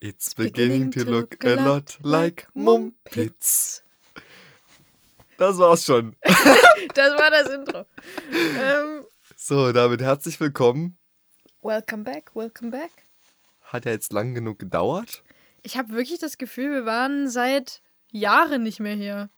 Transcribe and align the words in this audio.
It's 0.00 0.34
beginning 0.34 0.90
to 0.92 1.04
look 1.04 1.44
a 1.44 1.54
lot 1.54 1.98
like 2.02 2.46
Mumpitz. 2.54 3.82
Das 5.38 5.56
war's 5.58 5.84
schon. 5.84 6.16
Das 6.94 7.16
war 7.16 7.30
das 7.30 7.48
Intro. 7.50 7.84
Ähm, 8.32 9.04
So, 9.36 9.70
damit 9.72 10.00
herzlich 10.02 10.40
willkommen. 10.40 10.98
welcome 11.62 12.02
back, 12.02 12.34
welcome 12.34 12.70
back. 12.72 12.90
Hat 13.62 13.84
ja 13.84 13.92
jetzt 13.92 14.12
lang 14.12 14.34
genug 14.34 14.58
gedauert. 14.58 15.22
Ich 15.62 15.76
habe 15.76 15.90
wirklich 15.92 16.18
das 16.18 16.38
Gefühl, 16.38 16.70
wir 16.72 16.86
waren 16.86 17.28
seit 17.28 17.82
Jahren 18.10 18.64
nicht 18.64 18.80
mehr 18.80 18.96
hier. 18.96 19.30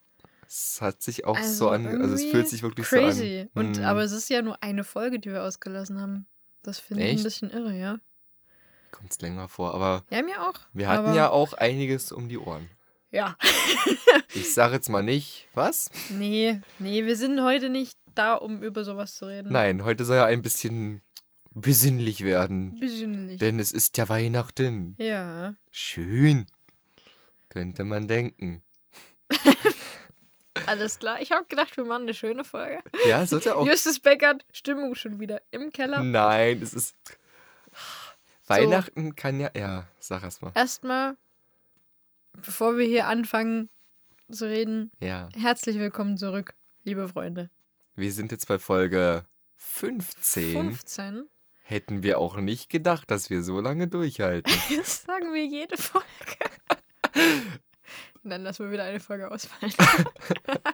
Es 0.47 0.81
hat 0.81 1.03
sich 1.03 1.27
auch 1.27 1.37
Also 1.37 1.53
so 1.55 1.69
an, 1.71 1.87
also 1.87 2.15
es 2.15 2.25
fühlt 2.25 2.49
sich 2.49 2.63
wirklich 2.63 2.87
crazy. 2.87 3.49
so 3.55 3.61
an. 3.61 3.67
Und 3.67 3.77
Hm. 3.79 3.85
aber 3.85 4.03
es 4.03 4.13
ist 4.13 4.31
ja 4.31 4.41
nur 4.41 4.63
eine 4.63 4.85
Folge, 4.85 5.19
die 5.19 5.31
wir 5.31 5.43
ausgelassen 5.45 6.01
haben. 6.01 6.27
Das 6.63 6.79
finde 6.79 7.05
ich 7.07 7.19
ein 7.21 7.25
bisschen 7.25 7.51
irre, 7.51 7.75
ja. 7.77 7.99
Kommt's 8.91 9.21
länger 9.21 9.49
vor, 9.49 9.75
aber 9.75 10.05
Ja, 10.11 10.23
mir 10.23 10.43
auch. 10.49 10.59
wir 10.73 10.89
hatten 10.89 11.07
aber, 11.07 11.17
ja 11.17 11.31
auch 11.31 11.53
einiges 11.55 12.13
um 12.13 12.29
die 12.29 12.39
Ohren. 12.39 12.69
Ja. 13.11 13.37
Ich 14.33 14.55
sage 14.55 14.75
jetzt 14.75 14.89
mal 14.89 15.03
nicht, 15.03 15.49
was? 15.55 15.91
Nee, 16.09 16.61
nee, 16.79 17.05
wir 17.05 17.17
sind 17.17 17.43
heute 17.43 17.69
nicht 17.69 17.99
da, 18.15 18.35
um 18.35 18.63
über 18.63 18.85
sowas 18.85 19.17
zu 19.17 19.27
reden. 19.27 19.51
Nein, 19.53 19.85
heute 19.85 20.05
soll 20.05 20.17
ja 20.17 20.25
ein 20.25 20.41
bisschen 20.41 21.03
besinnlich 21.51 22.23
werden. 22.23 22.79
Besinnlich. 22.79 23.39
Denn 23.41 23.59
es 23.59 23.73
ist 23.73 23.99
ja 23.99 24.09
Weihnachten. 24.09 24.95
Ja. 24.99 25.55
Schön. 25.73 26.47
Könnte 27.49 27.83
man 27.83 28.07
denken. 28.07 28.63
Alles 30.67 30.99
klar. 31.01 31.21
Ich 31.21 31.33
habe 31.33 31.45
gedacht, 31.47 31.77
wir 31.77 31.85
machen 31.85 32.03
eine 32.03 32.15
schöne 32.15 32.45
Folge. 32.45 32.81
Ja, 33.09 33.23
es 33.23 33.31
ja 33.45 33.55
auch. 33.55 33.67
Justus 33.67 33.99
Beckert, 33.99 34.45
Stimmung 34.53 34.95
schon 34.95 35.19
wieder 35.19 35.43
im 35.51 35.73
Keller. 35.73 36.03
Nein, 36.03 36.61
es 36.63 36.75
ist. 36.75 36.95
Weihnachten 38.51 39.15
kann 39.17 39.41
ja. 39.41 39.51
Ja, 39.57 39.87
sag 40.01 40.23
erst 40.25 40.43
mal. 40.43 40.53
Erstmal, 40.55 41.17
bevor 42.33 42.77
wir 42.77 42.85
hier 42.87 43.07
anfangen 43.07 43.69
zu 44.31 44.47
reden, 44.47 44.91
Ja. 45.01 45.29
herzlich 45.37 45.79
willkommen 45.79 46.17
zurück, 46.17 46.55
liebe 46.85 47.09
Freunde. 47.09 47.51
Wir 47.95 48.13
sind 48.13 48.33
jetzt 48.33 48.49
bei 48.49 48.59
Folge 48.59 49.25
15. 49.57 50.53
15. 50.53 51.29
Hätten 51.63 52.03
wir 52.03 52.19
auch 52.19 52.37
nicht 52.39 52.69
gedacht, 52.71 53.11
dass 53.11 53.31
wir 53.31 53.43
so 53.43 53.61
lange 53.61 53.87
durchhalten. 53.89 54.53
Das 54.77 55.03
sagen 55.03 55.33
wir 55.33 55.45
jede 55.47 55.77
Folge. 55.77 56.07
Dann 58.23 58.43
lassen 58.43 58.67
wir 58.67 58.73
wieder 58.73 58.85
eine 58.85 59.01
Folge 59.01 59.31
ausfallen. 59.31 59.73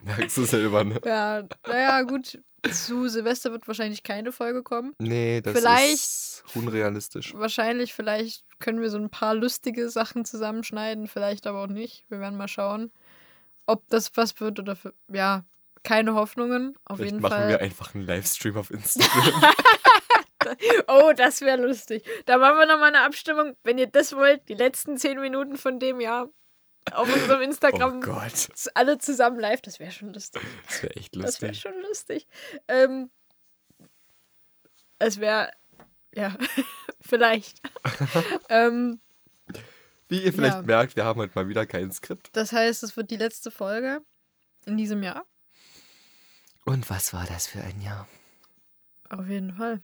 Merkst 0.05 0.37
du 0.37 0.45
selber, 0.45 0.85
ne? 0.85 1.01
Ja, 1.05 1.43
naja, 1.67 2.03
gut. 2.03 2.39
Zu 2.73 3.09
Silvester 3.09 3.53
wird 3.53 3.69
wahrscheinlich 3.69 4.03
keine 4.03 4.33
Folge 4.33 4.63
kommen. 4.65 4.95
Nee, 4.99 5.41
das 5.41 5.57
Vielleicht- 5.57 5.93
ist 5.95 6.45
unrealistisch. 6.55 7.33
Wahrscheinlich, 7.35 7.95
vielleicht 7.95 8.45
können 8.59 8.81
wir 8.81 8.91
so 8.91 8.99
ein 8.99 9.11
paar 9.11 9.35
lustige 9.35 9.89
Sachen 9.89 10.25
zusammenschneiden, 10.25 11.07
vielleicht 11.07 11.47
aber 11.47 11.63
auch 11.63 11.69
nicht. 11.69 12.05
Wir 12.09 12.19
werden 12.19 12.37
mal 12.37 12.49
schauen, 12.49 12.91
ob 13.67 13.87
das 13.89 14.11
was 14.17 14.41
wird 14.41 14.59
oder 14.59 14.75
für, 14.75 14.93
ja, 15.13 15.45
keine 15.85 16.15
Hoffnungen. 16.15 16.75
Auf 16.85 16.97
Vielleicht 16.97 17.13
jeden 17.13 17.23
machen 17.23 17.33
Fall. 17.35 17.49
wir 17.51 17.61
einfach 17.61 17.95
einen 17.95 18.05
Livestream 18.05 18.57
auf 18.57 18.71
Instagram. 18.73 19.53
Oh, 20.87 21.13
das 21.17 21.41
wäre 21.41 21.61
lustig. 21.61 22.05
Da 22.27 22.39
machen 22.39 22.57
wir 22.59 22.67
nochmal 22.67 22.89
eine 22.95 23.01
Abstimmung. 23.01 23.57
Wenn 23.65 23.79
ihr 23.79 23.89
das 23.89 24.15
wollt, 24.15 24.49
die 24.49 24.55
letzten 24.55 24.97
zehn 24.97 25.19
Minuten 25.19 25.57
von 25.57 25.81
dem 25.81 26.01
Jahr 26.01 26.29
auf 26.93 27.13
unserem 27.13 27.41
oh 27.41 27.45
Instagram 27.45 28.01
Gott, 28.01 28.33
z- 28.37 28.71
alle 28.75 28.99
zusammen 28.99 29.39
live, 29.41 29.61
das 29.63 29.79
wäre 29.81 29.91
schon 29.91 30.13
lustig. 30.13 30.43
das 30.67 30.83
wäre 30.83 30.97
echt 30.97 31.17
Das 31.17 31.41
wäre 31.43 31.53
lustig. 31.53 31.61
schon 31.73 31.83
lustig. 31.83 32.27
Ähm, 32.69 33.11
es 34.99 35.19
wäre, 35.21 35.51
ja, 36.15 36.37
vielleicht. 37.01 37.61
ähm, 38.49 39.01
Wie 40.09 40.23
ihr 40.23 40.33
vielleicht 40.33 40.57
Ja. 40.57 40.63
merkt, 40.63 40.97
wir 40.97 41.05
haben 41.05 41.21
heute 41.21 41.33
mal 41.35 41.49
wieder 41.49 41.67
kein 41.67 41.91
Skript. 41.93 42.31
das 42.33 42.53
heißt, 42.53 42.83
es 42.83 42.97
wird 42.97 43.11
die 43.11 43.17
letzte 43.17 43.51
Folge 43.51 44.01
in 44.65 44.77
diesem 44.77 45.03
Jahr. 45.03 45.25
Und 46.65 46.89
was 46.91 47.13
war 47.13 47.27
das 47.27 47.47
für 47.47 47.61
ein 47.61 47.81
Jahr? 47.81 48.09
Auf 49.09 49.29
jeden 49.29 49.55
Fall. 49.55 49.83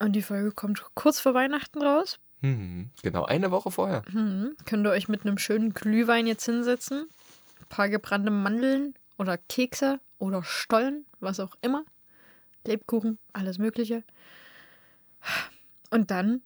Und 0.00 0.12
die 0.12 0.22
Folge 0.22 0.50
kommt 0.52 0.82
kurz 0.94 1.20
vor 1.20 1.32
Weihnachten 1.34 1.80
raus. 1.82 2.18
Hm, 2.44 2.90
genau, 3.02 3.24
eine 3.24 3.50
Woche 3.50 3.70
vorher. 3.70 4.02
Hm, 4.12 4.54
könnt 4.66 4.86
ihr 4.86 4.90
euch 4.90 5.08
mit 5.08 5.22
einem 5.24 5.38
schönen 5.38 5.72
Glühwein 5.72 6.26
jetzt 6.26 6.44
hinsetzen, 6.44 7.08
ein 7.58 7.66
paar 7.70 7.88
gebrannte 7.88 8.30
Mandeln 8.30 8.92
oder 9.16 9.38
Kekse 9.38 9.98
oder 10.18 10.44
Stollen, 10.44 11.06
was 11.20 11.40
auch 11.40 11.56
immer, 11.62 11.86
Lebkuchen, 12.66 13.18
alles 13.32 13.56
Mögliche. 13.56 14.04
Und 15.88 16.10
dann 16.10 16.42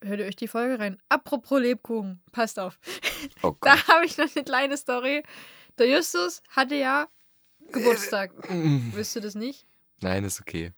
hört 0.00 0.20
ihr 0.20 0.26
euch 0.26 0.36
die 0.36 0.46
Folge 0.46 0.78
rein. 0.78 1.02
Apropos 1.08 1.60
Lebkuchen, 1.60 2.22
passt 2.30 2.60
auf. 2.60 2.78
Oh. 3.42 3.56
Da 3.62 3.84
habe 3.88 4.06
ich 4.06 4.16
noch 4.16 4.28
eine 4.32 4.44
kleine 4.44 4.76
Story. 4.76 5.24
Der 5.76 5.88
Justus 5.88 6.40
hatte 6.50 6.76
ja 6.76 7.08
Geburtstag. 7.72 8.30
Mm. 8.48 8.92
Wisst 8.92 9.16
ihr 9.16 9.22
das 9.22 9.34
nicht? 9.34 9.66
Nein, 10.02 10.22
ist 10.22 10.40
okay. 10.40 10.72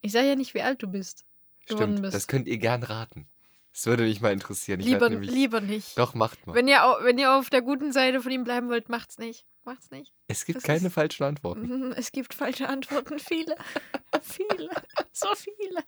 Ich 0.00 0.10
sage 0.10 0.26
ja 0.26 0.34
nicht, 0.34 0.54
wie 0.54 0.62
alt 0.62 0.82
du 0.82 0.88
bist. 0.88 1.24
Geworden 1.70 1.92
Stimmt, 1.92 2.02
bist. 2.02 2.14
das 2.14 2.26
könnt 2.26 2.46
ihr 2.46 2.58
gern 2.58 2.82
raten. 2.82 3.26
Das 3.72 3.86
würde 3.86 4.02
mich 4.02 4.20
mal 4.20 4.32
interessieren. 4.32 4.80
Ich 4.80 4.86
Lieber, 4.86 5.08
nämlich, 5.08 5.30
lieber 5.30 5.60
nicht. 5.60 5.96
Doch, 5.96 6.14
macht 6.14 6.44
mal. 6.46 6.54
Wenn 6.54 6.66
ihr, 6.68 6.80
wenn 7.02 7.18
ihr 7.18 7.32
auf 7.34 7.50
der 7.50 7.62
guten 7.62 7.92
Seite 7.92 8.20
von 8.20 8.32
ihm 8.32 8.42
bleiben 8.44 8.68
wollt, 8.68 8.88
macht's 8.88 9.18
nicht. 9.18 9.44
Macht's 9.64 9.90
nicht. 9.90 10.12
es 10.26 10.44
gibt 10.44 10.56
das 10.56 10.62
keine 10.64 10.86
ist- 10.88 10.94
falschen 10.94 11.22
Antworten. 11.24 11.92
Es 11.96 12.10
gibt 12.12 12.34
falsche 12.34 12.68
Antworten. 12.68 13.18
Viele. 13.18 13.54
viele. 14.22 14.70
So 15.12 15.28
viele. 15.36 15.84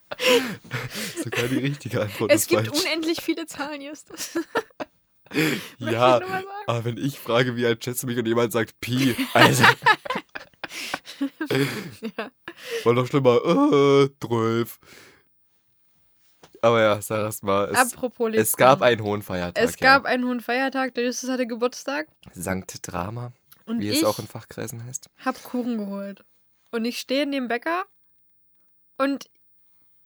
Sogar 1.24 1.48
die 1.48 1.58
richtige 1.58 2.02
Antwort 2.02 2.30
Es 2.32 2.46
gibt 2.46 2.66
falsch. 2.68 2.80
unendlich 2.84 3.20
viele 3.20 3.46
Zahlen, 3.46 3.80
Justus. 3.80 4.38
Ja, 5.78 6.20
aber 6.66 6.84
wenn 6.84 6.98
ich 6.98 7.18
frage, 7.18 7.56
wie 7.56 7.64
alt 7.66 7.82
schätzt 7.82 8.02
du 8.02 8.06
mich 8.06 8.18
und 8.18 8.26
jemand 8.26 8.52
sagt 8.52 8.78
Pi, 8.80 9.16
also 9.32 9.64
Ja. 12.16 12.30
war 12.84 12.94
doch 12.94 13.06
schlimmer, 13.06 13.36
äh, 13.44 14.10
12. 14.20 14.78
Aber 16.62 16.80
ja, 16.80 17.02
sag 17.02 17.18
erst 17.18 17.42
mal, 17.42 17.68
es, 17.70 17.76
Apropos 17.76 18.26
Lebkuchen. 18.28 18.40
es 18.42 18.56
gab 18.56 18.82
einen 18.82 19.02
hohen 19.02 19.22
Feiertag. 19.22 19.62
Es 19.62 19.76
gab 19.76 20.04
einen 20.04 20.24
hohen 20.24 20.40
Feiertag. 20.40 20.94
Der 20.94 21.04
Justus 21.04 21.28
hatte 21.28 21.46
Geburtstag. 21.46 22.06
ja. 22.24 22.30
Sankt 22.34 22.78
Drama, 22.86 23.32
Und 23.66 23.80
wie 23.80 23.88
es 23.90 24.04
auch 24.04 24.18
in 24.20 24.26
Fachkreisen 24.28 24.84
heißt. 24.84 25.10
hab 25.24 25.42
Kuchen 25.42 25.76
geholt. 25.78 26.24
Und 26.70 26.84
ich 26.84 26.98
stehe 26.98 27.24
in 27.24 27.32
dem 27.32 27.48
Bäcker 27.48 27.84
und 28.96 29.28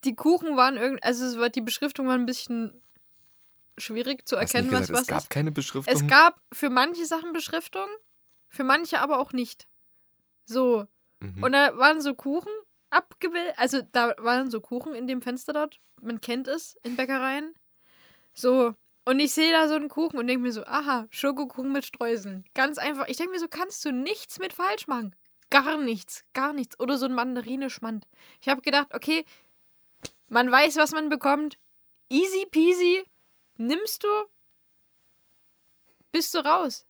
die 0.05 0.15
Kuchen 0.17 0.57
waren 0.57 0.77
irgendwie, 0.77 1.03
also 1.03 1.25
es 1.27 1.39
war, 1.39 1.51
die 1.51 1.61
Beschriftung 1.61 2.07
war 2.07 2.15
ein 2.15 2.27
bisschen 2.27 2.81
schwierig 3.79 4.27
zu 4.27 4.37
erkennen, 4.37 4.73
was 4.73 4.91
was 4.91 5.03
es 5.03 5.07
gab 5.07 5.19
ist. 5.19 5.31
keine 5.31 5.53
Beschriftung. 5.53 5.95
Es 5.95 6.07
gab 6.07 6.41
für 6.53 6.71
manche 6.71 7.05
Sachen 7.05 7.33
Beschriftung, 7.33 7.87
für 8.49 8.65
manche 8.65 9.01
aber 9.01 9.19
auch 9.21 9.33
nicht. 9.33 9.67
So. 10.47 10.87
Mhm. 11.21 11.43
Und 11.43 11.53
da 11.53 11.77
waren 11.77 12.01
so 12.01 12.15
Kuchen 12.15 12.53
abgebildet, 12.97 13.55
also 13.57 13.83
da 13.93 14.15
waren 14.19 14.51
so 14.51 14.61
Kuchen 14.61 14.95
in 14.95 15.07
dem 15.07 15.23
Fenster 15.23 15.53
dort. 15.53 15.81
Man 16.01 16.21
kennt 16.21 16.49
es 16.49 16.77
in 16.83 16.97
Bäckereien. 16.97 17.55
So. 18.35 18.75
Und 19.05 19.21
ich 19.21 19.33
sehe 19.33 19.53
da 19.53 19.69
so 19.69 19.75
einen 19.75 19.89
Kuchen 19.89 20.19
und 20.19 20.27
denke 20.27 20.43
mir 20.43 20.53
so, 20.53 20.65
aha, 20.65 21.07
Schokokuchen 21.11 21.73
mit 21.73 21.85
Streuseln. 21.85 22.45
Ganz 22.55 22.79
einfach. 22.79 23.07
Ich 23.07 23.17
denke 23.19 23.33
mir 23.33 23.39
so, 23.39 23.47
kannst 23.49 23.85
du 23.85 23.93
nichts 23.93 24.39
mit 24.41 24.53
falsch 24.53 24.89
machen. 24.89 25.15
Gar 25.51 25.79
nichts, 25.79 26.25
gar 26.33 26.53
nichts. 26.53 26.81
Oder 26.81 26.99
so 26.99 27.07
ein 27.07 27.15
Mandarine-Schmand. 27.15 28.07
Ich 28.41 28.49
habe 28.49 28.63
gedacht, 28.63 28.93
okay, 28.95 29.25
man 30.29 30.51
weiß, 30.51 30.77
was 30.77 30.91
man 30.91 31.09
bekommt. 31.09 31.57
Easy 32.09 32.47
peasy. 32.51 33.05
Nimmst 33.59 34.03
du, 34.03 34.09
bist 36.11 36.35
du 36.35 36.39
raus. 36.39 36.85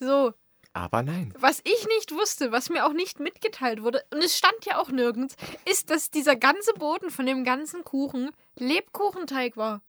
So, 0.00 0.34
Aber 0.76 1.02
nein. 1.02 1.32
was 1.38 1.60
ich 1.64 1.86
nicht 1.86 2.10
wusste, 2.12 2.50
was 2.52 2.68
mir 2.68 2.84
auch 2.84 2.92
nicht 2.92 3.20
mitgeteilt 3.20 3.82
wurde, 3.82 4.04
und 4.12 4.22
es 4.22 4.36
stand 4.36 4.64
ja 4.66 4.78
auch 4.78 4.90
nirgends, 4.90 5.36
ist, 5.70 5.88
dass 5.90 6.10
dieser 6.10 6.34
ganze 6.36 6.74
Boden 6.74 7.10
von 7.10 7.26
dem 7.26 7.44
ganzen 7.44 7.84
Kuchen 7.84 8.30
Lebkuchenteig 8.58 9.56
war. 9.56 9.82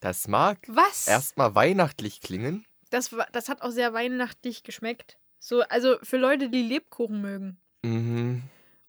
Das 0.00 0.28
mag 0.28 0.58
Was? 0.68 1.06
erstmal 1.08 1.54
weihnachtlich 1.54 2.20
klingen. 2.20 2.64
Das, 2.90 3.12
war, 3.16 3.26
das 3.32 3.48
hat 3.48 3.62
auch 3.62 3.70
sehr 3.70 3.94
weihnachtlich 3.94 4.64
geschmeckt. 4.64 5.16
So, 5.38 5.62
also 5.62 5.96
für 6.02 6.18
Leute, 6.18 6.48
die 6.50 6.62
Lebkuchen 6.62 7.20
mögen 7.20 7.56
Mhm. 7.84 8.42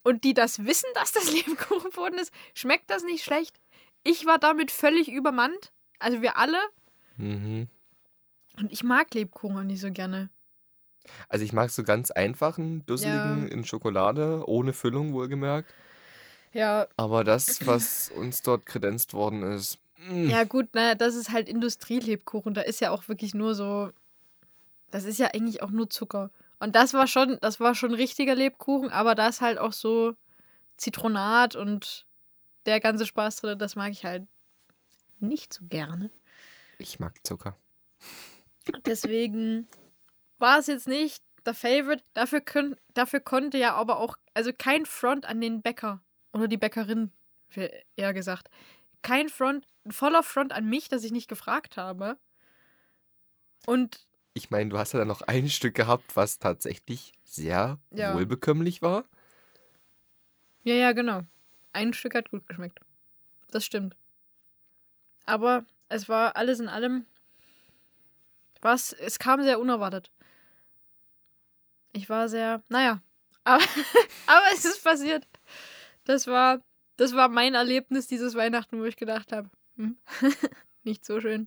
und 0.04 0.22
die 0.24 0.34
das 0.34 0.64
wissen, 0.66 0.88
dass 0.94 1.10
das 1.12 1.32
Lebkuchenboden 1.32 2.18
ist, 2.18 2.32
schmeckt 2.54 2.90
das 2.90 3.02
nicht 3.02 3.24
schlecht. 3.24 3.56
Ich 4.02 4.26
war 4.26 4.38
damit 4.38 4.70
völlig 4.70 5.08
übermannt. 5.10 5.72
Also 5.98 6.20
wir 6.20 6.36
alle. 6.36 6.58
Mhm. 7.16 7.68
Und 8.56 8.72
ich 8.72 8.82
mag 8.84 9.12
Lebkuchen 9.14 9.66
nicht 9.66 9.80
so 9.80 9.90
gerne. 9.90 10.30
Also 11.28 11.44
ich 11.44 11.52
mag 11.52 11.70
so 11.70 11.82
ganz 11.82 12.10
einfachen, 12.10 12.84
dusseligen 12.86 13.42
Ja. 13.42 13.48
in 13.52 13.64
Schokolade, 13.64 14.44
ohne 14.46 14.72
Füllung 14.72 15.12
wohlgemerkt. 15.12 15.72
Ja, 16.52 16.86
Aber 16.96 17.24
das, 17.24 17.66
was 17.66 18.10
uns 18.10 18.42
dort 18.42 18.64
kredenzt 18.64 19.12
worden 19.12 19.42
ist, 19.42 19.78
mm, 20.08 20.30
Ja, 20.30 20.44
gut, 20.44 20.74
naja, 20.74 20.94
das 20.94 21.14
ist 21.16 21.30
halt 21.30 21.48
Industrielebkuchen. 21.48 22.54
Da 22.54 22.62
ist 22.62 22.80
ja 22.80 22.90
auch 22.90 23.08
wirklich 23.08 23.34
nur 23.34 23.54
so. 23.54 23.90
Das 24.90 25.04
ist 25.04 25.18
ja 25.18 25.28
eigentlich 25.34 25.62
auch 25.62 25.70
nur 25.70 25.90
Zucker. 25.90 26.30
Und 26.60 26.76
das 26.76 26.94
war 26.94 27.06
schon, 27.08 27.38
das 27.40 27.58
war 27.58 27.74
schon 27.74 27.92
richtiger 27.92 28.34
Lebkuchen, 28.34 28.90
aber 28.90 29.14
da 29.14 29.28
ist 29.28 29.40
halt 29.40 29.58
auch 29.58 29.72
so 29.72 30.14
Zitronat 30.76 31.56
und 31.56 32.06
der 32.66 32.80
ganze 32.80 33.04
Spaß 33.04 33.36
drin, 33.36 33.58
das 33.58 33.76
mag 33.76 33.90
ich 33.92 34.04
halt 34.04 34.26
nicht 35.18 35.52
so 35.52 35.64
gerne. 35.68 36.10
Ich 36.78 37.00
mag 37.00 37.14
Zucker. 37.26 37.56
Deswegen 38.86 39.68
war 40.38 40.58
es 40.58 40.66
jetzt 40.66 40.88
nicht 40.88 41.22
der 41.46 41.54
Favorite. 41.54 42.02
Dafür, 42.14 42.40
könnt, 42.40 42.78
dafür 42.94 43.20
konnte 43.20 43.58
ja 43.58 43.74
aber 43.74 43.98
auch, 43.98 44.16
also 44.34 44.52
kein 44.56 44.86
Front 44.86 45.26
an 45.26 45.40
den 45.40 45.62
Bäcker 45.62 46.02
oder 46.32 46.48
die 46.48 46.56
Bäckerin, 46.56 47.12
eher 47.96 48.12
gesagt. 48.14 48.50
Kein 49.02 49.28
Front, 49.28 49.66
ein 49.84 49.92
voller 49.92 50.22
Front 50.22 50.52
an 50.52 50.68
mich, 50.68 50.88
dass 50.88 51.04
ich 51.04 51.12
nicht 51.12 51.28
gefragt 51.28 51.76
habe. 51.76 52.18
Und 53.66 54.06
Ich 54.34 54.50
meine, 54.50 54.70
du 54.70 54.78
hast 54.78 54.92
ja 54.92 54.98
dann 54.98 55.08
noch 55.08 55.22
ein 55.22 55.48
Stück 55.48 55.74
gehabt, 55.74 56.16
was 56.16 56.38
tatsächlich 56.38 57.12
sehr 57.22 57.78
Ja. 57.90 58.14
wohlbekömmlich 58.14 58.82
war. 58.82 59.04
ja, 60.64 60.74
ja, 60.74 60.92
genau. 60.92 61.22
Ein 61.72 61.92
Stück 61.92 62.14
hat 62.14 62.30
gut 62.30 62.46
geschmeckt. 62.48 62.80
Das 63.50 63.64
stimmt. 63.64 63.96
Aber 65.26 65.64
es 65.88 66.08
war 66.08 66.36
alles 66.36 66.60
in 66.60 66.68
allem. 66.68 67.06
Was, 68.64 68.94
es 68.94 69.18
kam 69.18 69.42
sehr 69.42 69.60
unerwartet. 69.60 70.10
Ich 71.92 72.08
war 72.08 72.30
sehr, 72.30 72.62
naja. 72.70 73.02
Aber, 73.44 73.62
aber 74.26 74.44
es 74.54 74.64
ist 74.64 74.82
passiert. 74.82 75.28
Das 76.04 76.26
war, 76.26 76.62
das 76.96 77.14
war 77.14 77.28
mein 77.28 77.54
Erlebnis 77.54 78.06
dieses 78.06 78.34
Weihnachten, 78.34 78.80
wo 78.80 78.84
ich 78.84 78.96
gedacht 78.96 79.32
habe, 79.32 79.50
hm, 79.76 79.98
nicht 80.82 81.04
so 81.04 81.20
schön. 81.20 81.46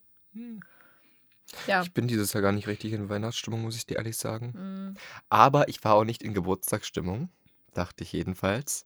Ja. 1.65 1.81
Ich 1.81 1.91
bin 1.91 2.07
dieses 2.07 2.33
Jahr 2.33 2.43
gar 2.43 2.51
nicht 2.51 2.67
richtig 2.67 2.93
in 2.93 3.09
Weihnachtsstimmung, 3.09 3.63
muss 3.63 3.75
ich 3.75 3.87
dir 3.87 3.97
ehrlich 3.97 4.17
sagen. 4.17 4.53
hm, 4.53 4.93
Aber 5.29 5.69
ich 5.69 5.83
war 5.83 5.95
auch 5.95 6.03
nicht 6.03 6.21
in 6.21 6.35
Geburtstagsstimmung, 6.35 7.29
dachte 7.73 8.03
ich 8.03 8.13
jedenfalls. 8.13 8.85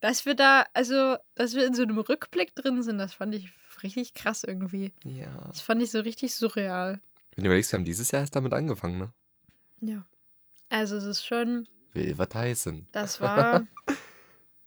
Dass 0.00 0.26
wir 0.26 0.34
da, 0.34 0.66
also, 0.74 1.16
dass 1.34 1.54
wir 1.54 1.66
in 1.66 1.74
so 1.74 1.82
einem 1.82 1.98
Rückblick 1.98 2.54
drin 2.54 2.82
sind, 2.82 2.98
das 2.98 3.14
fand 3.14 3.34
ich 3.34 3.50
richtig 3.82 4.14
krass 4.14 4.44
irgendwie. 4.44 4.92
Ja. 5.04 5.28
Das 5.48 5.60
fand 5.60 5.82
ich 5.82 5.90
so 5.90 6.00
richtig 6.00 6.34
surreal. 6.34 7.00
Wenn 7.34 7.44
du 7.44 7.48
überlegst, 7.50 7.72
wir 7.72 7.78
haben 7.78 7.84
dieses 7.84 8.10
Jahr 8.10 8.22
erst 8.22 8.36
damit 8.36 8.52
angefangen, 8.52 8.98
ne? 8.98 9.12
Ja. 9.80 10.04
Also, 10.68 10.96
es 10.96 11.04
ist 11.04 11.24
schon, 11.24 11.66
Wilver 11.92 12.28
Tyson. 12.28 12.86
das 12.92 13.20
war, 13.20 13.66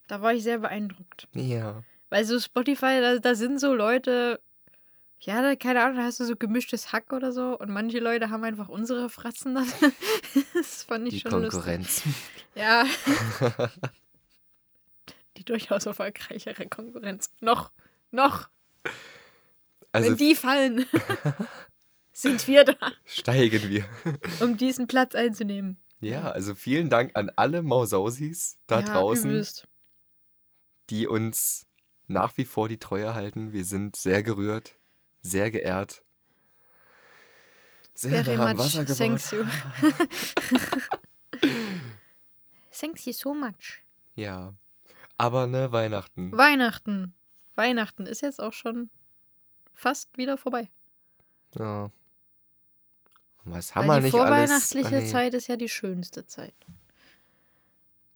da 0.07 0.21
war 0.21 0.33
ich 0.33 0.43
sehr 0.43 0.59
beeindruckt. 0.59 1.27
Ja. 1.33 1.83
Weil 2.09 2.25
so 2.25 2.39
Spotify, 2.39 2.99
da, 3.01 3.17
da 3.19 3.35
sind 3.35 3.59
so 3.59 3.73
Leute, 3.73 4.39
ja, 5.19 5.41
da, 5.41 5.55
keine 5.55 5.81
Ahnung, 5.83 5.97
da 5.97 6.03
hast 6.03 6.19
du 6.19 6.25
so 6.25 6.35
gemischtes 6.35 6.91
Hack 6.91 7.13
oder 7.13 7.31
so 7.31 7.57
und 7.57 7.69
manche 7.69 7.99
Leute 7.99 8.29
haben 8.29 8.43
einfach 8.43 8.67
unsere 8.69 9.09
Fratzen. 9.09 9.55
dann. 9.55 9.67
das 10.53 10.83
fand 10.83 11.07
ich 11.07 11.13
Die 11.15 11.19
schon 11.21 11.31
lustig. 11.41 11.51
Konkurrenz. 11.51 12.03
Ja. 12.55 12.85
die 15.37 15.43
durchaus 15.45 15.85
erfolgreichere 15.85 16.67
Konkurrenz. 16.67 17.31
Noch, 17.39 17.71
noch. 18.11 18.49
Also 19.95 20.09
Wenn 20.09 20.17
die 20.17 20.33
fallen, 20.33 20.87
sind 22.13 22.47
wir 22.47 22.63
da, 22.63 22.73
steigen 23.05 23.69
wir. 23.69 23.85
um 24.39 24.57
diesen 24.57 24.87
Platz 24.87 25.13
einzunehmen. 25.13 25.77
Ja, 25.99 26.31
also 26.31 26.55
vielen 26.55 26.89
Dank 26.89 27.11
an 27.13 27.31
alle 27.35 27.61
Mausausis 27.61 28.57
da 28.65 28.79
ja, 28.79 28.87
draußen, 28.87 29.45
die 30.89 31.05
uns 31.05 31.67
nach 32.07 32.35
wie 32.37 32.45
vor 32.45 32.69
die 32.69 32.79
Treue 32.79 33.13
halten. 33.13 33.53
Wir 33.53 33.65
sind 33.65 33.95
sehr 33.95 34.23
gerührt, 34.23 34.75
sehr 35.21 35.51
geehrt. 35.51 36.03
Sehr 37.93 38.23
Very 38.23 38.37
nah 38.37 38.49
am 38.49 38.57
much. 38.57 38.65
Wasser 38.65 38.85
gebaut. 38.85 38.97
Thanks 38.97 39.31
you. 39.31 39.45
Thanks 42.71 43.05
you 43.05 43.13
so 43.13 43.33
much. 43.35 43.83
Ja. 44.15 44.55
Aber 45.17 45.45
ne, 45.47 45.71
Weihnachten. 45.71 46.31
Weihnachten. 46.35 47.13
Weihnachten 47.55 48.05
ist 48.05 48.21
jetzt 48.21 48.39
auch 48.41 48.53
schon 48.53 48.89
fast 49.73 50.17
wieder 50.17 50.37
vorbei. 50.37 50.69
Ja. 51.57 51.91
Was 53.45 53.75
haben 53.75 53.87
Weil 53.87 53.97
wir 54.03 54.09
die 54.11 54.15
nicht 54.15 54.15
alles? 54.15 54.49
vorweihnachtliche 54.49 54.97
Ah, 54.97 55.01
nee. 55.01 55.07
Zeit 55.11 55.33
ist 55.33 55.47
ja 55.47 55.57
die 55.57 55.69
schönste 55.69 56.25
Zeit. 56.25 56.55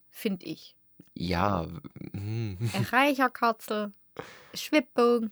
Finde 0.09 0.45
ich. 0.45 0.75
Ja. 1.13 1.67
hm. 2.13 2.57
Reicherkatzel, 2.91 3.91
Schwibbogen. 4.53 5.31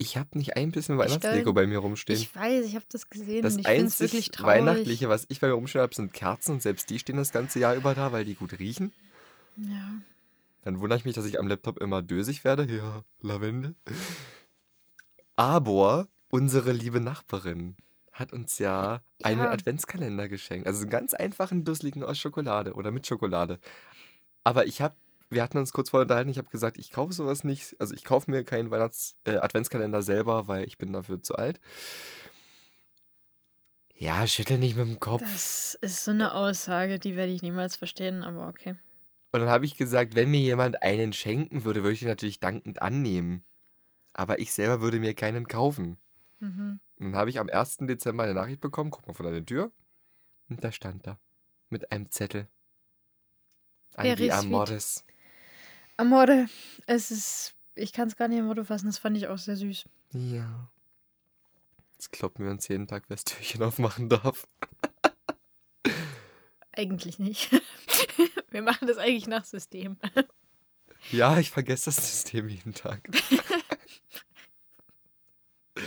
Ich 0.00 0.16
habe 0.16 0.38
nicht 0.38 0.56
ein 0.56 0.70
bisschen 0.70 0.96
stell- 1.10 1.52
bei 1.52 1.66
mir 1.66 1.78
rumstehen. 1.78 2.16
Ich 2.20 2.32
weiß, 2.34 2.64
ich 2.66 2.76
habe 2.76 2.84
das 2.90 3.10
gesehen 3.10 3.42
Das 3.42 3.54
und 3.54 3.60
ich 3.60 3.66
finde 3.66 3.84
es 3.86 4.00
einzig 4.00 4.12
wirklich 4.12 4.30
traurig. 4.30 4.46
Weihnachtliche, 4.60 5.08
was 5.08 5.26
ich 5.28 5.40
bei 5.40 5.48
mir 5.48 5.54
rumstehen 5.54 5.82
habe, 5.82 5.94
sind 5.94 6.12
Kerzen 6.12 6.52
und 6.52 6.62
selbst 6.62 6.88
die 6.90 7.00
stehen 7.00 7.16
das 7.16 7.32
ganze 7.32 7.58
Jahr 7.58 7.74
über 7.74 7.94
da, 7.96 8.12
weil 8.12 8.24
die 8.24 8.34
gut 8.36 8.56
riechen. 8.60 8.92
Ja. 9.56 9.94
Dann 10.62 10.80
wundere 10.80 10.98
ich 10.98 11.04
mich, 11.04 11.14
dass 11.14 11.24
ich 11.24 11.38
am 11.38 11.48
Laptop 11.48 11.78
immer 11.78 12.02
dösig 12.02 12.44
werde. 12.44 12.64
Ja, 12.64 13.04
Lavendel. 13.20 13.74
Aber 15.36 16.08
unsere 16.30 16.72
liebe 16.72 17.00
Nachbarin 17.00 17.76
hat 18.12 18.32
uns 18.32 18.58
ja, 18.58 19.00
einen 19.22 19.40
Ja. 19.40 19.50
Adventskalender 19.50 20.28
geschenkt. 20.28 20.66
Also 20.66 20.82
einen 20.82 20.90
ganz 20.90 21.14
einfachen, 21.14 21.64
dusseligen 21.64 22.02
aus 22.02 22.18
Schokolade 22.18 22.74
oder 22.74 22.90
mit 22.90 23.06
Schokolade. 23.06 23.60
Aber 24.42 24.66
ich 24.66 24.80
habe, 24.80 24.96
wir 25.30 25.42
hatten 25.42 25.58
uns 25.58 25.72
kurz 25.72 25.90
vorher 25.90 26.02
unterhalten, 26.02 26.30
ich 26.30 26.38
habe 26.38 26.48
gesagt, 26.48 26.78
ich 26.78 26.90
kaufe 26.90 27.12
sowas 27.12 27.44
nicht. 27.44 27.76
Also 27.78 27.94
ich 27.94 28.04
kaufe 28.04 28.30
mir 28.30 28.42
keinen 28.44 28.70
Weihnachts 28.70 29.16
äh, 29.24 29.36
Adventskalender 29.36 30.02
selber, 30.02 30.48
weil 30.48 30.64
ich 30.64 30.78
bin 30.78 30.92
dafür 30.92 31.22
zu 31.22 31.36
alt. 31.36 31.60
Ja, 33.94 34.26
schüttel 34.26 34.58
nicht 34.58 34.76
mit 34.76 34.86
dem 34.86 35.00
Kopf. 35.00 35.22
Das 35.22 35.76
ist 35.80 36.04
so 36.04 36.12
eine 36.12 36.34
Aussage, 36.34 36.98
die 36.98 37.16
werde 37.16 37.32
ich 37.32 37.42
niemals 37.42 37.76
verstehen, 37.76 38.22
aber 38.22 38.48
okay. 38.48 38.76
Und 39.30 39.40
dann 39.40 39.48
habe 39.48 39.66
ich 39.66 39.76
gesagt, 39.76 40.14
wenn 40.14 40.30
mir 40.30 40.40
jemand 40.40 40.82
einen 40.82 41.12
schenken 41.12 41.64
würde, 41.64 41.82
würde 41.82 41.94
ich 41.94 42.02
ihn 42.02 42.08
natürlich 42.08 42.40
dankend 42.40 42.80
annehmen. 42.80 43.44
Aber 44.14 44.38
ich 44.38 44.52
selber 44.52 44.80
würde 44.80 45.00
mir 45.00 45.14
keinen 45.14 45.46
kaufen. 45.46 45.98
Mhm. 46.40 46.80
Und 46.98 47.12
dann 47.12 47.16
habe 47.16 47.30
ich 47.30 47.38
am 47.38 47.48
1. 47.48 47.78
Dezember 47.82 48.24
eine 48.24 48.34
Nachricht 48.34 48.60
bekommen, 48.60 48.90
guck 48.90 49.06
mal 49.06 49.14
von 49.14 49.26
der 49.26 49.44
Tür. 49.44 49.70
Und 50.48 50.64
da 50.64 50.72
stand 50.72 51.06
da. 51.06 51.18
Mit 51.68 51.92
einem 51.92 52.10
Zettel. 52.10 52.48
An 53.94 54.06
Very 54.06 54.16
die 54.16 54.30
sweet. 54.30 54.32
Amores. 54.32 55.04
Amore, 55.96 56.46
es 56.86 57.10
ist, 57.10 57.54
ich 57.74 57.92
kann 57.92 58.08
es 58.08 58.16
gar 58.16 58.28
nicht 58.28 58.38
in 58.38 58.46
Worte 58.46 58.64
fassen, 58.64 58.86
das 58.86 58.98
fand 58.98 59.16
ich 59.16 59.26
auch 59.26 59.38
sehr 59.38 59.56
süß. 59.56 59.84
Ja. 60.12 60.70
Jetzt 61.92 62.12
kloppen 62.12 62.44
wir 62.44 62.52
uns 62.52 62.68
jeden 62.68 62.86
Tag, 62.86 63.04
wer 63.08 63.16
das 63.16 63.24
Türchen 63.24 63.62
aufmachen 63.62 64.08
darf. 64.08 64.46
Eigentlich 66.78 67.18
nicht. 67.18 67.50
Wir 68.50 68.62
machen 68.62 68.86
das 68.86 68.98
eigentlich 68.98 69.26
nach 69.26 69.44
System. 69.44 69.96
Ja, 71.10 71.36
ich 71.38 71.50
vergesse 71.50 71.86
das 71.86 71.96
System 71.96 72.48
jeden 72.48 72.72
Tag. 72.72 73.08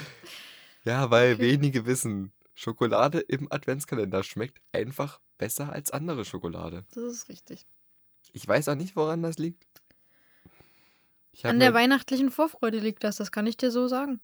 ja, 0.83 1.10
weil 1.10 1.39
wenige 1.39 1.86
wissen, 1.86 2.33
Schokolade 2.55 3.21
im 3.21 3.50
Adventskalender 3.50 4.21
schmeckt 4.24 4.62
einfach 4.74 5.21
besser 5.38 5.71
als 5.71 5.91
andere 5.91 6.25
Schokolade. 6.25 6.83
Das 6.93 7.05
ist 7.05 7.29
richtig. 7.29 7.65
Ich 8.33 8.45
weiß 8.45 8.67
auch 8.67 8.75
nicht, 8.75 8.98
woran 8.98 9.24
das 9.24 9.38
liegt. 9.38 9.65
An 11.43 11.62
der 11.62 11.74
weihnachtlichen 11.74 12.31
Vorfreude 12.31 12.79
liegt 12.79 13.05
das, 13.05 13.15
das 13.15 13.31
kann 13.31 13.48
ich 13.48 13.55
dir 13.55 13.71
so 13.71 13.88
sagen. 13.88 14.19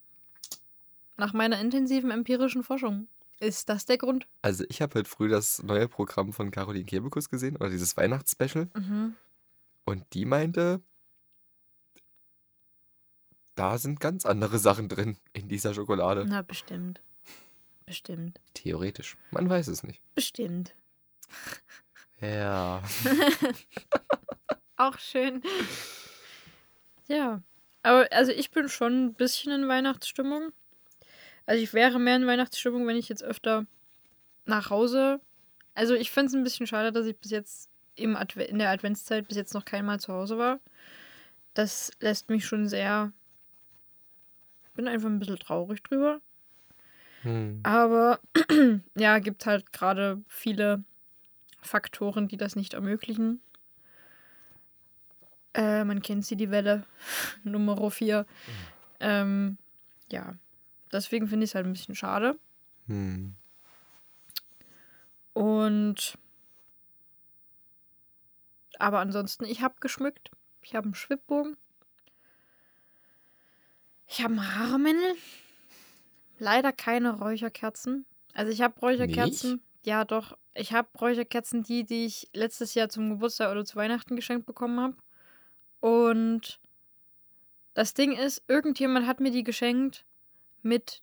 Nach 1.15 1.31
meiner 1.31 1.61
intensiven 1.61 2.11
empirischen 2.11 2.63
Forschung 2.65 3.07
ist 3.39 3.69
das 3.69 3.85
der 3.85 3.97
Grund. 3.97 4.27
also 4.41 4.63
ich 4.69 4.81
habe 4.81 4.95
heute 4.95 5.09
früh 5.09 5.29
das 5.29 5.61
neue 5.63 5.87
Programm 5.87 6.33
von 6.33 6.51
Caroline 6.51 6.85
Kebekus 6.85 7.29
gesehen, 7.29 7.55
oder 7.55 7.69
dieses 7.69 7.95
Weihnachtsspecial. 7.97 8.69
Mhm. 8.75 9.15
Und 9.85 10.05
die 10.13 10.25
meinte, 10.25 10.81
da 13.55 13.77
sind 13.77 13.99
ganz 13.99 14.25
andere 14.25 14.59
Sachen 14.59 14.89
drin 14.89 15.17
in 15.33 15.47
dieser 15.47 15.73
Schokolade. 15.73 16.25
Na, 16.27 16.41
bestimmt. 16.41 17.01
Bestimmt. 17.85 18.39
Theoretisch. 18.53 19.17
Man 19.31 19.49
weiß 19.49 19.67
es 19.67 19.83
nicht. 19.83 20.01
Bestimmt. 20.13 20.75
Ja. 22.19 22.83
Auch 24.75 24.97
schön. 24.99 25.41
Ja. 27.07 27.41
Aber 27.83 28.07
also 28.11 28.31
ich 28.31 28.51
bin 28.51 28.67
schon 28.67 29.05
ein 29.05 29.13
bisschen 29.13 29.53
in 29.53 29.67
Weihnachtsstimmung. 29.69 30.51
Also 31.47 31.63
ich 31.63 31.73
wäre 31.73 31.97
mehr 31.97 32.17
in 32.17 32.27
Weihnachtsstimmung, 32.27 32.85
wenn 32.85 32.97
ich 32.97 33.09
jetzt 33.09 33.23
öfter 33.23 33.65
nach 34.45 34.69
Hause. 34.69 35.21
Also 35.73 35.95
ich 35.95 36.11
finde 36.11 36.27
es 36.27 36.33
ein 36.35 36.43
bisschen 36.43 36.67
schade, 36.67 36.91
dass 36.91 37.07
ich 37.07 37.17
bis 37.17 37.31
jetzt 37.31 37.69
im 37.95 38.15
Adve 38.15 38.43
in 38.43 38.59
der 38.59 38.69
Adventszeit 38.69 39.27
bis 39.27 39.37
jetzt 39.37 39.53
noch 39.53 39.65
kein 39.65 39.85
Mal 39.85 39.99
zu 39.99 40.13
Hause 40.13 40.37
war. 40.37 40.59
das 41.53 41.91
lässt 41.99 42.29
mich 42.29 42.45
schon 42.45 42.67
sehr. 42.67 43.11
Bin 44.75 44.87
einfach 44.87 45.09
ein 45.09 45.17
bisschen 45.17 45.39
traurig 45.39 45.81
drüber. 45.81 46.21
Hm. 47.23 47.61
Aber 47.63 48.19
ja, 48.95 49.17
gibt 49.19 49.45
halt 49.45 49.71
gerade 49.71 50.21
viele 50.27 50.83
Faktoren, 51.61 52.27
die 52.27 52.37
das 52.37 52.55
nicht 52.55 52.73
ermöglichen. 52.73 53.41
Äh, 55.53 55.83
man 55.85 56.01
kennt 56.01 56.25
sie, 56.25 56.35
die 56.35 56.51
Welle 56.51 56.83
Nummer 57.43 57.89
4. 57.89 58.25
Ähm, 58.99 59.57
ja, 60.11 60.35
deswegen 60.97 61.27
finde 61.27 61.43
ich 61.45 61.51
es 61.51 61.55
halt 61.55 61.65
ein 61.65 61.73
bisschen 61.73 61.95
schade. 61.95 62.37
Hm. 62.87 63.35
Und 65.33 66.17
aber 68.79 68.99
ansonsten, 68.99 69.45
ich 69.45 69.61
habe 69.61 69.75
geschmückt. 69.79 70.31
Ich 70.61 70.75
habe 70.75 70.85
einen 70.85 70.95
Schwibbogen. 70.95 71.57
Ich 74.07 74.23
habe 74.23 74.33
einen 74.33 74.55
Haarmännel. 74.55 75.15
Leider 76.39 76.71
keine 76.71 77.19
Räucherkerzen. 77.19 78.05
Also 78.33 78.51
ich 78.51 78.61
habe 78.61 78.79
Räucherkerzen. 78.79 79.61
Ja, 79.83 80.05
doch. 80.05 80.37
Ich 80.53 80.73
habe 80.73 80.87
Räucherkerzen, 80.99 81.63
die, 81.63 81.83
die 81.85 82.05
ich 82.05 82.29
letztes 82.33 82.73
Jahr 82.73 82.89
zum 82.89 83.09
Geburtstag 83.09 83.51
oder 83.51 83.65
zu 83.65 83.75
Weihnachten 83.75 84.15
geschenkt 84.15 84.45
bekommen 84.45 84.79
habe. 84.79 84.97
Und 85.79 86.59
das 87.73 87.93
Ding 87.93 88.11
ist, 88.11 88.43
irgendjemand 88.47 89.07
hat 89.07 89.19
mir 89.19 89.31
die 89.31 89.43
geschenkt 89.43 90.05
mit 90.61 91.01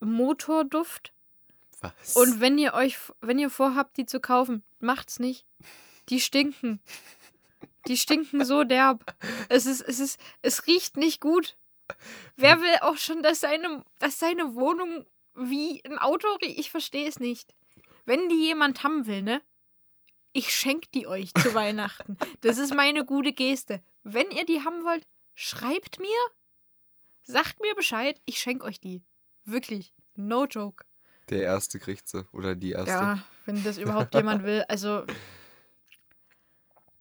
Motorduft. 0.00 1.12
Was? 1.80 2.16
Und 2.16 2.40
wenn 2.40 2.58
ihr 2.58 2.74
euch, 2.74 2.98
wenn 3.20 3.38
ihr 3.38 3.50
vorhabt, 3.50 3.96
die 3.96 4.06
zu 4.06 4.20
kaufen, 4.20 4.62
macht's 4.80 5.18
nicht. 5.18 5.46
Die 6.08 6.20
stinken. 6.20 6.80
Die 7.86 7.96
stinken 7.96 8.44
so 8.44 8.64
derb. 8.64 9.14
Es 9.48 9.66
ist, 9.66 9.80
es 9.80 10.00
ist, 10.00 10.20
es 10.42 10.66
riecht 10.66 10.96
nicht 10.96 11.20
gut. 11.20 11.56
Wer 12.36 12.60
will 12.60 12.76
auch 12.80 12.96
schon, 12.96 13.22
dass 13.22 13.40
seine, 13.40 13.84
dass 13.98 14.18
seine 14.18 14.54
Wohnung 14.54 15.06
wie 15.34 15.82
ein 15.84 15.98
Auto 15.98 16.28
riecht? 16.42 16.58
Ich 16.58 16.70
verstehe 16.70 17.08
es 17.08 17.20
nicht. 17.20 17.54
Wenn 18.04 18.28
die 18.28 18.46
jemand 18.46 18.82
haben 18.82 19.06
will, 19.06 19.22
ne? 19.22 19.42
Ich 20.32 20.54
schenke 20.54 20.88
die 20.94 21.06
euch 21.06 21.32
zu 21.34 21.54
Weihnachten. 21.54 22.18
Das 22.40 22.58
ist 22.58 22.74
meine 22.74 23.04
gute 23.04 23.32
Geste. 23.32 23.82
Wenn 24.02 24.30
ihr 24.30 24.44
die 24.44 24.64
haben 24.64 24.84
wollt, 24.84 25.06
schreibt 25.34 25.98
mir. 25.98 26.18
Sagt 27.28 27.60
mir 27.60 27.74
Bescheid. 27.74 28.18
Ich 28.24 28.38
schenke 28.38 28.64
euch 28.64 28.80
die. 28.80 29.02
Wirklich. 29.44 29.92
No 30.16 30.46
joke. 30.46 30.84
Der 31.28 31.42
erste 31.42 31.78
kriegt 31.78 32.08
sie. 32.08 32.26
Oder 32.32 32.56
die 32.56 32.70
erste. 32.70 32.90
Ja, 32.90 33.22
wenn 33.44 33.62
das 33.62 33.76
überhaupt 33.76 34.14
jemand 34.14 34.44
will. 34.44 34.64
Also, 34.66 35.04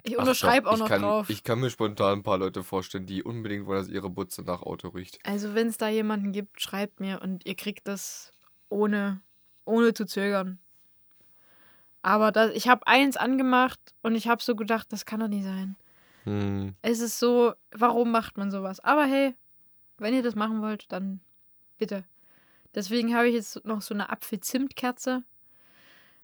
ich 0.03 0.17
unterschreibe 0.17 0.69
auch 0.69 0.77
noch 0.77 0.89
kann, 0.89 1.01
drauf. 1.01 1.29
Ich 1.29 1.45
kann 1.45 1.61
mir 1.61 1.69
spontan 1.69 2.19
ein 2.19 2.23
paar 2.23 2.37
Leute 2.37 2.61
vorstellen, 2.65 3.05
die 3.05 3.23
unbedingt 3.23 3.65
wollen, 3.67 3.79
dass 3.79 3.87
ihre 3.87 4.09
Butze 4.09 4.41
nach 4.41 4.63
Auto 4.63 4.89
riecht. 4.89 5.17
Also, 5.25 5.55
wenn 5.55 5.67
es 5.67 5.77
da 5.77 5.87
jemanden 5.87 6.33
gibt, 6.33 6.61
schreibt 6.61 6.99
mir 6.99 7.21
und 7.21 7.45
ihr 7.45 7.55
kriegt 7.55 7.87
das 7.87 8.33
ohne, 8.67 9.21
ohne 9.63 9.93
zu 9.93 10.05
zögern. 10.05 10.59
Aber 12.01 12.33
das, 12.33 12.51
ich 12.53 12.67
habe 12.67 12.85
eins 12.85 13.15
angemacht 13.15 13.79
und 14.01 14.15
ich 14.15 14.27
habe 14.27 14.43
so 14.43 14.57
gedacht, 14.57 14.91
das 14.91 15.05
kann 15.05 15.21
doch 15.21 15.29
nicht 15.29 15.45
sein. 15.45 15.77
Hm. 16.25 16.75
Es 16.81 16.99
ist 16.99 17.17
so, 17.17 17.53
warum 17.71 18.11
macht 18.11 18.37
man 18.37 18.51
sowas? 18.51 18.81
Aber 18.81 19.05
hey, 19.05 19.33
wenn 19.97 20.13
ihr 20.13 20.23
das 20.23 20.35
machen 20.35 20.61
wollt, 20.61 20.91
dann 20.91 21.19
bitte. 21.77 22.03
Deswegen 22.75 23.15
habe 23.15 23.27
ich 23.27 23.35
jetzt 23.35 23.65
noch 23.65 23.81
so 23.81 23.93
eine 23.93 24.09
Apfel-Zimt-Kerze, 24.09 25.23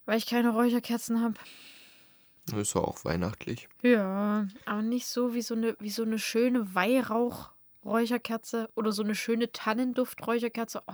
weil 0.06 0.18
ich 0.18 0.28
keine 0.28 0.50
Räucherkerzen 0.50 1.22
habe. 1.22 1.36
Ist 2.56 2.76
ja 2.76 2.82
auch 2.82 3.06
weihnachtlich. 3.06 3.70
Ja, 3.82 4.48
aber 4.66 4.82
nicht 4.82 5.08
so 5.08 5.34
wie 5.34 5.42
so 5.42 5.56
eine, 5.56 5.76
wie 5.80 5.90
so 5.90 6.04
eine 6.04 6.20
schöne 6.20 6.76
Weihrauch-Räucherkerze 6.76 8.70
oder 8.76 8.92
so 8.92 9.02
eine 9.02 9.16
schöne 9.16 9.52
Tannenduft-Räucherkerze. 9.52 10.84
Oh. 10.88 10.94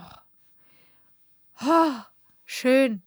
oh, 1.66 1.92
schön. 2.46 3.02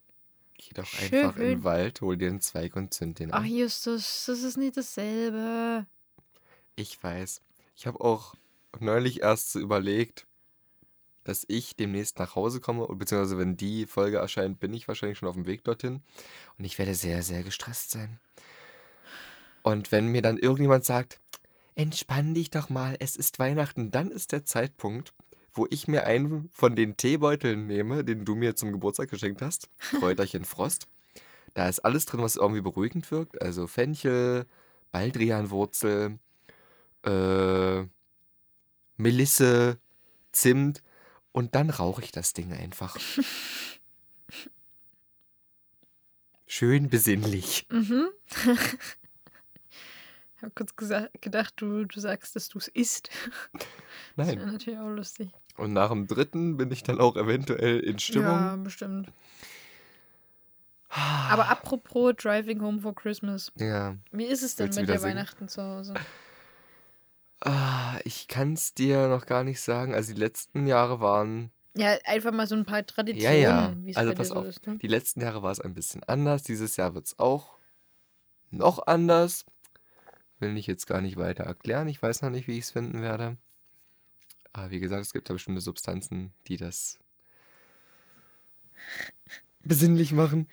Geh 0.57 0.73
doch 0.75 0.85
Schön. 0.85 1.25
einfach 1.25 1.37
in 1.37 1.43
den 1.43 1.63
Wald, 1.63 2.01
hol 2.01 2.15
dir 2.15 2.29
einen 2.29 2.41
Zweig 2.41 2.75
und 2.75 2.93
zünd 2.93 3.19
den 3.19 3.33
Ach, 3.33 3.39
an. 3.39 3.45
Justus, 3.45 4.25
das 4.27 4.43
ist 4.43 4.57
nicht 4.57 4.77
dasselbe. 4.77 5.85
Ich 6.75 7.01
weiß. 7.01 7.41
Ich 7.75 7.87
habe 7.87 7.99
auch 7.99 8.35
neulich 8.79 9.21
erst 9.21 9.51
so 9.51 9.59
überlegt, 9.59 10.27
dass 11.23 11.45
ich 11.47 11.75
demnächst 11.75 12.19
nach 12.19 12.35
Hause 12.35 12.59
komme, 12.59 12.85
beziehungsweise 12.87 13.37
wenn 13.37 13.55
die 13.55 13.85
Folge 13.85 14.17
erscheint, 14.17 14.59
bin 14.59 14.73
ich 14.73 14.87
wahrscheinlich 14.87 15.17
schon 15.17 15.29
auf 15.29 15.35
dem 15.35 15.45
Weg 15.45 15.63
dorthin. 15.63 16.01
Und 16.57 16.65
ich 16.65 16.77
werde 16.77 16.95
sehr, 16.95 17.23
sehr 17.23 17.43
gestresst 17.43 17.91
sein. 17.91 18.19
Und 19.61 19.91
wenn 19.91 20.07
mir 20.07 20.21
dann 20.21 20.37
irgendjemand 20.37 20.83
sagt, 20.83 21.19
entspann 21.75 22.33
dich 22.33 22.51
doch 22.51 22.69
mal, 22.69 22.97
es 22.99 23.15
ist 23.15 23.39
Weihnachten, 23.39 23.91
dann 23.91 24.11
ist 24.11 24.33
der 24.33 24.45
Zeitpunkt, 24.45 25.13
wo 25.53 25.67
ich 25.69 25.87
mir 25.87 26.05
einen 26.05 26.49
von 26.51 26.75
den 26.75 26.97
Teebeuteln 26.97 27.67
nehme, 27.67 28.03
den 28.03 28.25
du 28.25 28.35
mir 28.35 28.55
zum 28.55 28.71
Geburtstag 28.71 29.09
geschenkt 29.09 29.41
hast, 29.41 29.69
Kräuterchen 29.99 30.45
Frost. 30.45 30.87
Da 31.53 31.69
ist 31.69 31.79
alles 31.79 32.05
drin, 32.05 32.21
was 32.21 32.35
irgendwie 32.35 32.61
beruhigend 32.61 33.09
wirkt. 33.11 33.41
Also 33.41 33.67
Fenchel, 33.67 34.47
Baldrianwurzel, 34.91 36.17
äh, 37.03 37.83
Melisse, 39.03 39.77
Zimt 40.31 40.81
und 41.31 41.53
dann 41.53 41.69
rauche 41.69 42.01
ich 42.01 42.11
das 42.11 42.33
Ding 42.33 42.51
einfach. 42.53 42.97
Schön 46.47 46.89
besinnlich. 46.89 47.67
Mhm. 47.69 48.09
ich 50.35 50.41
habe 50.41 50.51
kurz 50.55 50.75
gedacht, 50.75 51.53
du, 51.57 51.85
du 51.85 51.99
sagst, 51.99 52.35
dass 52.35 52.49
du 52.49 52.57
es 52.57 52.67
isst. 52.69 53.09
Das 54.15 54.27
Nein. 54.27 54.37
wäre 54.37 54.51
natürlich 54.51 54.79
auch 54.79 54.89
lustig. 54.89 55.31
Und 55.57 55.73
nach 55.73 55.89
dem 55.89 56.05
dritten 56.05 56.55
bin 56.57 56.71
ich 56.71 56.83
dann 56.83 56.99
auch 56.99 57.15
eventuell 57.15 57.79
in 57.79 57.97
Stimmung. 57.97 58.29
Ja, 58.29 58.55
bestimmt. 58.57 59.11
Aber 60.89 61.49
apropos 61.49 62.13
Driving 62.15 62.61
Home 62.61 62.79
for 62.79 62.93
Christmas. 62.93 63.51
Ja. 63.55 63.97
Wie 64.11 64.25
ist 64.25 64.43
es 64.43 64.55
denn 64.55 64.67
Willst 64.67 64.79
mit 64.79 64.89
dir 64.89 64.99
singen? 64.99 65.15
Weihnachten 65.15 65.47
zu 65.47 65.63
Hause? 65.63 65.95
Ah, 67.45 67.99
ich 68.05 68.27
kann 68.29 68.53
es 68.53 68.73
dir 68.73 69.07
noch 69.09 69.25
gar 69.25 69.43
nicht 69.43 69.59
sagen. 69.59 69.93
Also 69.93 70.13
die 70.13 70.19
letzten 70.19 70.65
Jahre 70.65 71.01
waren, 71.01 71.51
Ja, 71.75 71.97
einfach 72.05 72.31
mal 72.31 72.47
so 72.47 72.55
ein 72.55 72.65
paar 72.65 72.85
Traditionen, 72.85 73.41
Ja, 73.41 73.75
ja. 73.75 73.95
Also 73.95 74.13
pass 74.13 74.29
so 74.29 74.35
auf. 74.35 74.45
ist. 74.45 74.65
Ne? 74.65 74.77
die 74.77 74.87
letzten 74.87 75.19
Jahre 75.21 75.43
war 75.43 75.51
es 75.51 75.59
ein 75.59 75.73
bisschen 75.73 76.03
anders. 76.03 76.43
Dieses 76.43 76.77
Jahr 76.77 76.93
wird 76.95 77.07
es 77.07 77.19
auch 77.19 77.57
noch 78.49 78.87
anders. 78.87 79.45
Will 80.39 80.55
ich 80.57 80.67
jetzt 80.67 80.87
gar 80.87 81.01
nicht 81.01 81.17
weiter 81.17 81.43
erklären. 81.43 81.87
Ich 81.89 82.01
weiß 82.01 82.21
noch 82.21 82.29
nicht, 82.29 82.47
wie 82.47 82.57
ich 82.57 82.63
es 82.65 82.71
finden 82.71 83.01
werde. 83.01 83.37
Aber 84.53 84.69
wie 84.71 84.79
gesagt, 84.79 85.01
es 85.01 85.11
gibt 85.13 85.29
da 85.29 85.33
bestimmte 85.33 85.61
Substanzen, 85.61 86.31
die 86.47 86.57
das 86.57 86.99
besinnlich 89.63 90.11
machen. 90.13 90.47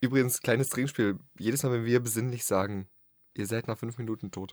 Übrigens, 0.00 0.40
kleines 0.40 0.68
Trinkspiel. 0.70 1.18
Jedes 1.38 1.62
Mal, 1.62 1.72
wenn 1.72 1.84
wir 1.84 2.00
besinnlich 2.00 2.44
sagen, 2.44 2.88
ihr 3.34 3.46
seid 3.46 3.68
nach 3.68 3.78
fünf 3.78 3.98
Minuten 3.98 4.30
tot. 4.30 4.52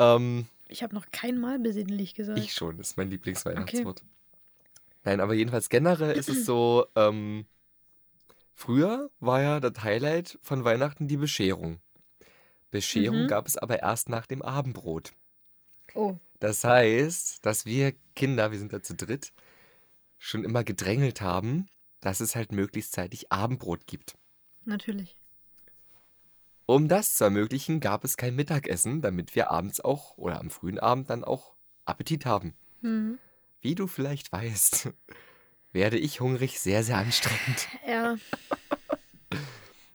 Ähm, 0.00 0.46
Ich 0.68 0.82
habe 0.82 0.94
noch 0.94 1.06
kein 1.12 1.38
Mal 1.38 1.58
besinnlich 1.60 2.14
gesagt. 2.14 2.38
ich 2.38 2.52
schon, 2.52 2.78
das 2.78 2.88
ist 2.88 2.96
mein 2.96 3.10
Lieblingsweihnachtswort. 3.10 4.02
Nein, 5.04 5.20
aber 5.20 5.34
jedenfalls 5.34 5.68
generell 5.68 6.16
ist 6.16 6.28
es 6.28 6.44
so, 6.44 6.86
ähm, 6.96 7.46
früher 8.54 9.10
war 9.20 9.40
ja 9.42 9.60
das 9.60 9.82
Highlight 9.84 10.38
von 10.42 10.64
Weihnachten 10.64 11.06
die 11.06 11.16
Bescherung. 11.16 11.80
Bescherung 12.70 13.22
Mhm. 13.24 13.28
gab 13.28 13.46
es 13.46 13.56
aber 13.56 13.80
erst 13.80 14.08
nach 14.08 14.26
dem 14.26 14.42
Abendbrot. 14.42 15.12
oh, 15.94 16.16
Das 16.38 16.64
heißt, 16.64 17.44
dass 17.44 17.66
wir 17.66 17.92
Kinder, 18.14 18.50
wir 18.52 18.58
sind 18.58 18.72
da 18.72 18.82
zu 18.82 18.94
dritt, 18.94 19.32
schon 20.18 20.44
immer 20.44 20.64
gedrängelt 20.64 21.20
haben, 21.20 21.66
dass 22.00 22.20
es 22.20 22.36
halt 22.36 22.52
möglichst 22.52 22.92
zeitig 22.92 23.30
Abendbrot 23.32 23.86
gibt. 23.86 24.16
natürlich. 24.64 25.16
Um 26.70 26.86
das 26.86 27.16
zu 27.16 27.24
ermöglichen, 27.24 27.80
gab 27.80 28.04
es 28.04 28.16
kein 28.16 28.36
Mittagessen, 28.36 29.00
damit 29.02 29.34
wir 29.34 29.50
abends 29.50 29.80
auch 29.80 30.16
oder 30.16 30.38
am 30.38 30.50
frühen 30.50 30.78
Abend 30.78 31.10
dann 31.10 31.24
auch 31.24 31.56
Appetit 31.84 32.26
haben. 32.26 32.54
Mhm. 32.80 33.18
Wie 33.60 33.74
du 33.74 33.88
vielleicht 33.88 34.30
weißt, 34.30 34.88
werde 35.72 35.98
ich 35.98 36.20
hungrig 36.20 36.60
sehr, 36.60 36.84
sehr 36.84 36.98
anstrengend. 36.98 37.66
Ja, 37.88 38.14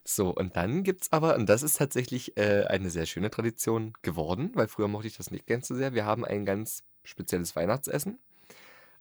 So, 0.03 0.35
und 0.35 0.57
dann 0.57 0.83
gibt's 0.83 1.13
aber, 1.13 1.37
und 1.37 1.47
das 1.47 1.63
ist 1.63 1.77
tatsächlich 1.77 2.35
äh, 2.35 2.65
eine 2.65 2.89
sehr 2.89 3.05
schöne 3.05 3.29
Tradition 3.29 3.93
geworden, 4.01 4.51
weil 4.53 4.67
früher 4.67 4.89
mochte 4.89 5.07
ich 5.07 5.15
das 5.15 5.31
nicht 5.31 5.47
ganz 5.47 5.69
so 5.69 5.75
sehr. 5.75 5.93
Wir 5.93 6.03
haben 6.03 6.25
ein 6.25 6.43
ganz 6.43 6.83
spezielles 7.05 7.55
Weihnachtsessen, 7.55 8.19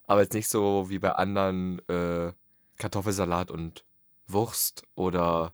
aber 0.05 0.21
jetzt 0.21 0.33
nicht 0.33 0.47
so 0.47 0.89
wie 0.89 0.99
bei 0.99 1.11
anderen 1.11 1.79
äh, 1.89 2.31
Kartoffelsalat 2.77 3.51
und 3.51 3.83
Wurst 4.27 4.83
oder 4.95 5.53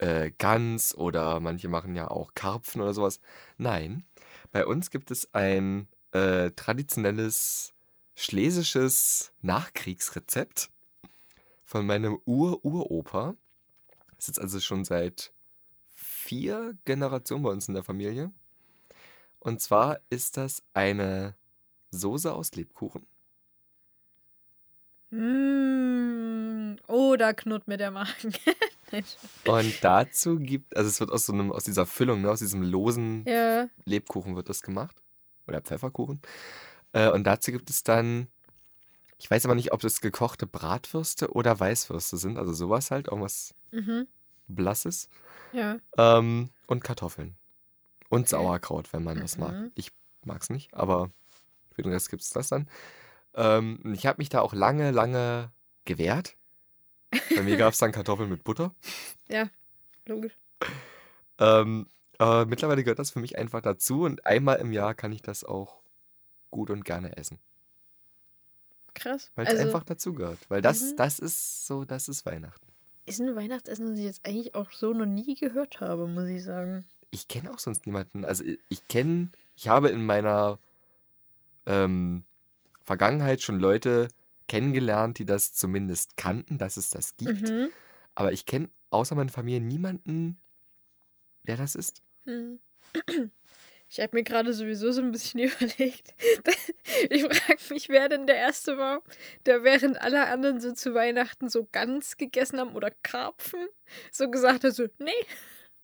äh, 0.00 0.32
Gans 0.38 0.94
oder 0.94 1.40
manche 1.40 1.68
machen 1.68 1.94
ja 1.94 2.10
auch 2.10 2.34
Karpfen 2.34 2.80
oder 2.80 2.94
sowas. 2.94 3.20
Nein, 3.58 4.04
bei 4.50 4.66
uns 4.66 4.90
gibt 4.90 5.10
es 5.10 5.32
ein 5.34 5.88
äh, 6.12 6.50
traditionelles 6.52 7.74
schlesisches 8.16 9.32
Nachkriegsrezept 9.42 10.70
von 11.64 11.86
meinem 11.86 12.18
Ur-Uropa. 12.24 13.34
Das 14.16 14.28
ist 14.28 14.40
also 14.40 14.58
schon 14.60 14.84
seit 14.84 15.32
vier 15.94 16.76
Generationen 16.84 17.44
bei 17.44 17.50
uns 17.50 17.68
in 17.68 17.74
der 17.74 17.84
Familie. 17.84 18.32
Und 19.38 19.60
zwar 19.60 20.00
ist 20.10 20.36
das 20.36 20.62
eine 20.74 21.34
Soße 21.90 22.32
aus 22.32 22.54
Lebkuchen. 22.54 23.06
Mm, 25.10 26.76
oh, 26.86 27.16
da 27.16 27.32
knurrt 27.32 27.68
mir 27.68 27.76
der 27.76 27.90
Magen. 27.90 28.32
Und 29.46 29.84
dazu 29.84 30.38
gibt, 30.38 30.76
also 30.76 30.88
es 30.88 31.00
wird 31.00 31.10
aus 31.10 31.26
so 31.26 31.32
einem, 31.32 31.52
aus 31.52 31.64
dieser 31.64 31.86
Füllung, 31.86 32.22
ne, 32.22 32.30
aus 32.30 32.40
diesem 32.40 32.62
losen 32.62 33.24
ja. 33.26 33.68
Lebkuchen 33.84 34.36
wird 34.36 34.48
das 34.48 34.62
gemacht. 34.62 35.02
Oder 35.46 35.60
Pfefferkuchen. 35.60 36.20
Äh, 36.92 37.10
und 37.10 37.24
dazu 37.24 37.52
gibt 37.52 37.70
es 37.70 37.82
dann, 37.82 38.28
ich 39.18 39.30
weiß 39.30 39.44
aber 39.44 39.54
nicht, 39.54 39.72
ob 39.72 39.80
das 39.80 40.00
gekochte 40.00 40.46
Bratwürste 40.46 41.32
oder 41.32 41.58
Weißwürste 41.58 42.16
sind, 42.16 42.38
also 42.38 42.52
sowas 42.52 42.90
halt, 42.90 43.08
irgendwas 43.08 43.54
Mhm. 43.72 44.06
Blasses. 44.48 45.08
Ja. 45.52 45.78
Ähm, 45.96 46.50
und 46.66 46.84
Kartoffeln. 46.84 47.36
Und. 48.08 48.28
Sauerkraut, 48.28 48.92
wenn 48.92 49.04
man 49.04 49.20
das 49.20 49.38
mag. 49.38 49.52
Mhm. 49.52 49.72
Ich 49.74 49.92
mag 50.24 50.42
es 50.42 50.50
nicht, 50.50 50.74
aber 50.74 51.10
für 51.72 51.82
den 51.82 51.92
Rest 51.92 52.10
gibt 52.10 52.22
es 52.22 52.30
das 52.30 52.48
dann. 52.48 52.68
Ähm, 53.34 53.80
ich 53.94 54.06
habe 54.06 54.18
mich 54.18 54.28
da 54.28 54.40
auch 54.40 54.52
lange, 54.52 54.90
lange 54.90 55.52
gewehrt. 55.84 56.36
Bei 57.34 57.42
mir 57.42 57.56
gab 57.56 57.72
es 57.72 57.78
dann 57.78 57.92
Kartoffeln 57.92 58.28
mit 58.30 58.44
Butter. 58.44 58.74
Logisch. 60.06 60.36
Ähm, 61.38 61.86
aber 62.18 62.46
mittlerweile 62.46 62.82
gehört 62.84 62.98
das 62.98 63.10
für 63.12 63.20
mich 63.20 63.38
einfach 63.38 63.62
dazu 63.62 64.02
und 64.02 64.26
einmal 64.26 64.56
im 64.58 64.72
Jahr 64.72 64.94
kann 64.94 65.12
ich 65.12 65.22
das 65.22 65.44
auch 65.44 65.80
gut 66.50 66.70
und 66.70 66.84
gerne 66.84 67.16
essen. 67.16 67.38
Krass. 68.94 69.30
Weil 69.36 69.46
es 69.46 69.52
Also, 69.52 69.64
einfach 69.66 69.84
dazu 69.84 70.14
gehört. 70.14 70.38
Weil 70.48 70.62
das, 70.62 70.82
Mhm. 70.82 70.96
das 70.96 71.18
ist 71.18 71.66
so, 71.66 71.84
das 71.84 72.08
ist 72.08 72.26
Weihnachten. 72.26 72.66
ist 73.06 73.20
ein 73.20 73.34
Weihnachtsessen, 73.34 73.90
das 73.90 73.98
ich 73.98 74.04
jetzt 74.04 74.26
eigentlich 74.26 74.54
auch 74.54 74.70
so 74.72 74.92
noch 74.92 75.06
nie 75.06 75.34
gehört 75.34 75.80
habe, 75.80 76.06
muss 76.06 76.28
ich 76.28 76.44
sagen. 76.44 76.84
Ich 77.10 77.26
kenne 77.28 77.52
auch 77.52 77.58
sonst 77.58 77.86
niemanden. 77.86 78.24
Also 78.24 78.44
ich, 78.44 78.58
ich 78.68 78.86
kenne, 78.88 79.30
ich 79.56 79.68
habe 79.68 79.88
in 79.88 80.04
meiner 80.04 80.58
ähm, 81.66 82.24
Vergangenheit 82.82 83.42
schon 83.42 83.58
Leute 83.58 84.08
kennengelernt, 84.50 85.20
die 85.20 85.24
das 85.24 85.54
zumindest 85.54 86.16
kannten, 86.16 86.58
dass 86.58 86.76
es 86.76 86.90
das 86.90 87.16
gibt. 87.16 87.48
Mhm. 87.48 87.70
Aber 88.16 88.32
ich 88.32 88.46
kenne 88.46 88.68
außer 88.90 89.14
meiner 89.14 89.30
Familie 89.30 89.60
niemanden, 89.60 90.40
der 91.44 91.56
das 91.56 91.76
ist. 91.76 92.02
Hm. 92.26 92.58
Ich 93.92 93.98
habe 93.98 94.16
mir 94.16 94.22
gerade 94.22 94.52
sowieso 94.52 94.92
so 94.92 95.02
ein 95.02 95.10
bisschen 95.10 95.40
überlegt. 95.40 96.14
Ich 97.10 97.22
frage 97.22 97.60
mich, 97.70 97.88
wer 97.88 98.08
denn 98.08 98.26
der 98.28 98.36
Erste 98.36 98.78
war, 98.78 99.02
der 99.46 99.64
während 99.64 100.00
alle 100.00 100.28
anderen 100.28 100.60
so 100.60 100.72
zu 100.72 100.94
Weihnachten 100.94 101.48
so 101.48 101.66
Gans 101.72 102.16
gegessen 102.16 102.60
haben 102.60 102.76
oder 102.76 102.92
Karpfen, 103.02 103.66
so 104.12 104.30
gesagt 104.30 104.62
hat, 104.62 104.74
so, 104.74 104.86
nee, 104.98 105.10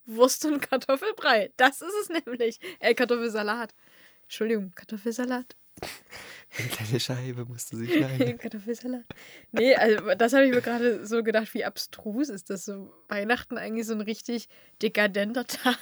Wurst 0.04 0.44
und 0.44 0.60
Kartoffelbrei. 0.60 1.52
Das 1.56 1.82
ist 1.82 1.94
es 2.02 2.08
nämlich. 2.08 2.60
Äh, 2.78 2.94
Kartoffelsalat. 2.94 3.74
Entschuldigung, 4.22 4.72
Kartoffelsalat. 4.76 5.56
Eine 6.58 6.68
kleine 6.68 7.00
Scheibe 7.00 7.44
musste 7.44 7.76
sie 7.76 7.86
schneiden. 7.88 8.38
Kartoffelsalat. 8.38 9.04
Nee, 9.52 9.74
also 9.74 10.14
das 10.14 10.32
habe 10.32 10.46
ich 10.46 10.54
mir 10.54 10.62
gerade 10.62 11.06
so 11.06 11.22
gedacht, 11.22 11.52
wie 11.54 11.64
abstrus 11.64 12.28
ist 12.28 12.50
das 12.50 12.64
so. 12.64 12.92
Weihnachten 13.08 13.58
eigentlich 13.58 13.86
so 13.86 13.92
ein 13.94 14.00
richtig 14.00 14.48
dekadenter 14.82 15.46
Tag. 15.46 15.76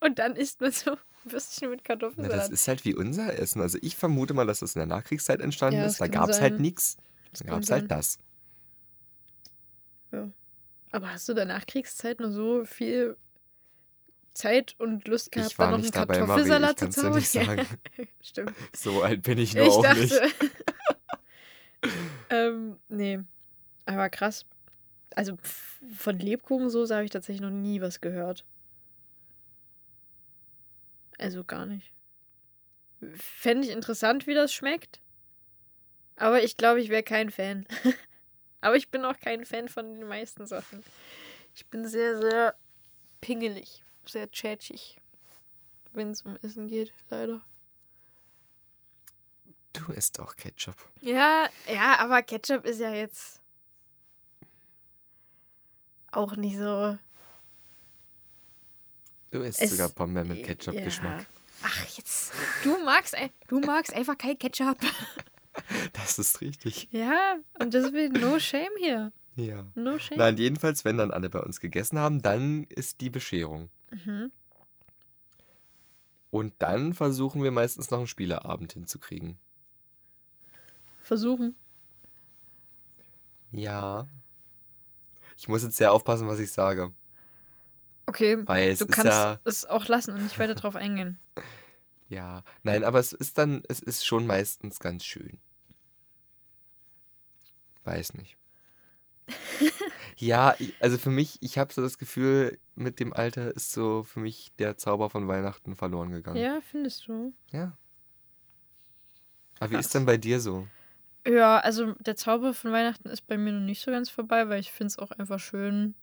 Und 0.00 0.18
dann 0.18 0.36
isst 0.36 0.60
man 0.60 0.72
so 0.72 0.96
Würstchen 1.24 1.70
mit 1.70 1.80
Na, 1.80 1.94
Kartoffelsalat. 1.94 2.38
das 2.38 2.48
ist 2.50 2.68
halt 2.68 2.84
wie 2.84 2.94
unser 2.94 3.38
Essen. 3.38 3.60
Also 3.60 3.78
ich 3.82 3.96
vermute 3.96 4.34
mal, 4.34 4.46
dass 4.46 4.60
das 4.60 4.74
in 4.74 4.80
der 4.80 4.86
Nachkriegszeit 4.86 5.40
entstanden 5.40 5.80
Ja, 5.80 5.86
ist. 5.86 6.00
Da 6.00 6.06
gab 6.08 6.28
es 6.30 6.40
halt 6.40 6.60
nichts. 6.60 6.96
Da 7.38 7.44
gab 7.50 7.62
es 7.62 7.70
halt 7.70 7.90
das. 7.90 8.18
Ja. 10.12 10.30
Aber 10.90 11.12
hast 11.12 11.28
du 11.28 11.32
in 11.32 11.36
der 11.36 11.44
Nachkriegszeit 11.44 12.20
nur 12.20 12.30
so 12.30 12.64
viel 12.64 13.16
Zeit 14.38 14.74
und 14.78 15.06
Lust 15.08 15.32
gehabt, 15.32 15.58
dann 15.58 15.70
noch 15.72 15.78
einen 15.78 15.90
Kartoffelsalat 15.90 16.78
zu 16.78 16.88
zaubern? 16.90 17.20
sagen. 17.20 17.66
Stimmt. 18.22 18.52
So 18.76 19.02
alt 19.02 19.22
bin 19.22 19.38
ich 19.38 19.54
nur 19.54 19.64
Ich 19.64 19.70
auch 19.70 19.82
dachte. 19.82 20.00
nicht. 20.00 20.14
ähm, 22.30 22.78
nee. 22.88 23.20
Aber 23.86 24.08
krass. 24.08 24.46
Also 25.14 25.36
von 25.96 26.18
Lebkuchensoße 26.18 26.94
habe 26.94 27.04
ich 27.04 27.10
tatsächlich 27.10 27.42
noch 27.42 27.50
nie 27.50 27.80
was 27.80 28.00
gehört. 28.00 28.44
Also 31.18 31.44
gar 31.44 31.66
nicht. 31.66 31.92
Fände 33.14 33.66
ich 33.66 33.72
interessant, 33.72 34.26
wie 34.26 34.34
das 34.34 34.52
schmeckt. 34.52 35.00
Aber 36.16 36.42
ich 36.42 36.56
glaube, 36.56 36.80
ich 36.80 36.88
wäre 36.88 37.02
kein 37.02 37.30
Fan. 37.30 37.66
Aber 38.60 38.76
ich 38.76 38.90
bin 38.90 39.04
auch 39.04 39.18
kein 39.18 39.44
Fan 39.44 39.68
von 39.68 39.94
den 39.94 40.08
meisten 40.08 40.46
Sachen. 40.46 40.82
Ich 41.54 41.66
bin 41.66 41.86
sehr, 41.86 42.20
sehr 42.20 42.54
pingelig. 43.20 43.82
Sehr 44.08 44.30
tschätschig. 44.30 44.98
Wenn 45.92 46.10
es 46.10 46.22
um 46.22 46.36
Essen 46.42 46.66
geht, 46.68 46.92
leider. 47.10 47.40
Du 49.72 49.92
isst 49.92 50.18
auch 50.20 50.34
Ketchup. 50.36 50.76
Ja, 51.02 51.48
ja, 51.72 51.98
aber 51.98 52.22
Ketchup 52.22 52.64
ist 52.64 52.80
ja 52.80 52.92
jetzt 52.92 53.40
auch 56.10 56.36
nicht 56.36 56.56
so. 56.56 56.98
Du 59.30 59.40
isst 59.42 59.60
Es- 59.60 59.70
sogar 59.70 59.90
Pombeeren 59.90 60.28
mit 60.28 60.42
Ketchup-Geschmack. 60.44 61.20
Ja. 61.20 61.26
Ach, 61.64 61.84
jetzt. 61.96 62.32
Du 62.64 62.82
magst, 62.84 63.14
du 63.48 63.60
magst 63.60 63.92
einfach 63.92 64.16
kein 64.16 64.38
Ketchup. 64.38 64.78
Das 65.92 66.20
ist 66.20 66.40
richtig. 66.40 66.86
Ja, 66.92 67.36
und 67.58 67.74
deswegen 67.74 68.12
no 68.20 68.38
shame 68.38 68.70
hier. 68.78 69.12
Ja. 69.34 69.66
No 69.74 69.98
shame. 69.98 70.16
Nein, 70.18 70.36
jedenfalls, 70.36 70.84
wenn 70.84 70.98
dann 70.98 71.10
alle 71.10 71.28
bei 71.30 71.40
uns 71.40 71.58
gegessen 71.58 71.98
haben, 71.98 72.22
dann 72.22 72.62
ist 72.68 73.00
die 73.00 73.10
Bescherung. 73.10 73.68
Mhm. 73.90 74.30
Und 76.30 76.54
dann 76.58 76.92
versuchen 76.94 77.42
wir 77.42 77.50
meistens 77.50 77.90
noch 77.90 77.98
einen 77.98 78.06
Spieleabend 78.06 78.72
hinzukriegen. 78.74 79.38
Versuchen. 81.00 81.56
Ja. 83.50 84.06
Ich 85.38 85.48
muss 85.48 85.62
jetzt 85.62 85.76
sehr 85.76 85.92
aufpassen, 85.92 86.28
was 86.28 86.38
ich 86.38 86.52
sage. 86.52 86.92
Okay. 88.06 88.38
Weil 88.46 88.76
Du 88.76 88.86
kannst 88.86 89.06
ja. 89.12 89.40
es 89.44 89.64
auch 89.64 89.86
lassen 89.88 90.12
und 90.12 90.22
nicht 90.22 90.38
weiter 90.38 90.54
drauf 90.54 90.76
eingehen. 90.76 91.18
Ja. 92.10 92.42
Nein, 92.62 92.84
aber 92.84 92.98
es 93.00 93.12
ist 93.12 93.36
dann, 93.36 93.62
es 93.68 93.80
ist 93.80 94.06
schon 94.06 94.26
meistens 94.26 94.80
ganz 94.80 95.04
schön. 95.04 95.38
Weiß 97.84 98.14
nicht. 98.14 98.38
Ja, 100.16 100.54
ich- 100.58 100.74
also 100.80 100.96
für 100.96 101.10
mich, 101.10 101.36
ich 101.42 101.58
habe 101.58 101.70
so 101.72 101.82
das 101.82 101.98
Gefühl, 101.98 102.58
mit 102.78 103.00
dem 103.00 103.12
Alter 103.12 103.54
ist 103.54 103.72
so 103.72 104.04
für 104.04 104.20
mich 104.20 104.52
der 104.58 104.76
Zauber 104.76 105.10
von 105.10 105.28
Weihnachten 105.28 105.74
verloren 105.74 106.10
gegangen. 106.10 106.40
Ja, 106.40 106.60
findest 106.60 107.08
du? 107.08 107.34
Ja. 107.50 107.76
Aber 109.58 109.72
wie 109.72 109.76
ist 109.76 109.94
denn 109.94 110.06
bei 110.06 110.16
dir 110.16 110.40
so? 110.40 110.66
Ja, 111.26 111.58
also 111.58 111.92
der 111.94 112.16
Zauber 112.16 112.54
von 112.54 112.72
Weihnachten 112.72 113.08
ist 113.08 113.26
bei 113.26 113.36
mir 113.36 113.52
noch 113.52 113.60
nicht 113.60 113.82
so 113.82 113.90
ganz 113.90 114.08
vorbei, 114.08 114.48
weil 114.48 114.60
ich 114.60 114.72
finde 114.72 114.88
es 114.88 114.98
auch 114.98 115.10
einfach 115.10 115.40
schön, 115.40 115.94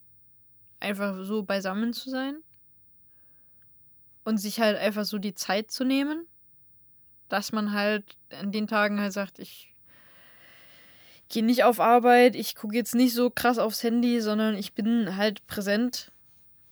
einfach 0.80 1.24
so 1.24 1.44
beisammen 1.44 1.94
zu 1.94 2.10
sein. 2.10 2.38
Und 4.24 4.38
sich 4.38 4.60
halt 4.60 4.78
einfach 4.78 5.06
so 5.06 5.18
die 5.18 5.36
Zeit 5.36 5.72
zu 5.72 5.84
nehmen. 5.84 6.28
Dass 7.30 7.52
man 7.52 7.74
halt 7.74 8.18
an 8.30 8.52
den 8.52 8.68
Tagen 8.68 9.00
halt 9.00 9.14
sagt, 9.14 9.40
ich 9.40 9.74
gehe 11.30 11.44
nicht 11.44 11.64
auf 11.64 11.80
Arbeit, 11.80 12.36
ich 12.36 12.54
gucke 12.54 12.76
jetzt 12.76 12.94
nicht 12.94 13.16
so 13.16 13.32
krass 13.32 13.58
aufs 13.58 13.82
Handy, 13.82 14.22
sondern 14.22 14.56
ich 14.56 14.74
bin 14.74 15.16
halt 15.16 15.46
präsent 15.48 16.12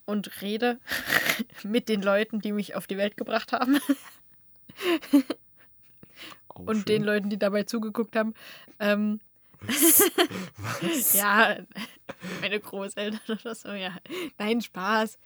und 0.06 0.42
rede 0.42 0.80
mit 1.64 1.90
den 1.90 2.02
Leuten, 2.02 2.40
die 2.42 2.52
mich 2.52 2.76
auf 2.76 2.88
die 2.88 2.98
Welt 2.98 3.18
gebracht 3.18 3.52
haben. 3.52 3.80
Auch 6.48 6.60
und 6.60 6.76
schön. 6.78 6.86
den 6.86 7.04
Leuten, 7.04 7.30
die 7.30 7.40
dabei 7.40 7.64
zugeguckt 7.64 8.16
haben. 8.16 8.34
Ähm, 8.80 9.20
Was? 9.62 11.14
ja, 11.14 11.58
meine 12.42 12.60
Großeltern 12.60 13.40
oder 13.40 13.56
so, 13.56 13.70
ja. 13.70 13.96
Nein, 14.38 14.62
Spaß. 14.62 15.18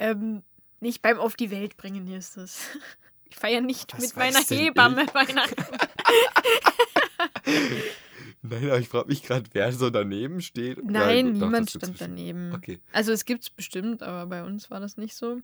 Ähm, 0.00 0.42
nicht 0.80 1.02
beim 1.02 1.18
Auf 1.18 1.36
die 1.36 1.50
Welt 1.50 1.76
bringen 1.76 2.12
ist 2.12 2.36
das. 2.36 2.68
Ich 3.26 3.36
feiere 3.36 3.60
nicht 3.60 3.92
Was 3.94 4.00
mit 4.00 4.16
meiner 4.16 4.40
Hebamme? 4.40 5.06
Weihnachten. 5.14 5.64
Nein, 8.46 8.64
aber 8.68 8.78
ich 8.78 8.90
frage 8.90 9.08
mich 9.08 9.22
gerade, 9.22 9.48
wer 9.52 9.72
so 9.72 9.88
daneben 9.88 10.42
steht. 10.42 10.84
Nein, 10.84 11.32
gut, 11.32 11.42
niemand 11.42 11.70
stand 11.70 11.98
daneben. 11.98 12.52
Okay. 12.52 12.78
Also 12.92 13.10
es 13.10 13.24
gibt's 13.24 13.48
bestimmt, 13.48 14.02
aber 14.02 14.26
bei 14.26 14.44
uns 14.44 14.70
war 14.70 14.80
das 14.80 14.98
nicht 14.98 15.14
so. 15.14 15.40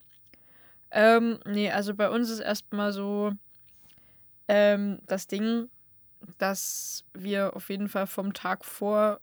Ähm, 0.90 1.38
nee, 1.46 1.70
also 1.70 1.94
bei 1.94 2.10
uns 2.10 2.28
ist 2.28 2.40
erstmal 2.40 2.92
so 2.92 3.32
ähm, 4.48 4.98
das 5.06 5.26
Ding, 5.26 5.70
dass 6.36 7.06
wir 7.14 7.56
auf 7.56 7.70
jeden 7.70 7.88
Fall 7.88 8.06
vom 8.06 8.34
Tag 8.34 8.66
vor 8.66 9.20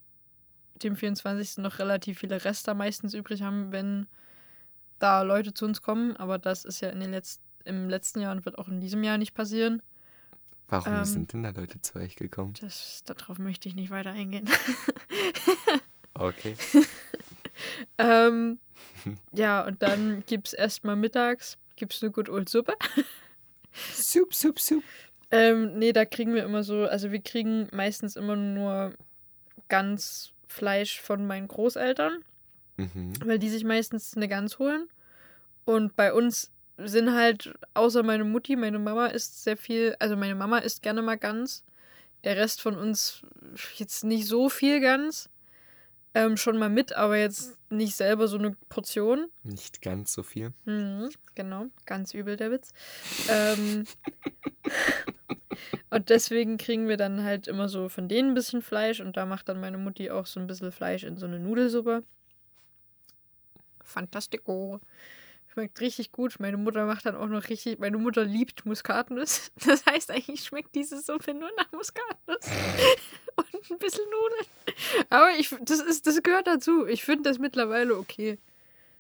dem 0.82 0.96
24. 0.96 1.58
noch 1.60 1.78
relativ 1.78 2.18
viele 2.18 2.44
Reste 2.44 2.74
meistens 2.74 3.14
übrig 3.14 3.44
haben, 3.44 3.72
wenn 3.72 4.08
da 4.98 5.22
Leute 5.22 5.54
zu 5.54 5.66
uns 5.66 5.84
kommen. 5.84 6.18
Aber 6.18 6.40
das 6.40 6.66
ist 6.66 6.82
ja 6.82 6.90
in 6.90 7.00
den 7.00 7.12
Letz 7.12 7.42
im 7.64 7.90
letzten 7.90 8.22
Jahr 8.22 8.32
und 8.32 8.46
wird 8.46 8.58
auch 8.58 8.70
in 8.70 8.80
diesem 8.80 9.04
Jahr 9.04 9.20
nicht 9.20 9.36
passieren. 9.36 9.84
Warum 10.70 10.94
Ähm, 10.94 11.06
sind 11.06 11.34
denn 11.34 11.44
da 11.44 11.50
Leute 11.52 11.82
zu 11.82 11.96
euch 11.98 12.16
gekommen? 12.16 12.54
Das, 12.62 13.04
darauf 13.06 13.40
möchte 13.40 13.70
ich 13.70 13.76
nicht 13.76 13.90
weiter 13.90 14.12
eingehen. 14.12 14.50
Okay. 16.14 16.56
Ähm, 17.98 18.60
ja, 19.32 19.66
und 19.66 19.82
dann 19.82 20.24
gibt 20.28 20.48
es 20.48 20.54
erstmal 20.54 20.96
mittags 20.96 21.58
gibt's 21.76 22.02
eine 22.04 22.12
Good 22.12 22.30
Old 22.30 22.50
Suppe. 22.50 22.74
Sup, 23.94 24.34
sup, 24.34 24.60
sup. 24.60 24.84
Ähm, 25.32 25.78
nee, 25.78 25.92
da 25.94 26.06
kriegen 26.06 26.34
wir 26.36 26.44
immer 26.44 26.64
so, 26.64 26.86
also 26.86 27.12
wir 27.12 27.20
kriegen 27.22 27.68
meistens 27.72 28.16
immer 28.16 28.36
nur 28.36 28.94
ganz 29.70 30.34
Fleisch 30.48 31.00
von 31.02 31.26
meinen 31.28 31.48
Großeltern, 31.48 32.24
Mhm. 32.78 33.14
weil 33.26 33.40
die 33.40 33.50
sich 33.50 33.64
meistens 33.64 34.16
eine 34.16 34.28
Gans 34.28 34.60
holen. 34.60 34.88
Und 35.66 35.96
bei 35.96 36.14
uns 36.14 36.52
sind 36.78 37.14
halt, 37.14 37.54
außer 37.74 38.04
meine 38.04 38.24
Mutti, 38.24 38.56
meine 38.56 38.80
Mama 38.80 39.08
isst 39.08 39.44
sehr 39.44 39.58
viel, 39.58 39.96
also 40.00 40.16
meine 40.16 40.36
Mama 40.36 40.60
isst 40.60 40.82
gerne 40.82 41.02
mal 41.02 41.18
Gans. 41.18 41.64
Der 42.24 42.38
Rest 42.38 42.62
von 42.62 42.76
uns 42.76 43.26
jetzt 43.76 44.04
nicht 44.04 44.28
so 44.28 44.50
viel 44.50 44.80
Gans. 44.80 45.30
Ähm, 46.14 46.36
schon 46.36 46.58
mal 46.58 46.70
mit, 46.70 46.94
aber 46.94 47.18
jetzt 47.18 47.58
nicht 47.70 47.96
selber 47.96 48.28
so 48.28 48.38
eine 48.38 48.56
Portion. 48.70 49.28
Nicht 49.44 49.82
ganz 49.82 50.14
so 50.14 50.24
viel. 50.24 50.52
Mhm, 50.66 51.10
genau, 51.36 51.68
ganz 51.86 52.14
übel 52.14 52.38
der 52.38 52.50
Witz. 52.50 52.74
ähm, 53.30 53.86
und 55.92 56.10
deswegen 56.10 56.58
kriegen 56.58 56.88
wir 56.88 56.98
dann 56.98 57.24
halt 57.24 57.48
immer 57.48 57.70
so 57.70 57.88
von 57.88 58.08
denen 58.08 58.32
ein 58.32 58.34
bisschen 58.34 58.62
Fleisch 58.64 59.00
und 59.00 59.16
da 59.16 59.26
macht 59.26 59.48
dann 59.48 59.60
meine 59.60 59.78
Mutti 59.78 60.10
auch 60.10 60.26
so 60.26 60.40
ein 60.40 60.48
bisschen 60.48 60.72
Fleisch 60.72 61.04
in 61.04 61.18
so 61.18 61.28
eine 61.28 61.40
Nudelsuppe. 61.40 62.04
Fantastico. 63.84 64.80
Schmeckt 65.58 65.82
richtig 65.82 66.12
gut. 66.12 66.40
Meine 66.40 66.56
Mutter 66.56 66.86
macht 66.86 67.08
dann 67.08 67.16
auch 67.16 67.26
noch 67.26 67.50
richtig. 67.50 67.80
Meine 67.80 67.98
Mutter 67.98 68.24
liebt 68.24 68.68
Muskatnuss. 68.68 69.52
Das 69.66 69.84
heißt, 69.88 70.12
eigentlich 70.12 70.44
schmeckt 70.44 70.76
diese 70.76 71.02
Suppe 71.02 71.34
nur 71.34 71.50
nach 71.58 71.72
Muskatnuss. 71.72 72.46
Und 73.36 73.72
ein 73.72 73.80
bisschen 73.80 74.06
Nudeln. 74.06 74.46
Aber 75.10 75.32
ich, 75.32 75.56
das, 75.62 75.80
ist, 75.80 76.06
das 76.06 76.22
gehört 76.22 76.46
dazu. 76.46 76.86
Ich 76.86 77.04
finde 77.04 77.28
das 77.28 77.40
mittlerweile 77.40 77.98
okay. 77.98 78.38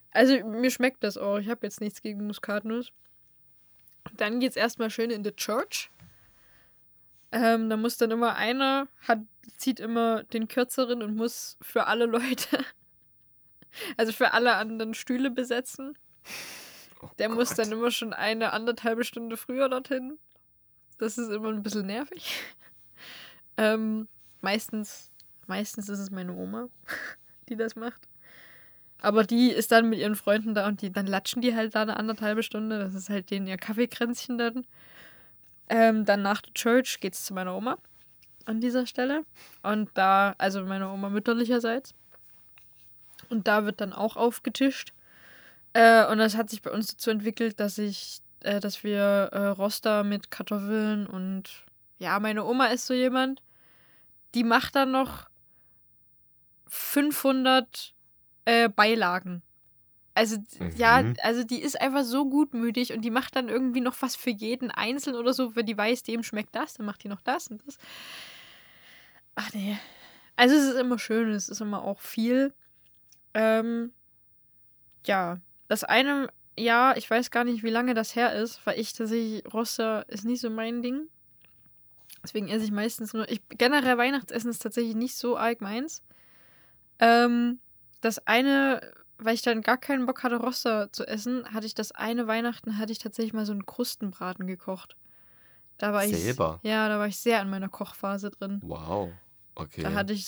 Also, 0.10 0.43
mir 0.48 0.72
schmeckt 0.72 1.04
das 1.04 1.15
auch. 1.15 1.38
Ich 1.38 1.48
habe 1.48 1.60
jetzt 1.62 1.80
nichts 1.80 2.02
gegen 2.02 2.26
Muskatnuss. 2.26 2.91
Dann 4.15 4.39
geht's 4.39 4.56
erstmal 4.56 4.89
schön 4.89 5.12
in 5.12 5.24
the 5.24 5.34
Church. 5.34 5.91
Ähm, 7.32 7.70
da 7.70 7.78
muss 7.78 7.98
dann 7.98 8.10
immer 8.10 8.36
einer, 8.36 8.88
hat, 9.08 9.20
zieht 9.58 9.80
immer 9.80 10.24
den 10.24 10.48
kürzeren 10.48 11.04
und 11.04 11.15
muss 11.15 11.56
für 11.62 11.86
alle 11.86 12.08
Leute, 12.08 12.65
also 13.96 14.12
für 14.12 14.34
alle 14.34 14.56
anderen 14.56 14.96
Stühle 14.96 15.30
besetzen. 15.30 15.96
Oh 17.02 17.10
Der 17.20 17.30
muss 17.30 17.50
Gott. 17.50 17.60
dann 17.60 17.72
immer 17.72 17.92
schon 17.92 18.13
eine 18.13 18.54
anderthalbe 18.54 19.04
Stunde 19.04 19.38
früher 19.38 19.70
dorthin. 19.70 20.18
Das 20.98 21.18
ist 21.18 21.30
immer 21.30 21.50
ein 21.50 21.63
bisschen 21.63 21.88
nervig. 21.88 22.40
Ähm, 23.60 24.08
meistens, 24.42 25.12
meistens 25.48 25.90
ist 25.90 25.98
es 25.98 26.12
meine 26.12 26.34
Oma, 26.36 26.70
die 27.50 27.56
das 27.56 27.76
macht. 27.76 28.08
Aber 29.02 29.24
die 29.24 29.50
ist 29.50 29.72
dann 29.72 29.90
mit 29.90 29.98
ihren 29.98 30.16
Freunden 30.16 30.54
da 30.54 30.68
und 30.68 30.84
die, 30.84 30.92
dann 30.92 31.08
latschen 31.08 31.42
die 31.42 31.56
halt 31.56 31.74
da 31.74 31.82
eine 31.82 31.98
anderthalbe 31.98 32.44
Stunde. 32.44 32.78
Das 32.78 32.94
ist 32.94 33.10
halt 33.10 33.32
denen 33.32 33.48
ihr 33.48 33.58
Kaffeekränzchen 33.58 34.38
dann. 34.38 34.68
Ähm, 35.70 36.06
dann 36.06 36.22
nach 36.22 36.42
der 36.42 36.54
Church 36.54 37.00
geht's 37.00 37.26
zu 37.26 37.34
meiner 37.34 37.56
Oma 37.56 37.80
an 38.46 38.62
dieser 38.62 38.86
Stelle. 38.86 39.24
Und 39.63 39.90
da, 39.96 40.36
also 40.38 40.63
meine 40.63 40.90
Oma 40.90 41.10
mütterlicherseits. 41.10 41.96
Und 43.30 43.48
da 43.48 43.66
wird 43.66 43.82
dann 43.82 43.94
auch 43.94 44.16
aufgetischt. 44.16 44.94
Äh, 45.78 46.08
und 46.12 46.18
das 46.18 46.36
hat 46.36 46.50
sich 46.50 46.63
bei 46.63 46.72
uns 46.72 46.88
dazu 46.88 47.12
entwickelt, 47.12 47.60
dass 47.60 47.78
ich, 47.78 48.22
äh, 48.40 48.60
dass 48.60 48.84
wir 48.84 49.00
äh, 49.32 49.46
Roster 49.50 50.04
mit 50.04 50.32
Kartoffeln 50.32 51.06
und 51.06 51.66
ja, 52.00 52.20
meine 52.20 52.46
Oma 52.46 52.66
ist 52.68 52.88
so 52.88 52.96
jemand, 52.96 53.44
die 54.34 54.44
macht 54.44 54.76
dann 54.76 54.90
noch 54.90 55.30
500 56.68 57.94
äh, 58.46 58.70
Beilagen. 58.70 59.44
Also, 60.16 60.38
ja, 60.76 61.04
Mhm. 61.04 61.13
also 61.22 61.44
die 61.44 61.62
ist 61.62 61.80
einfach 61.80 62.04
so 62.04 62.28
gutmütig 62.28 62.92
und 62.94 63.02
die 63.02 63.12
macht 63.12 63.36
dann 63.36 63.48
irgendwie 63.50 63.82
noch 63.82 63.96
was 64.02 64.16
für 64.16 64.32
jeden 64.32 64.72
einzeln 64.72 65.16
oder 65.16 65.32
so, 65.32 65.56
wenn 65.56 65.68
die 65.68 65.78
weiß, 65.78 66.02
dem 66.02 66.24
schmeckt 66.24 66.56
das, 66.56 66.74
dann 66.74 66.88
macht 66.88 67.04
die 67.04 67.08
noch 67.08 67.22
das 67.22 67.50
und 67.50 67.62
das. 67.68 67.78
Ach 69.36 69.54
nee. 69.54 69.78
Also 70.36 70.56
es 70.56 70.63
ist 70.66 70.80
immer 70.80 70.98
schön, 70.98 71.30
es 71.30 71.50
ist 71.50 71.62
immer 71.62 71.84
auch 71.84 72.00
viel. 72.00 72.52
Ähm, 73.36 73.92
ja, 75.06 75.40
das 75.67 75.84
eine 75.84 76.30
Jahr, 76.58 76.97
ich 76.97 77.10
weiß 77.10 77.32
gar 77.32 77.43
nicht, 77.43 77.63
wie 77.63 77.69
lange 77.69 77.93
das 77.93 78.15
her 78.15 78.34
ist, 78.34 78.65
weil 78.65 78.80
ich 78.80 78.93
tatsächlich, 78.93 79.43
Roster 79.53 80.08
ist 80.10 80.25
nicht 80.25 80.41
so 80.41 80.49
mein 80.49 80.82
Ding. 80.82 81.08
Deswegen 82.23 82.49
esse 82.49 82.65
ich 82.65 82.71
meistens 82.71 83.13
nur, 83.13 83.30
ich, 83.30 83.41
generell 83.49 83.97
Weihnachtsessen 83.97 84.49
ist 84.49 84.62
tatsächlich 84.62 84.95
nicht 84.95 85.15
so 85.15 85.38
arg 85.38 85.62
meins. 85.62 86.01
Ähm, 86.99 87.60
das 88.01 88.25
eine, 88.27 88.82
weil 89.17 89.36
ich 89.36 89.43
dann 89.43 89.62
gar 89.62 89.77
keinen 89.77 90.06
Bock 90.06 90.23
hatte, 90.23 90.38
Roster 90.38 90.91
zu 90.91 91.08
essen, 91.08 91.53
hatte 91.53 91.67
ich 91.67 91.75
das 91.75 91.91
eine 91.91 92.27
Weihnachten, 92.27 92.77
hatte 92.77 92.91
ich 92.91 92.99
tatsächlich 92.99 93.34
mal 93.34 93.45
so 93.45 93.53
einen 93.53 93.65
Krustenbraten 93.65 94.47
gekocht. 94.47 94.95
Da 95.77 95.93
war 95.93 96.08
Selber? 96.08 96.60
ich, 96.63 96.69
ja, 96.69 96.89
da 96.89 96.97
war 96.97 97.08
ich 97.08 97.17
sehr 97.17 97.41
in 97.41 97.49
meiner 97.49 97.69
Kochphase 97.69 98.32
drin. 98.32 98.60
Wow. 98.63 99.12
Okay. 99.60 99.82
Da 99.82 99.93
hatte 99.93 100.13
ich 100.13 100.28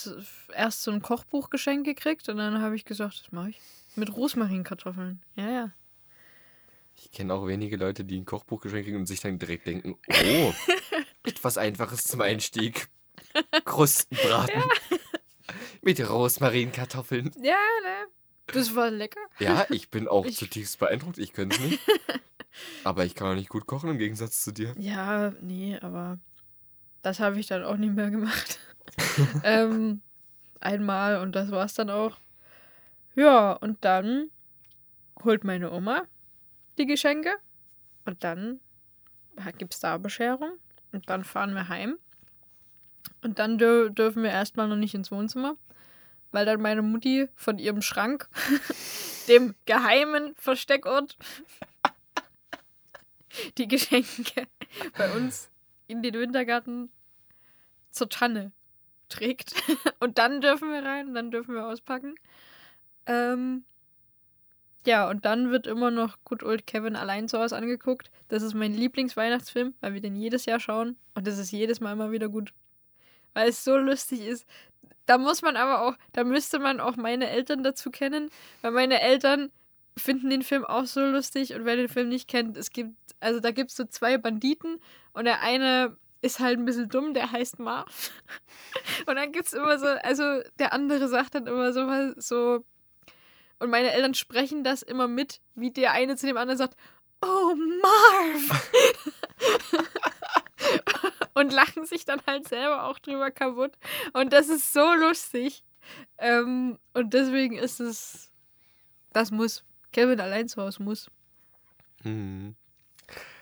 erst 0.55 0.81
so 0.81 0.89
ein 0.91 1.01
Kochbuchgeschenk 1.03 1.85
gekriegt 1.85 2.27
und 2.29 2.37
dann 2.37 2.61
habe 2.61 2.75
ich 2.75 2.83
gesagt, 2.83 3.21
das 3.23 3.31
mache 3.31 3.51
ich. 3.51 3.61
Mit 3.95 4.15
Rosmarinkartoffeln. 4.15 5.21
Ja, 5.35 5.49
ja. 5.49 5.71
Ich 6.95 7.11
kenne 7.11 7.33
auch 7.35 7.45
wenige 7.47 7.77
Leute, 7.77 8.03
die 8.03 8.19
ein 8.19 8.25
Kochbuch 8.25 8.59
geschenkt 8.61 8.85
kriegen 8.85 8.97
und 8.97 9.05
sich 9.05 9.19
dann 9.21 9.37
direkt 9.37 9.67
denken, 9.67 9.97
oh, 10.09 10.53
etwas 11.23 11.57
Einfaches 11.59 12.03
zum 12.05 12.21
Einstieg. 12.21 12.89
Krustenbraten. 13.65 14.63
Mit 15.81 15.99
Rosmarinkartoffeln. 16.09 17.31
Ja, 17.41 17.53
ne? 17.83 18.07
Das 18.47 18.75
war 18.75 18.89
lecker. 18.89 19.21
Ja, 19.37 19.67
ich 19.69 19.89
bin 19.89 20.07
auch 20.07 20.25
Ich- 20.25 20.37
zutiefst 20.37 20.79
beeindruckt. 20.79 21.19
Ich 21.19 21.33
könnte 21.33 21.55
es 21.57 21.61
nicht. 21.61 21.79
Aber 22.83 23.05
ich 23.05 23.13
kann 23.15 23.27
auch 23.27 23.35
nicht 23.35 23.49
gut 23.49 23.67
kochen 23.67 23.91
im 23.91 23.97
Gegensatz 23.99 24.41
zu 24.43 24.51
dir. 24.51 24.73
Ja, 24.77 25.33
nee, 25.39 25.77
aber 25.81 26.17
das 27.01 27.19
habe 27.19 27.39
ich 27.39 27.47
dann 27.47 27.63
auch 27.63 27.77
nicht 27.77 27.93
mehr 27.93 28.09
gemacht. 28.09 28.59
ähm, 29.43 30.01
einmal 30.59 31.19
und 31.21 31.35
das 31.35 31.51
war's 31.51 31.73
dann 31.73 31.89
auch. 31.89 32.17
Ja, 33.15 33.53
und 33.53 33.83
dann 33.83 34.29
holt 35.23 35.43
meine 35.43 35.71
Oma 35.71 36.03
die 36.77 36.85
Geschenke 36.85 37.35
und 38.05 38.23
dann 38.23 38.59
gibt's 39.57 39.79
da 39.79 39.97
Bescherung 39.97 40.53
und 40.91 41.09
dann 41.09 41.23
fahren 41.23 41.53
wir 41.53 41.67
heim. 41.69 41.97
Und 43.21 43.39
dann 43.39 43.57
dür 43.57 43.89
dürfen 43.89 44.23
wir 44.23 44.29
erstmal 44.29 44.67
noch 44.67 44.75
nicht 44.75 44.93
ins 44.93 45.11
Wohnzimmer, 45.11 45.57
weil 46.31 46.45
dann 46.45 46.61
meine 46.61 46.81
Mutti 46.81 47.27
von 47.35 47.57
ihrem 47.57 47.81
Schrank, 47.81 48.29
dem 49.27 49.55
geheimen 49.65 50.33
Versteckort, 50.35 51.17
die 53.57 53.67
Geschenke 53.67 54.47
bei 54.97 55.11
uns 55.13 55.49
in 55.89 56.03
den 56.03 56.13
Wintergarten 56.13 56.89
zur 57.91 58.09
Tanne 58.09 58.51
trägt. 59.09 59.53
Und 59.99 60.17
dann 60.17 60.39
dürfen 60.39 60.71
wir 60.71 60.83
rein, 60.83 61.13
dann 61.13 61.31
dürfen 61.31 61.55
wir 61.55 61.65
auspacken. 61.65 62.15
Ähm, 63.07 63.65
ja, 64.85 65.09
und 65.09 65.25
dann 65.25 65.51
wird 65.51 65.67
immer 65.67 65.91
noch 65.91 66.17
Good 66.23 66.43
Old 66.43 66.65
Kevin 66.65 66.95
allein 66.95 67.27
zu 67.27 67.39
Hause 67.39 67.57
angeguckt. 67.57 68.11
Das 68.29 68.43
ist 68.43 68.53
mein 68.53 68.73
Lieblingsweihnachtsfilm, 68.73 69.73
weil 69.81 69.93
wir 69.93 70.01
den 70.01 70.15
jedes 70.15 70.45
Jahr 70.45 70.59
schauen. 70.59 70.95
Und 71.15 71.27
das 71.27 71.37
ist 71.37 71.51
jedes 71.51 71.81
Mal 71.81 71.91
immer 71.93 72.11
wieder 72.11 72.29
gut. 72.29 72.53
Weil 73.33 73.49
es 73.49 73.63
so 73.63 73.77
lustig 73.77 74.21
ist. 74.21 74.45
Da 75.05 75.17
muss 75.17 75.41
man 75.41 75.57
aber 75.57 75.81
auch, 75.81 75.97
da 76.13 76.23
müsste 76.23 76.59
man 76.59 76.79
auch 76.79 76.95
meine 76.95 77.29
Eltern 77.29 77.63
dazu 77.63 77.89
kennen, 77.89 78.29
weil 78.61 78.71
meine 78.71 79.01
Eltern 79.01 79.51
finden 79.97 80.29
den 80.29 80.43
Film 80.43 80.63
auch 80.63 80.85
so 80.85 81.01
lustig 81.01 81.53
und 81.55 81.65
wer 81.65 81.75
den 81.75 81.89
Film 81.89 82.09
nicht 82.09 82.27
kennt, 82.27 82.57
es 82.57 82.71
gibt, 82.71 82.95
also 83.19 83.39
da 83.39 83.51
gibt 83.51 83.71
es 83.71 83.77
so 83.77 83.85
zwei 83.85 84.17
Banditen 84.17 84.79
und 85.19 85.25
der 85.25 85.41
eine 85.41 85.97
ist 86.21 86.39
halt 86.39 86.57
ein 86.57 86.63
bisschen 86.63 86.87
dumm, 86.87 87.13
der 87.13 87.33
heißt 87.33 87.59
Marv. 87.59 88.11
Und 89.05 89.17
dann 89.17 89.33
gibt 89.33 89.47
es 89.47 89.53
immer 89.53 89.77
so, 89.77 89.85
also 89.85 90.23
der 90.59 90.71
andere 90.71 91.09
sagt 91.09 91.35
dann 91.35 91.45
immer 91.45 91.73
so 91.73 91.81
was, 91.87 92.25
so, 92.25 92.63
und 93.59 93.69
meine 93.69 93.91
Eltern 93.91 94.13
sprechen 94.13 94.63
das 94.63 94.81
immer 94.81 95.09
mit, 95.09 95.41
wie 95.55 95.71
der 95.71 95.91
eine 95.91 96.15
zu 96.15 96.25
dem 96.25 96.37
anderen 96.37 96.57
sagt, 96.57 96.77
oh 97.21 97.53
Marv! 97.81 98.71
und 101.33 101.51
lachen 101.51 101.85
sich 101.85 102.05
dann 102.05 102.21
halt 102.25 102.47
selber 102.47 102.85
auch 102.85 102.99
drüber 102.99 103.29
kaputt. 103.29 103.73
Und 104.13 104.31
das 104.31 104.47
ist 104.47 104.71
so 104.71 104.93
lustig. 104.93 105.65
Ähm, 106.17 106.79
und 106.93 107.13
deswegen 107.13 107.57
ist 107.57 107.81
es, 107.81 108.31
das 109.11 109.31
muss. 109.31 109.65
Kevin 109.91 110.21
allein 110.21 110.47
zu 110.47 110.61
Hause 110.61 110.81
muss. 110.81 111.11
Mhm. 112.03 112.55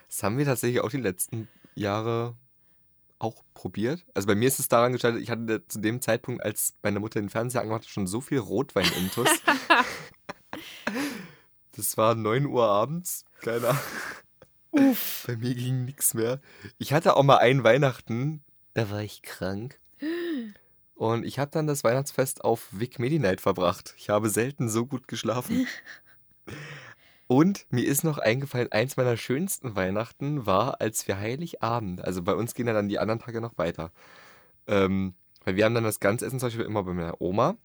Das 0.08 0.24
haben 0.24 0.38
wir 0.40 0.46
tatsächlich 0.46 0.82
auch 0.82 0.90
die 0.90 0.98
letzten 0.98 1.48
Jahre 1.78 2.36
auch 3.20 3.44
probiert. 3.54 4.06
Also 4.14 4.28
bei 4.28 4.36
mir 4.36 4.48
ist 4.48 4.60
es 4.60 4.68
daran 4.68 4.94
gescheitert, 4.94 5.22
ich 5.22 5.32
hatte 5.32 5.66
zu 5.68 5.80
dem 5.80 6.02
Zeitpunkt, 6.02 6.44
als 6.44 6.76
meine 6.84 7.00
Mutter 7.00 7.20
den 7.20 7.30
Fernseher 7.30 7.62
angemacht 7.62 7.84
hat, 7.84 7.90
schon 7.90 8.08
so 8.08 8.22
viel 8.22 8.40
Rotwein 8.40 8.90
intus. 8.98 9.28
das 11.76 11.98
war 11.98 12.16
9 12.16 12.46
Uhr 12.46 12.68
abends, 12.68 13.26
keine 13.42 13.70
Ahnung. 13.70 13.82
Uff. 14.72 15.24
Bei 15.26 15.36
mir 15.36 15.56
ging 15.56 15.86
nichts 15.86 16.14
mehr. 16.14 16.40
Ich 16.78 16.94
hatte 16.94 17.16
auch 17.16 17.24
mal 17.24 17.38
ein 17.38 17.64
Weihnachten, 17.64 18.44
da 18.78 18.92
war 18.92 19.02
ich 19.02 19.24
krank. 19.24 19.80
Und 20.94 21.26
ich 21.26 21.40
habe 21.40 21.50
dann 21.50 21.66
das 21.66 21.84
Weihnachtsfest 21.84 22.44
auf 22.44 22.68
Vic 22.72 23.00
Medi 23.00 23.18
Night 23.18 23.42
verbracht. 23.42 23.96
Ich 23.98 24.10
habe 24.10 24.30
selten 24.30 24.70
so 24.70 24.86
gut 24.86 25.08
geschlafen. 25.08 25.66
Und 27.28 27.66
mir 27.70 27.86
ist 27.86 28.04
noch 28.04 28.18
eingefallen, 28.18 28.72
eins 28.72 28.96
meiner 28.96 29.18
schönsten 29.18 29.76
Weihnachten 29.76 30.46
war, 30.46 30.80
als 30.80 31.08
wir 31.08 31.18
Heiligabend, 31.18 32.02
also 32.04 32.24
bei 32.24 32.34
uns 32.34 32.54
gehen 32.54 32.68
ja 32.68 32.74
dann 32.74 32.88
die 32.88 33.00
anderen 33.00 33.20
Tage 33.20 33.42
noch 33.42 33.58
weiter. 33.58 33.92
Ähm, 34.66 35.14
weil 35.44 35.56
wir 35.56 35.66
haben 35.66 35.76
dann 35.76 35.84
das 35.84 36.00
Ganzessen 36.00 36.40
zum 36.40 36.48
Beispiel 36.48 36.66
immer 36.66 36.84
bei 36.84 36.94
meiner 36.94 37.22
Oma. 37.22 37.58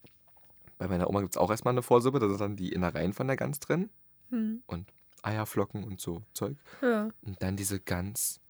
Bei 0.78 0.88
meiner 0.88 1.08
Oma 1.08 1.20
gibt 1.20 1.34
es 1.34 1.36
auch 1.36 1.50
erstmal 1.50 1.74
eine 1.74 1.82
Vorsuppe, 1.82 2.18
da 2.18 2.28
sind 2.28 2.40
dann 2.40 2.56
die 2.56 2.72
Innereien 2.72 3.12
von 3.12 3.26
der 3.28 3.36
Gans 3.36 3.60
drin 3.60 3.88
Hm. 4.30 4.62
und 4.66 4.92
Eierflocken 5.22 5.84
und 5.84 6.00
so 6.00 6.22
Zeug. 6.32 6.56
Ja. 6.80 7.10
Und 7.22 7.42
dann 7.42 7.56
diese 7.56 7.78
Gans. 7.78 8.40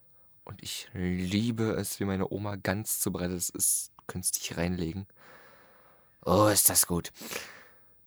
Und 0.45 0.63
ich 0.63 0.89
liebe 0.95 1.73
es, 1.73 2.01
wie 2.01 2.05
meine 2.05 2.31
Oma 2.33 2.57
Gans 2.57 3.01
zubereitet. 3.01 3.37
Das 3.37 3.51
ist 3.51 3.93
künstlich 4.07 4.57
reinlegen. 4.57 5.07
Oh, 6.25 6.47
ist 6.47 6.71
das 6.71 6.87
gut. 6.87 7.13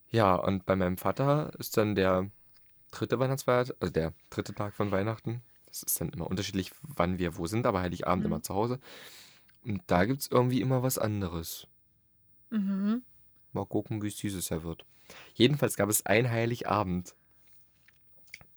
Ja, 0.10 0.36
und 0.36 0.66
bei 0.66 0.76
meinem 0.76 0.98
Vater 0.98 1.52
ist 1.60 1.78
dann 1.78 1.96
der 1.96 2.30
dritte 2.96 3.20
Weihnachtsfeiertag, 3.20 3.76
also 3.80 3.92
der 3.92 4.14
dritte 4.30 4.54
Tag 4.54 4.74
von 4.74 4.92
Weihnachten. 4.92 5.42
Das 5.68 5.84
ist 5.84 6.00
dann 6.00 6.10
immer 6.10 6.28
unterschiedlich, 6.28 6.72
wann 6.82 7.20
wir 7.20 7.38
wo 7.38 7.48
sind, 7.48 7.66
aber 7.66 7.82
Heiligabend 7.82 8.24
Mhm. 8.24 8.32
immer 8.32 8.42
zu 8.42 8.54
Hause. 8.56 8.80
Und 9.64 9.82
da 9.88 10.06
gibt 10.06 10.22
es 10.22 10.28
irgendwie 10.32 10.62
immer 10.62 10.84
was 10.84 10.98
anderes. 10.98 11.68
Mhm. 12.50 13.02
Mal 13.52 13.66
gucken, 13.66 14.02
wie 14.02 14.08
es 14.08 14.16
dieses 14.16 14.50
Jahr 14.50 14.64
wird. 14.64 14.86
Jedenfalls 15.34 15.76
gab 15.76 15.90
es 15.90 16.06
ein 16.06 16.30
Heiligabend. 16.30 17.16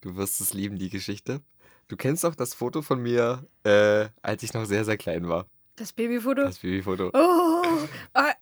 Du 0.00 0.16
wirst 0.16 0.40
es 0.40 0.54
lieben, 0.54 0.78
die 0.78 0.90
Geschichte. 0.90 1.40
Du 1.88 1.96
kennst 1.96 2.22
doch 2.24 2.34
das 2.34 2.54
Foto 2.54 2.82
von 2.82 3.02
mir, 3.02 3.46
äh, 3.64 4.08
als 4.22 4.42
ich 4.42 4.52
noch 4.54 4.64
sehr, 4.66 4.84
sehr 4.84 4.96
klein 4.98 5.28
war. 5.28 5.46
Das 5.76 5.92
Babyfoto? 5.92 6.42
Das 6.42 6.58
Babyfoto. 6.58 7.10
Oh, 7.14 7.86
ah, 8.14 8.32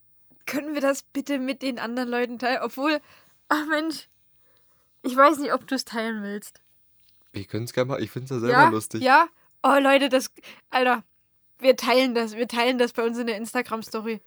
können 0.47 0.75
wir 0.75 0.81
das 0.81 1.03
bitte 1.03 1.39
mit 1.39 1.63
den 1.63 1.79
anderen 1.79 2.09
Leuten 2.09 2.39
teilen? 2.39 2.61
Obwohl, 2.63 3.01
ach 3.49 3.67
Mensch, 3.69 4.09
ich 5.03 5.17
weiß 5.17 5.39
nicht, 5.39 5.53
ob 5.53 5.67
du 5.67 5.75
es 5.75 5.85
teilen 5.85 6.23
willst. 6.23 6.61
Ich 7.33 7.49
könnte 7.49 7.65
es 7.65 7.73
gerne 7.73 7.91
mal, 7.93 8.03
ich 8.03 8.11
finde 8.11 8.25
es 8.27 8.31
ja 8.31 8.39
selber 8.41 8.53
ja, 8.63 8.69
lustig. 8.69 9.03
ja. 9.03 9.27
Oh 9.63 9.77
Leute, 9.81 10.09
das, 10.09 10.31
Alter, 10.71 11.03
wir 11.59 11.77
teilen 11.77 12.15
das, 12.15 12.35
wir 12.37 12.49
teilen 12.49 12.79
das 12.79 12.93
bei 12.93 13.05
uns 13.05 13.19
in 13.19 13.27
der 13.27 13.37
Instagram-Story. 13.37 14.21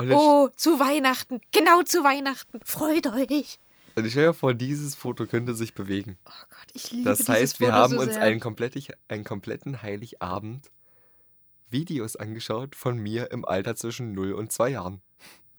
Jetzt, 0.00 0.12
Oh, 0.12 0.48
zu 0.56 0.80
Weihnachten, 0.80 1.40
genau 1.52 1.82
zu 1.82 2.02
Weihnachten. 2.02 2.60
Freut 2.64 3.06
euch. 3.06 3.58
und 3.94 4.04
ich 4.04 4.12
stell 4.12 4.26
dir 4.26 4.34
vor, 4.34 4.52
dieses 4.54 4.94
Foto 4.96 5.26
könnte 5.26 5.54
sich 5.54 5.74
bewegen. 5.74 6.18
Oh 6.26 6.30
Gott, 6.50 6.68
ich 6.72 6.90
liebe 6.90 7.04
Das 7.08 7.28
heißt, 7.28 7.60
wir 7.60 7.68
Foto 7.68 7.78
haben 7.78 7.94
so 7.94 8.00
uns 8.00 8.16
einen, 8.16 8.40
kompletti- 8.40 8.92
einen 9.08 9.22
kompletten 9.24 9.82
Heiligabend 9.82 10.70
Videos 11.70 12.16
angeschaut 12.16 12.74
von 12.74 12.98
mir 12.98 13.30
im 13.30 13.44
Alter 13.44 13.74
zwischen 13.76 14.12
0 14.12 14.32
und 14.32 14.50
2 14.52 14.70
Jahren. 14.70 15.00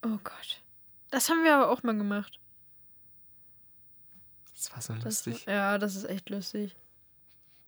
Oh 0.06 0.18
Gott. 0.24 0.62
Das 1.12 1.30
haben 1.30 1.44
wir 1.44 1.56
aber 1.56 1.70
auch 1.70 1.84
mal 1.84 1.98
gemacht. 1.98 2.40
Das 4.66 4.74
war 4.74 4.82
so 4.82 4.94
Das, 5.04 5.26
lustig. 5.26 5.46
ja, 5.46 5.78
das 5.78 5.96
ist 5.96 6.06
echt 6.06 6.30
lustig. 6.30 6.76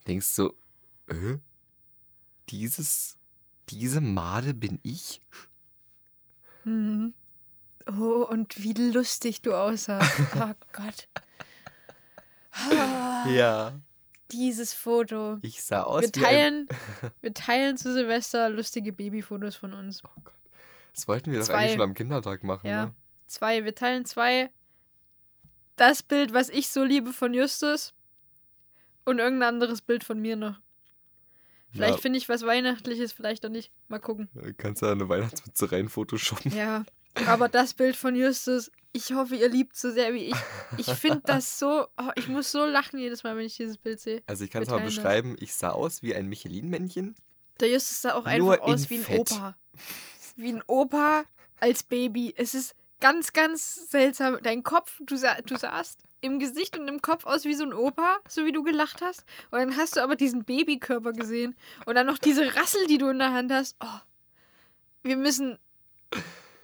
Denkst 0.07 0.35
du, 0.35 0.53
äh, 1.07 1.37
dieses, 2.49 3.17
diese 3.69 4.01
Made 4.01 4.53
bin 4.53 4.79
ich? 4.83 5.21
Mhm. 6.63 7.13
Oh, 7.87 8.25
und 8.29 8.61
wie 8.63 8.73
lustig 8.73 9.41
du 9.41 9.53
aussahst. 9.53 10.11
Oh 10.35 10.53
Gott. 10.73 11.07
Ah, 12.51 13.25
Ja. 13.29 13.79
Dieses 14.31 14.73
Foto. 14.73 15.37
Ich 15.41 15.63
sah 15.63 15.83
aus 15.83 16.01
Wir 16.03 16.11
teilen, 16.11 16.67
wir 17.21 17.33
teilen 17.33 17.77
zu 17.77 17.93
Silvester 17.93 18.49
lustige 18.49 18.91
Babyfotos 18.91 19.55
von 19.55 19.73
uns. 19.73 20.03
Oh 20.03 20.09
Gott. 20.21 20.33
Das 20.93 21.07
wollten 21.07 21.31
wir 21.31 21.39
doch 21.39 21.47
eigentlich 21.49 21.73
schon 21.73 21.81
am 21.81 21.93
Kindertag 21.93 22.43
machen, 22.43 22.67
Ja. 22.67 22.85
ne? 22.87 22.95
Zwei. 23.27 23.63
Wir 23.63 23.73
teilen 23.75 24.03
zwei. 24.05 24.49
Das 25.77 26.03
Bild, 26.03 26.33
was 26.33 26.49
ich 26.49 26.69
so 26.69 26.83
liebe 26.83 27.13
von 27.13 27.33
Justus. 27.33 27.93
Und 29.05 29.19
irgendein 29.19 29.49
anderes 29.55 29.81
Bild 29.81 30.03
von 30.03 30.19
mir 30.19 30.35
noch. 30.35 30.59
Vielleicht 31.71 31.95
Ja, 31.95 32.01
finde 32.01 32.17
ich 32.17 32.27
was 32.27 32.43
Weihnachtliches, 32.45 33.13
vielleicht 33.13 33.45
auch 33.45 33.49
nicht. 33.49 33.71
Mal 33.87 33.99
gucken. 33.99 34.29
kannst 34.57 34.81
du 34.81 34.87
eine 34.87 35.07
Weihnachtsmütze 35.07 35.71
rein 35.71 35.87
photoshoppen. 35.89 36.51
Ja. 36.55 36.83
Aber 37.25 37.49
das 37.49 37.73
Bild 37.73 37.95
von 37.95 38.15
Justus, 38.15 38.71
ich 38.93 39.11
hoffe, 39.13 39.35
ihr 39.35 39.49
liebt 39.49 39.75
so 39.75 39.89
sehr 39.89 40.13
wie 40.13 40.25
ich. 40.25 40.35
Ich 40.77 40.85
finde 40.93 41.21
das 41.25 41.57
so. 41.59 41.87
Oh, 41.97 42.11
ich 42.15 42.27
muss 42.27 42.51
so 42.51 42.63
lachen 42.65 42.99
jedes 42.99 43.23
Mal, 43.23 43.35
wenn 43.35 43.45
ich 43.45 43.57
dieses 43.57 43.77
Bild 43.77 43.99
sehe. 43.99 44.21
Also 44.27 44.43
ich 44.43 44.51
kann 44.51 44.61
es 44.61 44.69
mal 44.69 44.81
beschreiben, 44.81 45.35
ich 45.39 45.55
sah 45.55 45.71
aus 45.71 46.03
wie 46.03 46.13
ein 46.13 46.27
Michelin-Männchen. 46.27 47.15
Der 47.59 47.71
Justus 47.71 48.01
sah 48.03 48.13
auch 48.13 48.25
Nur 48.37 48.53
einfach 48.53 48.67
aus 48.67 48.89
wie 48.91 48.97
ein 48.97 49.03
Fett. 49.03 49.31
Opa. 49.31 49.57
Wie 50.35 50.53
ein 50.53 50.63
Opa 50.67 51.23
als 51.59 51.81
Baby. 51.81 52.33
Es 52.37 52.53
ist 52.53 52.75
ganz, 52.99 53.33
ganz 53.33 53.89
seltsam. 53.89 54.37
Dein 54.43 54.63
Kopf, 54.63 54.99
du, 55.05 55.15
sah, 55.15 55.35
du 55.41 55.57
sahst 55.57 55.99
im 56.21 56.39
Gesicht 56.39 56.77
und 56.77 56.87
im 56.87 57.01
Kopf 57.01 57.25
aus 57.25 57.45
wie 57.45 57.53
so 57.53 57.63
ein 57.63 57.73
Opa, 57.73 58.17
so 58.27 58.45
wie 58.45 58.51
du 58.51 58.63
gelacht 58.63 59.01
hast. 59.01 59.23
Und 59.51 59.59
dann 59.59 59.77
hast 59.77 59.95
du 59.95 60.01
aber 60.01 60.15
diesen 60.15 60.43
Babykörper 60.43 61.13
gesehen. 61.13 61.55
Und 61.85 61.95
dann 61.95 62.07
noch 62.07 62.17
diese 62.17 62.55
Rassel, 62.55 62.87
die 62.87 62.97
du 62.97 63.09
in 63.09 63.19
der 63.19 63.33
Hand 63.33 63.51
hast. 63.51 63.75
Oh, 63.79 63.99
wir 65.03 65.17
müssen. 65.17 65.57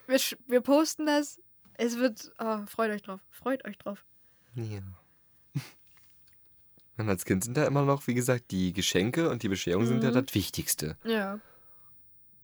Wir, 0.07 0.19
wir 0.47 0.61
posten 0.61 1.05
das. 1.05 1.39
Es 1.75 1.97
wird. 1.97 2.31
Oh, 2.39 2.65
freut 2.67 2.91
euch 2.91 3.01
drauf. 3.03 3.21
Freut 3.29 3.63
euch 3.65 3.77
drauf. 3.77 4.03
Ja. 4.55 4.79
Und 6.97 7.09
als 7.09 7.25
Kind 7.25 7.43
sind 7.43 7.57
da 7.57 7.65
immer 7.65 7.83
noch, 7.83 8.05
wie 8.07 8.13
gesagt, 8.13 8.51
die 8.51 8.71
Geschenke 8.71 9.29
und 9.29 9.41
die 9.41 9.49
Bescherung 9.49 9.87
sind 9.87 10.03
ja 10.03 10.11
Mhm. 10.11 10.25
das 10.25 10.35
Wichtigste. 10.35 10.95
Ja. 11.03 11.39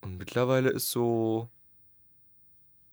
Und 0.02 0.18
mittlerweile 0.18 0.70
ist 0.72 0.90
so 0.90 1.50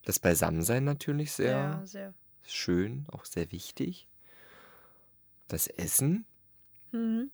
das 0.06 0.18
Beisammensein 0.18 0.84
natürlich 0.84 1.32
sehr 1.32 1.50
Ja, 1.50 1.86
sehr. 1.86 2.14
schön, 2.42 3.04
auch 3.12 3.26
sehr 3.26 3.52
wichtig. 3.52 4.08
Das 5.48 5.66
Essen, 5.66 6.24
Mhm. 6.92 7.30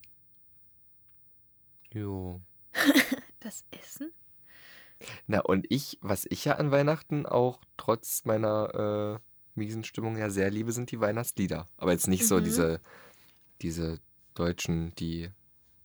jo. 1.92 2.40
Das 3.40 3.64
Essen? 3.72 4.12
Na, 5.26 5.40
und 5.40 5.66
ich, 5.68 5.98
was 6.00 6.26
ich 6.30 6.44
ja 6.44 6.56
an 6.56 6.70
Weihnachten 6.70 7.26
auch 7.26 7.60
trotz 7.76 8.24
meiner 8.24 9.18
äh, 9.18 9.58
miesen 9.58 9.82
Stimmung 9.84 10.16
ja 10.16 10.30
sehr 10.30 10.50
liebe, 10.50 10.72
sind 10.72 10.90
die 10.92 11.00
Weihnachtslieder. 11.00 11.66
Aber 11.76 11.90
jetzt 11.92 12.06
nicht 12.06 12.26
so 12.26 12.38
Mhm. 12.38 12.44
diese, 12.44 12.80
diese 13.62 13.98
deutschen, 14.34 14.94
die 14.94 15.30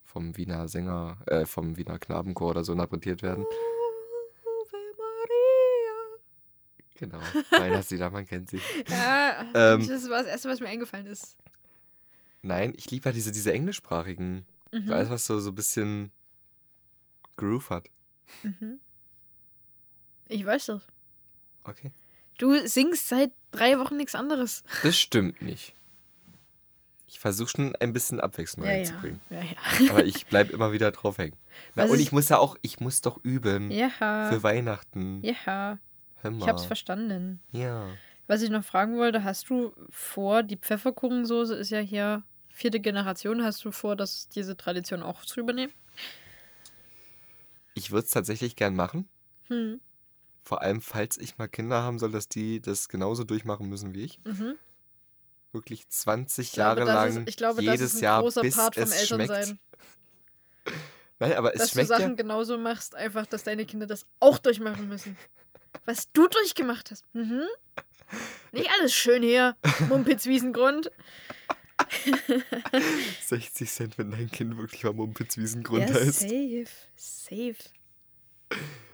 vom 0.04 0.38
Wiener 0.38 0.68
Sänger, 0.68 1.18
äh, 1.26 1.46
vom 1.46 1.78
Wiener 1.78 1.98
Knabenchor 2.00 2.52
oder 2.52 2.64
so 2.64 2.72
interpretiert 2.74 3.24
werden. 3.24 3.46
Genau, 6.98 7.20
Weihnachtslieder, 7.52 8.10
man 8.10 8.26
kennt 8.26 8.50
sie. 8.50 8.60
Ja, 8.90 9.46
Ähm. 9.54 9.88
das 9.88 10.10
war 10.10 10.20
das 10.24 10.28
Erste, 10.28 10.50
was 10.50 10.60
mir 10.60 10.68
eingefallen 10.68 11.06
ist. 11.06 11.38
Nein, 12.42 12.74
ich 12.76 12.90
liebe 12.92 13.08
ja 13.10 13.14
diese, 13.14 13.32
diese 13.32 13.54
englischsprachigen. 13.54 14.46
Mhm. 14.72 14.92
Alles, 14.92 15.10
was 15.10 15.26
so, 15.26 15.40
so 15.40 15.52
ein 15.52 15.56
bisschen 15.56 16.12
Groove 17.36 17.70
hat. 17.70 17.90
Mhm. 18.44 18.80
Ich 20.28 20.46
weiß 20.46 20.66
das. 20.68 20.82
Okay. 21.64 21.92
Du 22.38 22.68
singst 22.68 23.08
seit 23.10 23.32
drei 23.52 23.80
Wochen 23.80 23.98
nichts 23.98 24.16
anderes. 24.16 24.64
Das 24.84 24.98
stimmt 24.98 25.42
nicht. 25.42 25.74
Ich 27.08 27.20
versuche 27.20 27.50
schon 27.50 27.76
ein 27.78 27.94
bisschen 27.94 28.20
Abwechslung 28.20 28.66
reinzubringen. 28.66 29.22
Ja, 29.30 29.42
ja. 29.42 29.90
Aber 29.92 30.04
ich 30.06 30.26
bleibe 30.28 30.52
immer 30.52 30.72
wieder 30.74 30.92
drauf 30.92 31.18
hängen. 31.18 31.36
Na, 31.76 31.86
und 31.86 32.00
ich 32.00 32.12
muss 32.12 32.28
ja 32.30 32.38
auch, 32.38 32.58
ich 32.62 32.80
muss 32.80 33.02
doch 33.02 33.18
üben. 33.24 33.72
Ja. 33.72 33.90
Für 34.30 34.44
Weihnachten. 34.44 35.22
Ja. 35.24 35.80
Mal. 36.24 36.38
Ich 36.38 36.48
hab's 36.48 36.66
verstanden. 36.66 37.42
Ja. 37.52 37.88
Was 38.28 38.42
ich 38.42 38.50
noch 38.50 38.64
fragen 38.64 38.98
wollte, 38.98 39.24
hast 39.24 39.50
du 39.50 39.74
vor, 39.90 40.44
die 40.44 40.58
Pfefferkuchensoße 40.58 41.56
ist 41.56 41.70
ja 41.70 41.80
hier 41.80 42.24
vierte 42.50 42.80
Generation, 42.80 43.44
hast 43.44 43.64
du 43.64 43.72
vor, 43.72 43.96
dass 43.96 44.28
diese 44.30 44.58
Tradition 44.58 45.04
auch 45.04 45.24
zu 45.24 45.40
übernehmen? 45.40 45.72
Ich 47.76 47.92
würde 47.92 48.06
es 48.06 48.12
tatsächlich 48.12 48.56
gern 48.56 48.76
machen. 48.76 49.08
Hm. 49.48 49.80
Vor 50.44 50.62
allem, 50.62 50.82
falls 50.82 51.18
ich 51.18 51.38
mal 51.38 51.48
Kinder 51.48 51.84
haben 51.84 52.00
soll, 52.00 52.12
dass 52.12 52.28
die 52.28 52.60
das 52.60 52.90
genauso 52.90 53.24
durchmachen 53.24 53.70
müssen 53.70 53.94
wie 53.94 54.04
ich. 54.04 54.20
Mhm. 54.24 54.56
Wirklich 55.52 55.88
20 55.88 56.48
Ich 56.48 56.54
glaube, 56.54 56.82
Jahre 56.82 56.94
lang. 56.94 57.22
ist, 57.22 57.30
ich 57.30 57.38
glaube, 57.38 57.62
jedes 57.62 57.80
das 57.80 57.94
ist 57.94 57.98
ein 57.98 58.04
Jahr, 58.04 58.22
großer 58.22 58.42
bis 58.42 58.56
Part 58.56 58.76
vom 58.76 58.84
es 58.84 59.08
schmeckt. 59.08 59.30
Elternsein. 59.30 59.60
Nein, 61.20 61.34
aber 61.34 61.54
es 61.54 61.60
dass 61.60 61.68
du 61.68 61.74
schmeckt 61.74 61.88
Sachen 61.90 62.10
ja. 62.10 62.16
genauso 62.16 62.58
machst, 62.58 62.96
einfach, 62.96 63.26
dass 63.26 63.44
deine 63.44 63.66
Kinder 63.66 63.88
das 63.88 64.06
auch 64.20 64.38
durchmachen 64.38 64.88
müssen. 64.88 65.18
Was 65.86 66.12
du 66.12 66.28
durchgemacht 66.28 66.92
hast. 66.92 67.04
Mhm. 67.14 67.44
Nicht 68.52 68.70
alles 68.80 68.94
schön 68.94 69.22
hier, 69.24 69.56
Mumpitz 69.90 70.26
Wiesengrund. 70.26 70.92
60 73.26 73.70
Cent, 73.70 73.98
wenn 73.98 74.12
dein 74.12 74.30
Kind 74.32 74.58
wirklich 74.58 74.84
mal 74.84 74.94
Mumpitz 74.94 75.38
Wiesengrund 75.38 75.90
Ja, 75.90 75.96
heißt. 75.96 76.22
safe, 76.22 76.66
safe. 76.96 77.56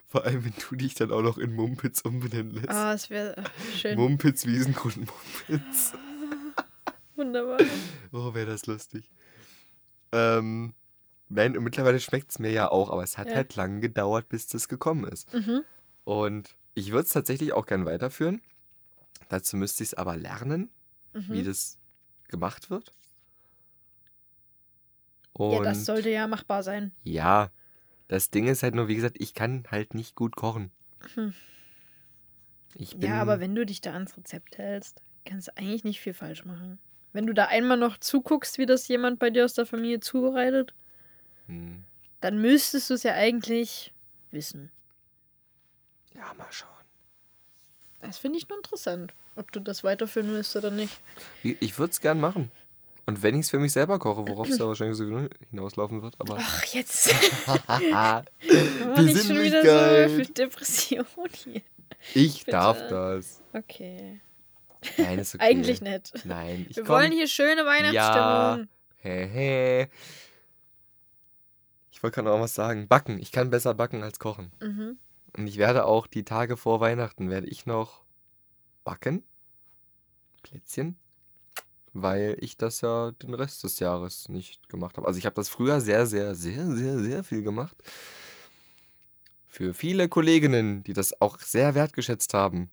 Vor 0.08 0.26
allem, 0.26 0.46
wenn 0.46 0.54
du 0.70 0.76
dich 0.76 0.94
dann 0.96 1.12
auch 1.12 1.22
noch 1.22 1.38
in 1.38 1.54
Mumpitz 1.56 2.02
umbenennen 2.02 2.52
lässt. 2.52 2.70
Ah, 2.70 2.94
es 2.94 3.10
wäre 3.10 3.44
schön. 3.76 3.98
Mumpitz 3.98 4.46
Wiesengrund 4.46 4.98
Mumpitz. 5.50 5.94
Wunderbar. 7.16 7.60
Oh, 8.12 8.34
wäre 8.34 8.48
das 8.48 8.66
lustig. 8.66 9.10
Ähm, 10.12 10.74
nein, 11.30 11.58
und 11.58 11.64
mittlerweile 11.64 12.00
schmeckt 12.00 12.32
es 12.32 12.40
mir 12.40 12.52
ja 12.52 12.70
auch, 12.70 12.90
aber 12.92 13.04
es 13.04 13.18
hat 13.18 13.28
Ja. 13.30 13.36
halt 13.36 13.56
lang 13.56 13.82
gedauert, 13.82 14.30
bis 14.30 14.48
das 14.48 14.68
gekommen 14.68 15.06
ist. 15.06 15.32
Mhm. 15.34 15.64
Und 16.04 16.56
ich 16.76 16.92
würde 16.92 17.06
es 17.06 17.10
tatsächlich 17.14 17.54
auch 17.54 17.66
gern 17.66 17.86
weiterführen. 17.86 18.42
Dazu 19.30 19.58
müsste 19.58 19.84
ich 19.84 19.90
es 19.92 19.96
aber 19.96 20.18
lernen, 20.18 20.72
wie 21.30 21.44
Mhm. 21.44 21.44
das 21.44 21.80
gemacht 22.30 22.70
wird. 22.70 22.94
Und 25.34 25.52
ja, 25.52 25.60
das 25.62 25.86
sollte 25.86 26.10
ja 26.10 26.28
machbar 26.28 26.64
sein. 26.64 26.92
ja, 27.04 27.52
das 28.10 28.32
Ding 28.32 28.48
ist 28.48 28.64
halt 28.64 28.76
nur, 28.76 28.88
wie 28.90 28.96
gesagt, 28.96 29.18
ich 29.20 29.34
kann 29.34 29.66
halt 29.72 29.94
nicht 29.96 30.16
gut 30.16 30.36
kochen. 30.36 30.72
Hm. 31.16 31.30
Ich 32.76 32.98
bin, 33.00 33.10
Ja, 33.10 33.22
aber 33.22 33.40
wenn 33.40 33.56
du 33.56 33.66
dich 33.66 33.82
da 33.82 33.94
ans 33.94 34.18
Rezept 34.18 34.58
hältst, 34.58 35.02
kannst 35.26 35.48
du 35.48 35.58
eigentlich 35.58 35.84
nicht 35.84 36.02
viel 36.02 36.14
falsch 36.14 36.46
machen. 36.46 36.80
Wenn 37.12 37.28
du 37.28 37.34
da 37.34 37.46
einmal 37.46 37.78
noch 37.78 37.98
zuguckst, 37.98 38.58
wie 38.58 38.66
das 38.66 38.88
jemand 38.88 39.20
bei 39.20 39.30
dir 39.30 39.46
aus 39.46 39.54
der 39.54 39.66
Familie 39.66 40.00
zubereitet, 40.00 40.74
Hm, 41.48 41.84
dann 42.22 42.40
müsstest 42.42 42.90
du 42.90 42.96
es 42.96 43.04
ja 43.04 43.14
eigentlich 43.14 43.94
wissen. 44.32 44.72
Ja, 46.16 46.34
mal 46.38 46.48
schauen. 46.52 46.70
Das 48.02 48.18
finde 48.18 48.38
ich 48.38 48.50
nur 48.50 48.58
interessant, 48.58 49.14
ob 49.36 49.52
du 49.52 49.60
das 49.60 49.84
weiterführen 49.84 50.30
willst 50.32 50.56
oder 50.56 50.72
nicht. 50.72 51.00
Ich, 51.44 51.78
würde 51.80 51.92
es 51.92 52.02
gern 52.02 52.20
machen. 52.20 52.52
Und 53.06 53.22
wenn 53.24 53.36
ich 53.36 53.46
es 53.46 53.50
für 53.50 53.60
mich 53.60 53.74
selber 53.74 54.00
koche, 54.00 54.28
worauf 54.28 54.48
es 54.50 54.58
da 54.58 54.68
wahrscheinlich 54.68 54.98
so 54.98 55.28
hinauslaufen 55.50 56.02
wird, 56.02 56.16
aber. 56.20 56.38
Ach, 56.40 56.64
jetzt. 56.66 57.14
Mach 57.68 58.22
nicht 59.02 59.26
schon 59.26 59.42
wieder 59.42 59.62
so 59.62 59.68
Besinnlichkeit. 59.68 60.12
viel 60.12 60.26
Depression 60.28 61.06
hier. 61.34 61.62
ich 62.14 62.40
Bitte. 62.40 62.52
darf 62.52 62.88
das. 62.88 63.42
Okay. 63.54 64.22
Nein, 64.98 65.20
ist 65.20 65.36
okay. 65.36 65.44
Eigentlich 65.44 65.82
nicht. 65.82 66.26
Nein, 66.26 66.66
ich 66.70 66.78
Wir 66.78 66.84
komm. 66.84 66.96
wollen 66.96 67.12
hier 67.12 67.28
schöne 67.28 67.66
Weihnachtsstimmung. 67.66 68.68
Hä, 69.02 69.28
hä. 69.28 69.88
Ich 71.92 72.02
wollte 72.04 72.16
gerade 72.16 72.30
noch 72.30 72.40
was 72.42 72.54
sagen. 72.54 72.88
Backen. 72.88 73.20
Ich 73.20 73.32
kann 73.32 73.50
besser 73.50 73.74
backen 73.74 74.04
als 74.04 74.20
kochen. 74.20 74.52
Mhm. 74.62 74.98
Und 75.36 75.48
ich 75.48 75.58
werde 75.58 75.86
auch 75.86 76.08
die 76.08 76.24
Tage 76.24 76.58
vor 76.58 76.80
Weihnachten, 76.80 77.30
werde 77.30 77.48
ich 77.48 77.66
noch 77.66 78.04
backen. 78.84 79.24
Plätzchen. 80.44 80.98
Weil 81.94 82.38
ich 82.40 82.58
das 82.58 82.82
ja 82.82 83.12
den 83.12 83.34
Rest 83.34 83.64
des 83.64 83.80
Jahres 83.80 84.30
nicht 84.30 84.68
gemacht 84.70 84.98
habe. 84.98 85.08
Also 85.08 85.20
ich 85.20 85.26
habe 85.26 85.36
das 85.36 85.50
früher 85.50 85.80
sehr, 85.80 86.06
sehr, 86.06 86.36
sehr, 86.36 86.72
sehr, 86.72 87.00
sehr 87.00 87.24
viel 87.24 87.44
gemacht. 87.44 87.76
Für 89.48 89.74
viele 89.74 90.10
Kolleginnen, 90.10 90.84
die 90.84 90.94
das 90.94 91.22
auch 91.22 91.40
sehr 91.40 91.76
wertgeschätzt 91.76 92.34
haben. 92.34 92.72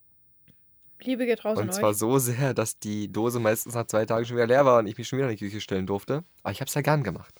Liebe 1.02 1.26
geht 1.26 1.44
raus 1.44 1.58
Und 1.58 1.72
zwar 1.72 1.90
euch. 1.90 1.96
so 1.96 2.18
sehr, 2.18 2.54
dass 2.54 2.78
die 2.78 3.10
Dose 3.10 3.40
meistens 3.40 3.74
nach 3.74 3.86
zwei 3.86 4.04
Tagen 4.06 4.24
schon 4.24 4.36
wieder 4.36 4.46
leer 4.46 4.64
war 4.64 4.78
und 4.78 4.86
ich 4.86 4.96
mich 4.96 5.08
schon 5.08 5.18
wieder 5.18 5.28
in 5.30 5.36
die 5.36 5.44
Küche 5.44 5.60
stellen 5.60 5.86
durfte. 5.86 6.24
Aber 6.42 6.52
ich 6.52 6.60
habe 6.60 6.68
es 6.68 6.74
ja 6.74 6.80
gern 6.82 7.02
gemacht. 7.02 7.34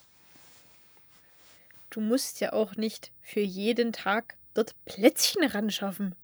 Du 1.91 2.01
musst 2.01 2.41
ja 2.41 2.53
auch 2.53 2.77
nicht 2.77 3.11
für 3.23 3.41
jeden 3.41 3.93
Tag 3.93 4.37
dort 4.55 4.75
Plätzchen 4.85 5.45
ran 5.45 5.71
schaffen. 5.71 6.15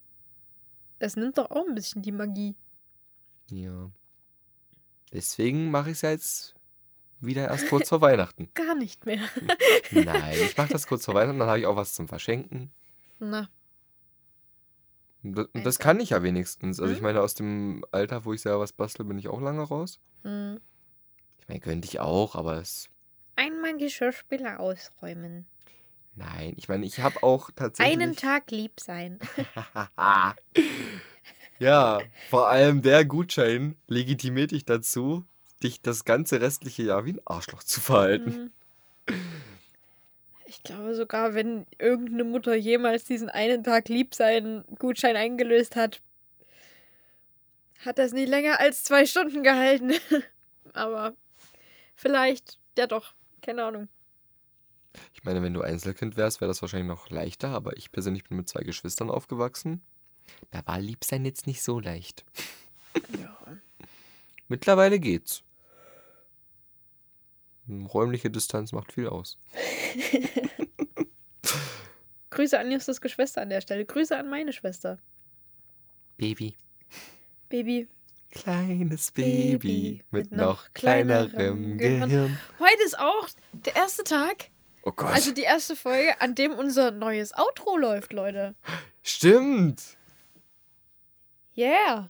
Das 0.99 1.17
nimmt 1.17 1.39
doch 1.39 1.51
auch 1.51 1.67
ein 1.67 1.75
bisschen 1.75 2.03
die 2.03 2.13
Magie. 2.13 2.55
Ja. 3.51 3.91
Deswegen 5.13 5.71
mache 5.71 5.91
ich 5.91 5.97
es 5.97 6.03
ja 6.03 6.11
jetzt 6.11 6.55
wieder 7.21 7.49
erst 7.49 7.69
kurz 7.69 7.89
vor 7.89 8.01
Weihnachten. 8.01 8.51
Gar 8.55 8.75
nicht 8.75 9.07
mehr. 9.07 9.21
Nein, 9.91 10.37
ich 10.45 10.57
mache 10.57 10.73
das 10.73 10.87
kurz 10.87 11.05
vor 11.05 11.15
Weihnachten, 11.15 11.39
dann 11.39 11.49
habe 11.49 11.61
ich 11.61 11.67
auch 11.67 11.77
was 11.77 11.95
zum 11.95 12.09
Verschenken. 12.09 12.71
Na, 13.19 13.49
das, 15.23 15.49
das 15.55 15.79
kann 15.79 15.99
ich 16.01 16.11
ja 16.11 16.23
wenigstens. 16.23 16.81
Also 16.81 16.93
ich 16.93 17.01
Mhm. 17.01 17.05
meine, 17.05 17.23
aus 17.23 17.35
dem 17.35 17.85
Alter, 17.91 18.25
wo 18.25 18.33
ich 18.33 18.43
selber 18.43 18.61
was 18.61 18.73
bastel, 18.73 19.05
bin 19.07 19.19
ich 19.19 19.29
auch 19.29 19.41
lange 19.41 19.63
raus. 19.63 20.01
hm. 20.23 20.61
Ich 21.41 21.49
meine, 21.49 21.61
könnte 21.61 21.87
ich 21.87 22.01
auch, 22.01 22.35
aber 22.35 22.57
es. 22.61 22.89
einmal 23.37 23.77
Geschirrspüler 23.77 24.59
ausräumen. 24.61 25.47
Nein, 26.17 26.55
ich 26.57 26.69
meine, 26.69 26.87
ich 26.87 27.01
habe 27.01 27.23
auch 27.23 27.51
tatsächlich. 27.55 27.95
Einen 27.95 28.17
Tag 28.17 28.51
lieb 28.51 28.81
sein. 28.81 29.19
ja, 31.59 32.01
vor 32.31 32.49
allem 32.49 32.81
der 32.81 33.05
Gutschein 33.05 33.77
legitimiert 33.87 34.51
dich 34.51 34.65
dazu, 34.65 35.27
dich 35.63 35.83
das 35.83 36.07
ganze 36.07 36.41
restliche 36.41 36.85
Jahr 36.85 37.05
wie 37.05 37.13
ein 37.13 37.21
Arschloch 37.27 37.63
zu 37.63 37.81
verhalten. 37.81 38.51
Hm. 39.07 39.21
Ich 40.47 40.63
glaube 40.63 40.95
sogar, 40.95 41.35
wenn 41.35 41.67
irgendeine 41.79 42.25
Mutter 42.25 42.55
jemals 42.55 43.05
diesen 43.05 43.29
einen 43.29 43.63
Tag 43.63 43.91
lieb 43.91 44.15
sein 44.15 44.65
Gutschein 44.79 45.17
eingelöst 45.17 45.77
hat, 45.77 46.01
hat 47.85 47.99
das 47.99 48.13
nicht 48.13 48.29
länger 48.29 48.59
als 48.59 48.85
zwei 48.85 49.05
Stunden 49.05 49.43
gehalten. 49.43 49.93
Aber 50.73 51.15
vielleicht, 51.95 52.59
ja 52.79 52.87
doch, 52.87 53.13
keine 53.43 53.65
Ahnung. 53.65 53.89
Ich 55.15 55.25
meine, 55.25 55.43
wenn 55.43 55.55
du 55.55 55.63
Einzelkind 55.63 56.17
wärst, 56.17 56.41
wäre 56.41 56.49
das 56.49 56.63
wahrscheinlich 56.63 56.89
noch 56.89 57.11
leichter, 57.11 57.49
aber 57.51 57.77
ich 57.77 57.93
persönlich 57.93 58.25
bin 58.25 58.37
mit 58.37 58.49
zwei 58.49 58.63
Geschwistern 58.63 59.11
aufgewachsen. 59.11 59.83
Da 60.51 60.67
war 60.67 60.79
Liebsein 60.79 61.25
jetzt 61.25 61.47
nicht 61.47 61.63
so 61.63 61.81
leicht. 61.81 62.25
Ja. 63.21 63.37
Mittlerweile 64.49 64.99
geht's. 64.99 65.43
Räumliche 67.69 68.31
Distanz 68.31 68.73
macht 68.73 68.93
viel 68.93 69.09
aus. 69.09 69.39
Grüße 72.31 72.59
an 72.59 72.71
Justus 72.71 73.01
Geschwister 73.01 73.43
an 73.43 73.49
der 73.49 73.61
Stelle. 73.61 73.85
Grüße 73.85 74.17
an 74.17 74.29
meine 74.29 74.53
Schwester. 74.53 74.99
Baby. 76.17 76.57
Baby, 77.49 77.89
Kleines 78.37 79.13
Baby 79.13 79.57
Baby 79.57 80.03
mit 80.11 80.31
mit 80.31 80.39
noch 80.39 80.73
kleinerem 80.75 81.79
Gehirn. 81.79 82.09
Gehirn. 82.09 82.39
heute 82.59 82.83
ist 82.85 82.99
auch 82.99 83.29
der 83.53 83.77
erste 83.77 84.05
Tag, 84.05 84.51
Oh 84.89 84.93
Gott. 84.93 85.13
also 85.13 85.33
die 85.33 85.43
erste 85.43 85.75
Folge, 85.75 86.21
an 86.21 86.37
dem 86.37 86.53
unser 86.53 86.93
neues 86.93 87.33
Outro 87.37 87.77
läuft, 87.77 88.13
Leute. 88.13 88.55
Stimmt. 89.03 89.83
Yeah. 91.57 92.09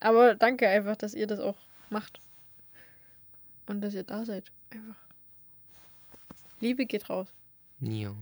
Aber 0.00 0.34
danke 0.34 0.68
einfach, 0.68 0.96
dass 0.96 1.14
ihr 1.14 1.26
das 1.26 1.40
auch 1.40 1.56
macht. 1.90 2.20
Und 3.66 3.80
dass 3.80 3.94
ihr 3.94 4.04
da 4.04 4.24
seid. 4.24 4.50
Einfach. 4.70 4.96
Liebe 6.60 6.86
geht 6.86 7.08
raus. 7.10 7.28
Ja. 7.80 8.14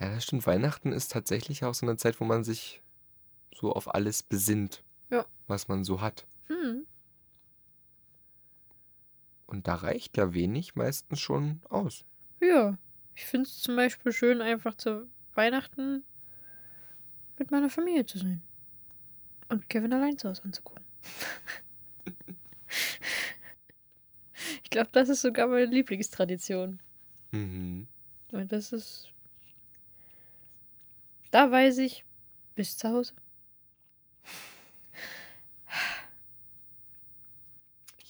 Ja, 0.00 0.14
das 0.14 0.24
stimmt. 0.24 0.46
Weihnachten 0.46 0.92
ist 0.92 1.12
tatsächlich 1.12 1.64
auch 1.64 1.74
so 1.74 1.86
eine 1.86 1.96
Zeit, 1.96 2.20
wo 2.20 2.24
man 2.24 2.44
sich 2.44 2.80
so 3.54 3.72
auf 3.72 3.94
alles 3.94 4.22
besinnt, 4.22 4.82
Ja. 5.10 5.24
was 5.46 5.68
man 5.68 5.84
so 5.84 6.00
hat. 6.00 6.24
Hm. 6.48 6.86
Und 9.46 9.68
da 9.68 9.74
reicht 9.74 10.16
ja 10.16 10.34
wenig 10.34 10.74
meistens 10.74 11.20
schon 11.20 11.60
aus. 11.68 12.04
Ja. 12.40 12.78
Ich 13.16 13.26
finde 13.26 13.48
es 13.48 13.60
zum 13.60 13.76
Beispiel 13.76 14.12
schön, 14.12 14.40
einfach 14.40 14.74
zu 14.74 15.08
Weihnachten 15.34 16.02
mit 17.38 17.50
meiner 17.50 17.70
Familie 17.70 18.04
zu 18.06 18.18
sein. 18.18 18.42
Und 19.48 19.68
Kevin 19.68 19.92
allein 19.92 20.18
zu 20.18 20.28
Hause 20.28 20.42
anzugucken. 20.44 20.84
ich 24.64 24.70
glaube, 24.70 24.90
das 24.92 25.08
ist 25.08 25.22
sogar 25.22 25.46
meine 25.46 25.66
Lieblingstradition. 25.66 26.80
Mhm. 27.30 27.86
Und 28.32 28.52
das 28.52 28.72
ist. 28.72 29.10
Da 31.30 31.50
weiß 31.50 31.78
ich, 31.78 32.04
bis 32.54 32.76
zu 32.76 32.88
Hause. 32.88 33.14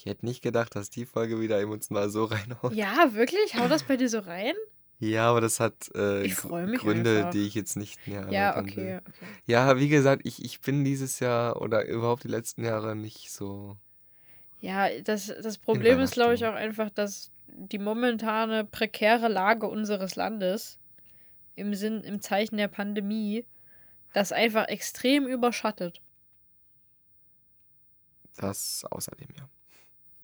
Ich 0.04 0.10
hätte 0.10 0.26
nicht 0.26 0.42
gedacht, 0.42 0.76
dass 0.76 0.90
die 0.90 1.06
Folge 1.06 1.40
wieder 1.40 1.58
emotional 1.58 2.10
so 2.10 2.24
reinhaut. 2.30 2.74
Ja, 2.74 3.14
wirklich? 3.14 3.54
Hau 3.56 3.68
das 3.68 3.84
bei 3.84 3.96
dir 3.96 4.10
so 4.10 4.18
rein? 4.18 4.52
Ja, 4.98 5.30
aber 5.30 5.40
das 5.40 5.60
hat 5.60 5.88
äh, 5.94 6.28
Gründe, 6.28 7.18
einfach. 7.18 7.30
die 7.30 7.46
ich 7.46 7.54
jetzt 7.54 7.74
nicht 7.76 8.06
mehr 8.06 8.30
Ja, 8.30 8.58
okay, 8.58 8.98
okay. 8.98 9.26
Ja, 9.46 9.78
wie 9.78 9.88
gesagt, 9.88 10.22
ich, 10.24 10.44
ich 10.44 10.60
bin 10.60 10.84
dieses 10.84 11.20
Jahr 11.20 11.60
oder 11.62 11.86
überhaupt 11.86 12.24
die 12.24 12.28
letzten 12.28 12.64
Jahre 12.64 12.94
nicht 12.94 13.32
so. 13.32 13.78
Ja, 14.60 14.90
das, 15.00 15.32
das 15.42 15.56
Problem 15.56 15.98
ist, 16.00 16.12
glaube 16.12 16.34
ich, 16.34 16.44
auch 16.44 16.54
einfach, 16.54 16.90
dass 16.90 17.32
die 17.48 17.78
momentane 17.78 18.66
prekäre 18.66 19.28
Lage 19.28 19.66
unseres 19.66 20.16
Landes 20.16 20.78
im 21.54 21.74
Sinn, 21.74 22.02
im 22.02 22.20
Zeichen 22.20 22.58
der 22.58 22.68
Pandemie, 22.68 23.46
das 24.12 24.32
einfach 24.32 24.68
extrem 24.68 25.26
überschattet. 25.26 26.02
Das 28.36 28.84
außerdem, 28.90 29.28
ja. 29.38 29.48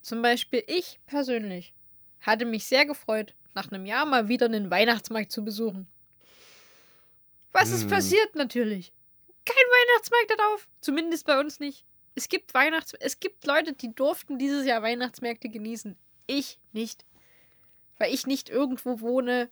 Zum 0.01 0.21
Beispiel 0.21 0.63
ich 0.67 0.99
persönlich 1.05 1.73
hatte 2.21 2.45
mich 2.45 2.65
sehr 2.65 2.85
gefreut, 2.85 3.33
nach 3.53 3.71
einem 3.71 3.85
Jahr 3.85 4.05
mal 4.05 4.27
wieder 4.27 4.45
einen 4.45 4.69
Weihnachtsmarkt 4.71 5.31
zu 5.31 5.43
besuchen. 5.43 5.87
Was 7.51 7.71
ist 7.71 7.83
Hm. 7.83 7.89
passiert 7.89 8.35
natürlich? 8.35 8.93
Kein 9.45 9.55
Weihnachtsmarkt 9.55 10.31
hat 10.31 10.41
auf. 10.53 10.69
Zumindest 10.79 11.25
bei 11.25 11.39
uns 11.39 11.59
nicht. 11.59 11.83
Es 12.15 12.29
gibt 12.29 12.53
Weihnachts 12.53 12.93
es 12.99 13.19
gibt 13.19 13.45
Leute, 13.45 13.73
die 13.73 13.93
durften 13.93 14.37
dieses 14.37 14.65
Jahr 14.65 14.81
Weihnachtsmärkte 14.81 15.49
genießen. 15.49 15.97
Ich 16.27 16.59
nicht. 16.71 17.05
Weil 17.97 18.13
ich 18.13 18.27
nicht 18.27 18.49
irgendwo 18.49 19.01
wohne. 19.01 19.49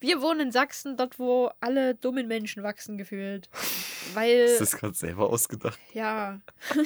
Wir 0.00 0.22
wohnen 0.22 0.40
in 0.40 0.52
Sachsen, 0.52 0.96
dort 0.96 1.18
wo 1.18 1.50
alle 1.60 1.94
dummen 1.94 2.26
Menschen 2.26 2.62
wachsen 2.62 2.96
gefühlt. 2.98 3.48
Weil 4.14 4.44
Hast 4.48 4.54
du 4.56 4.64
das 4.64 4.76
gerade 4.76 4.94
selber 4.94 5.28
ausgedacht? 5.30 5.78
ja. 5.92 6.40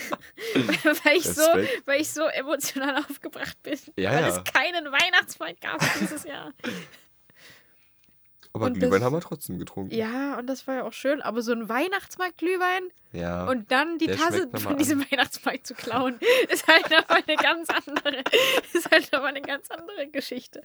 weil, 1.04 1.16
ich 1.16 1.24
so, 1.24 1.42
weil 1.86 2.00
ich 2.00 2.10
so 2.10 2.22
emotional 2.24 2.96
aufgebracht 3.08 3.56
bin. 3.62 3.78
Ja, 3.96 4.12
weil 4.12 4.20
ja. 4.22 4.28
es 4.28 4.44
keinen 4.44 4.86
Weihnachtsmarkt 4.92 5.60
gab 5.62 5.80
dieses 6.00 6.24
Jahr. 6.24 6.52
Aber 8.52 8.66
Und 8.66 8.74
Glühwein 8.74 8.90
das- 9.00 9.02
haben 9.02 9.14
wir 9.14 9.20
trotzdem 9.20 9.58
getrunken. 9.58 9.94
Ja, 9.94 10.36
und 10.38 10.46
das 10.48 10.66
war 10.66 10.74
ja 10.76 10.82
auch 10.84 10.92
schön. 10.92 11.22
Aber 11.22 11.40
so 11.42 11.52
ein 11.52 11.68
Weihnachtsmarkt-Glühwein 11.68 12.82
Ja. 13.12 13.46
und 13.46 13.70
dann 13.72 13.98
die 13.98 14.06
Tasse 14.08 14.48
von 14.54 14.76
diesem 14.76 15.00
Weihnachtsmarkt 15.10 15.66
zu 15.66 15.74
klauen, 15.74 16.20
ist 16.50 16.66
halt 16.68 16.90
nochmal 16.90 17.22
eine 17.26 17.36
ganz 17.36 17.68
andere, 17.70 18.22
ist 18.72 18.90
halt 18.90 19.10
nochmal 19.12 19.30
eine 19.30 19.42
ganz 19.42 19.70
andere 19.70 20.08
Geschichte. 20.08 20.62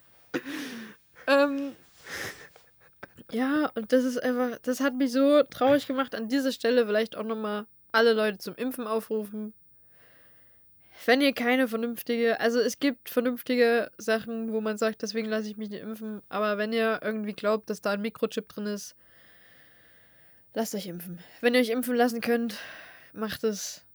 Ähm, 1.26 1.76
ja, 3.32 3.72
und 3.76 3.92
das 3.94 4.04
ist 4.04 4.22
einfach, 4.22 4.58
das 4.60 4.80
hat 4.80 4.96
mich 4.96 5.12
so 5.12 5.44
traurig 5.44 5.88
gemacht. 5.88 6.16
An 6.16 6.28
dieser 6.28 6.52
Stelle 6.52 6.86
vielleicht 6.86 7.16
auch 7.16 7.24
nochmal 7.24 7.66
alle 7.92 8.14
Leute 8.14 8.38
zum 8.38 8.56
Impfen 8.56 8.88
aufrufen. 8.88 9.54
Wenn 11.06 11.22
ihr 11.22 11.34
keine 11.34 11.68
vernünftige, 11.68 12.40
also 12.40 12.60
es 12.60 12.80
gibt 12.80 13.10
vernünftige 13.10 13.90
Sachen, 13.98 14.52
wo 14.52 14.60
man 14.60 14.78
sagt, 14.78 15.02
deswegen 15.02 15.30
lasse 15.30 15.50
ich 15.50 15.58
mich 15.58 15.70
nicht 15.70 15.82
impfen, 15.82 16.22
aber 16.28 16.58
wenn 16.58 16.74
ihr 16.74 17.00
irgendwie 17.02 17.34
glaubt, 17.34 17.70
dass 17.70 17.82
da 17.82 17.92
ein 17.92 18.02
Mikrochip 18.02 18.50
drin 18.50 18.66
ist, 18.66 18.96
lasst 20.54 20.76
euch 20.76 20.88
impfen. 20.88 21.20
Wenn 21.40 21.54
ihr 21.54 21.62
euch 21.62 21.70
impfen 21.70 21.96
lassen 21.96 22.20
könnt, 22.20 22.58
macht 23.14 23.46
es, 23.46 23.86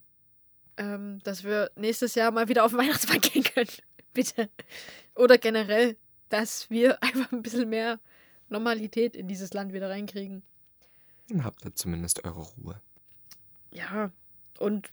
ähm, 0.79 1.21
dass 1.25 1.45
wir 1.45 1.71
nächstes 1.77 2.15
Jahr 2.15 2.31
mal 2.31 2.49
wieder 2.49 2.65
auf 2.65 2.71
den 2.71 2.79
Weihnachtsmarkt 2.81 3.33
gehen 3.33 3.45
können. 3.45 3.71
Bitte. 4.15 4.49
Oder 5.15 5.37
generell, 5.37 5.97
dass 6.31 6.71
wir 6.71 7.03
einfach 7.03 7.31
ein 7.33 7.43
bisschen 7.43 7.69
mehr 7.69 8.01
Normalität 8.55 9.17
in 9.17 9.29
dieses 9.29 9.53
Land 9.53 9.73
wieder 9.73 9.91
reinkriegen. 9.91 10.43
Dann 11.29 11.45
habt 11.45 11.65
ihr 11.65 11.75
zumindest 11.75 12.25
eure 12.25 12.43
Ruhe. 12.43 12.81
Ja, 13.73 14.13
und 14.59 14.91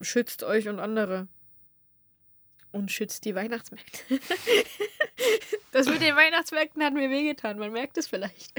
schützt 0.00 0.44
euch 0.44 0.68
und 0.68 0.78
andere. 0.78 1.26
Und 2.72 2.92
schützt 2.92 3.24
die 3.24 3.34
Weihnachtsmärkte. 3.34 3.98
das 5.72 5.86
mit 5.86 6.00
den 6.00 6.14
Weihnachtsmärkten 6.14 6.82
hat 6.84 6.92
mir 6.92 7.10
wehgetan, 7.10 7.58
man 7.58 7.72
merkt 7.72 7.98
es 7.98 8.06
vielleicht. 8.06 8.52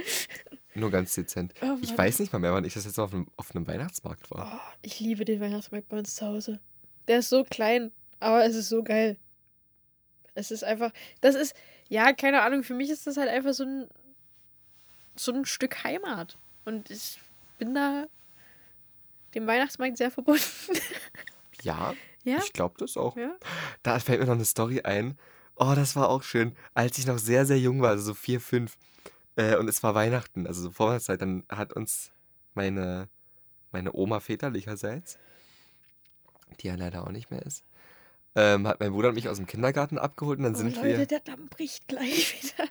Nur 0.74 0.92
ganz 0.92 1.14
dezent. 1.14 1.54
Oh, 1.62 1.78
Ich 1.82 1.98
weiß 1.98 2.20
nicht 2.20 2.34
mal 2.34 2.40
mehr, 2.40 2.54
wann 2.54 2.66
ich 2.66 2.74
das 2.74 2.86
jetzt 2.86 3.00
auf 3.00 3.14
einem, 3.14 3.28
auf 3.38 3.56
einem 3.56 3.66
Weihnachtsmarkt 3.68 4.30
war. 4.32 4.52
Oh, 4.56 4.78
ich 4.82 5.00
liebe 5.00 5.24
den 5.24 5.40
Weihnachtsmarkt 5.40 5.88
bei 5.88 6.00
uns 6.00 6.16
zu 6.16 6.26
Hause. 6.26 6.60
Der 7.08 7.20
ist 7.20 7.30
so 7.30 7.44
klein, 7.44 7.92
aber 8.20 8.44
es 8.46 8.56
ist 8.56 8.70
so 8.70 8.84
geil. 8.84 9.18
Es 10.34 10.52
ist 10.52 10.64
einfach, 10.64 10.92
das 11.22 11.36
ist, 11.36 11.56
ja, 11.90 12.14
keine 12.14 12.42
Ahnung, 12.42 12.64
für 12.64 12.74
mich 12.74 12.90
ist 12.90 13.08
das 13.08 13.18
halt 13.18 13.30
einfach 13.30 13.54
so 13.54 13.64
ein, 13.64 13.88
so 15.20 15.32
ein 15.34 15.46
Stück 15.46 15.84
Heimat. 15.84 16.38
Und 16.66 16.90
ich 16.90 17.20
bin 17.58 17.74
da 17.74 18.06
dem 19.34 19.48
Weihnachtsmarkt 19.48 19.98
sehr 19.98 20.12
verbunden. 20.12 20.42
Ja, 21.64 21.96
ja? 22.24 22.38
ich 22.38 22.54
glaube 22.54 22.76
das 22.78 22.98
auch. 22.98 23.18
Ja? 23.18 23.36
Da 23.82 23.98
fällt 23.98 24.20
mir 24.20 24.28
noch 24.28 24.36
eine 24.36 24.46
Story 24.46 24.82
ein. 24.82 25.18
Oh, 25.56 25.74
das 25.76 25.96
war 25.96 26.08
auch 26.10 26.22
schön. 26.22 26.56
Als 26.76 27.00
ich 27.00 27.08
noch 27.08 27.18
sehr, 27.18 27.48
sehr 27.48 27.60
jung 27.60 27.82
war, 27.82 27.90
also 27.90 28.04
so 28.04 28.14
vier, 28.14 28.40
fünf, 28.40 28.78
äh, 29.38 29.56
und 29.58 29.68
es 29.68 29.82
war 29.82 29.96
Weihnachten, 29.96 30.46
also 30.46 30.62
so 30.62 30.70
Vorweihnachtszeit, 30.72 31.20
dann 31.20 31.44
hat 31.50 31.74
uns 31.74 32.12
meine, 32.54 33.10
meine 33.72 33.92
Oma 33.94 34.20
väterlicherseits, 34.20 35.18
die 36.60 36.68
ja 36.68 36.76
leider 36.76 37.04
auch 37.08 37.12
nicht 37.12 37.32
mehr 37.32 37.42
ist, 37.42 37.64
ähm, 38.36 38.68
hat 38.68 38.80
mein 38.80 38.92
Bruder 38.92 39.10
und 39.10 39.16
mich 39.16 39.28
aus 39.30 39.38
dem 39.38 39.48
Kindergarten 39.48 39.98
abgeholt 39.98 40.38
und 40.38 40.44
dann 40.44 40.54
Oh, 40.54 40.60
sind 40.60 40.76
Leute, 40.76 41.00
wir. 41.00 41.06
der 41.08 41.22
Damm 41.22 41.48
bricht 41.48 41.88
gleich 41.88 42.44
wieder. 42.44 42.70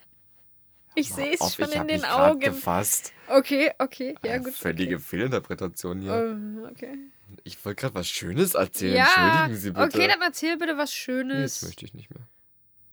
Ich 0.97 1.13
sehe 1.13 1.35
es 1.39 1.55
schon 1.55 1.71
in 1.71 1.89
den 1.89 2.05
Augen. 2.05 2.41
gefasst. 2.41 3.13
Okay, 3.29 3.71
okay, 3.79 4.15
ja 4.25 4.39
gut. 4.39 4.55
Völlige 4.55 4.97
okay. 4.97 5.05
Fehlinterpretation 5.05 6.01
hier. 6.01 6.15
Ähm, 6.15 6.67
okay. 6.71 6.97
Ich 7.45 7.63
wollte 7.65 7.83
gerade 7.83 7.95
was 7.95 8.09
Schönes 8.09 8.55
erzählen. 8.55 8.97
Ja, 8.97 9.05
Entschuldigen 9.05 9.61
Sie 9.61 9.71
bitte. 9.71 9.85
okay, 9.85 10.09
dann 10.09 10.23
erzähl 10.23 10.57
bitte 10.57 10.79
was 10.79 10.91
nee, 10.91 10.97
Schönes. 10.97 11.61
das 11.61 11.69
möchte 11.69 11.85
ich 11.85 11.95
nicht 11.95 12.11
mehr. 12.11 12.27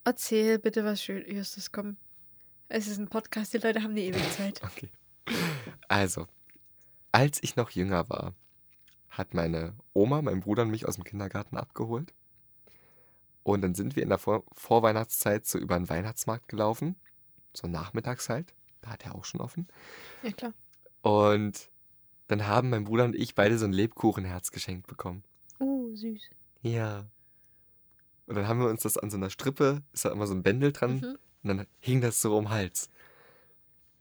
Erzähl 0.04 0.60
bitte 0.60 0.84
was 0.84 1.02
Schönes. 1.02 1.32
Justus, 1.32 1.72
komm. 1.72 1.98
Es 2.68 2.88
ist 2.88 2.98
ein 2.98 3.08
Podcast, 3.08 3.54
die 3.54 3.60
Leute 3.60 3.82
haben 3.84 3.92
eine 3.92 4.02
ewige 4.02 4.30
Zeit. 4.32 4.62
Okay. 4.76 4.90
Also, 5.88 6.28
als 7.14 7.42
ich 7.42 7.56
noch 7.56 7.70
jünger 7.70 8.10
war, 8.10 8.34
hat 9.10 9.34
meine 9.34 9.74
Oma, 9.94 10.22
mein 10.22 10.42
Bruder 10.42 10.64
und 10.64 10.72
mich 10.72 10.86
aus 10.86 10.96
dem 10.96 11.06
Kindergarten 11.06 11.56
abgeholt. 11.56 12.14
Und 13.44 13.62
dann 13.62 13.76
sind 13.76 13.96
wir 13.96 14.04
in 14.04 14.10
der 14.10 14.18
Vor 14.18 14.44
Vorweihnachtszeit 14.52 15.46
so 15.46 15.58
über 15.60 15.78
den 15.78 15.90
Weihnachtsmarkt 15.90 16.50
gelaufen. 16.50 16.98
So 17.54 17.68
nachmittags 17.68 18.30
halt. 18.30 18.54
Da 18.82 18.90
hat 18.92 19.06
er 19.06 19.16
auch 19.16 19.26
schon 19.26 19.42
offen. 19.42 19.68
Ja, 20.24 20.32
klar. 20.32 20.54
Und 21.02 21.70
dann 22.28 22.48
haben 22.48 22.70
mein 22.70 22.84
Bruder 22.86 23.06
und 23.06 23.16
ich 23.16 23.36
beide 23.36 23.58
so 23.58 23.66
ein 23.66 23.74
Lebkuchenherz 23.74 24.52
geschenkt 24.52 24.88
bekommen. 24.88 25.24
Oh, 25.60 25.94
süß. 25.94 26.22
Ja. 26.62 27.06
Und 28.28 28.36
dann 28.36 28.48
haben 28.48 28.60
wir 28.60 28.68
uns 28.70 28.82
das 28.84 28.98
an 28.98 29.10
so 29.10 29.18
einer 29.18 29.30
Strippe, 29.30 29.82
ist 29.94 30.06
da 30.06 30.12
immer 30.12 30.28
so 30.28 30.34
ein 30.34 30.44
Bändel 30.44 30.72
dran, 30.72 30.96
Mhm. 31.00 31.18
und 31.44 31.58
dann 31.58 31.68
hing 31.80 32.02
das 32.02 32.22
so 32.22 32.38
um 32.38 32.46
den 32.46 32.52
Hals. 32.52 32.90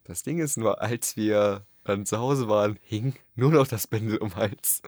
Das 0.04 0.22
Ding 0.22 0.38
ist 0.38 0.56
nur, 0.56 0.80
als 0.80 1.16
wir 1.16 1.66
dann 1.84 2.06
zu 2.06 2.18
Hause 2.18 2.48
waren, 2.48 2.78
hing 2.82 3.14
nur 3.34 3.50
noch 3.52 3.66
das 3.66 3.86
Bändel 3.86 4.18
um 4.18 4.30
den 4.30 4.36
Hals. 4.36 4.82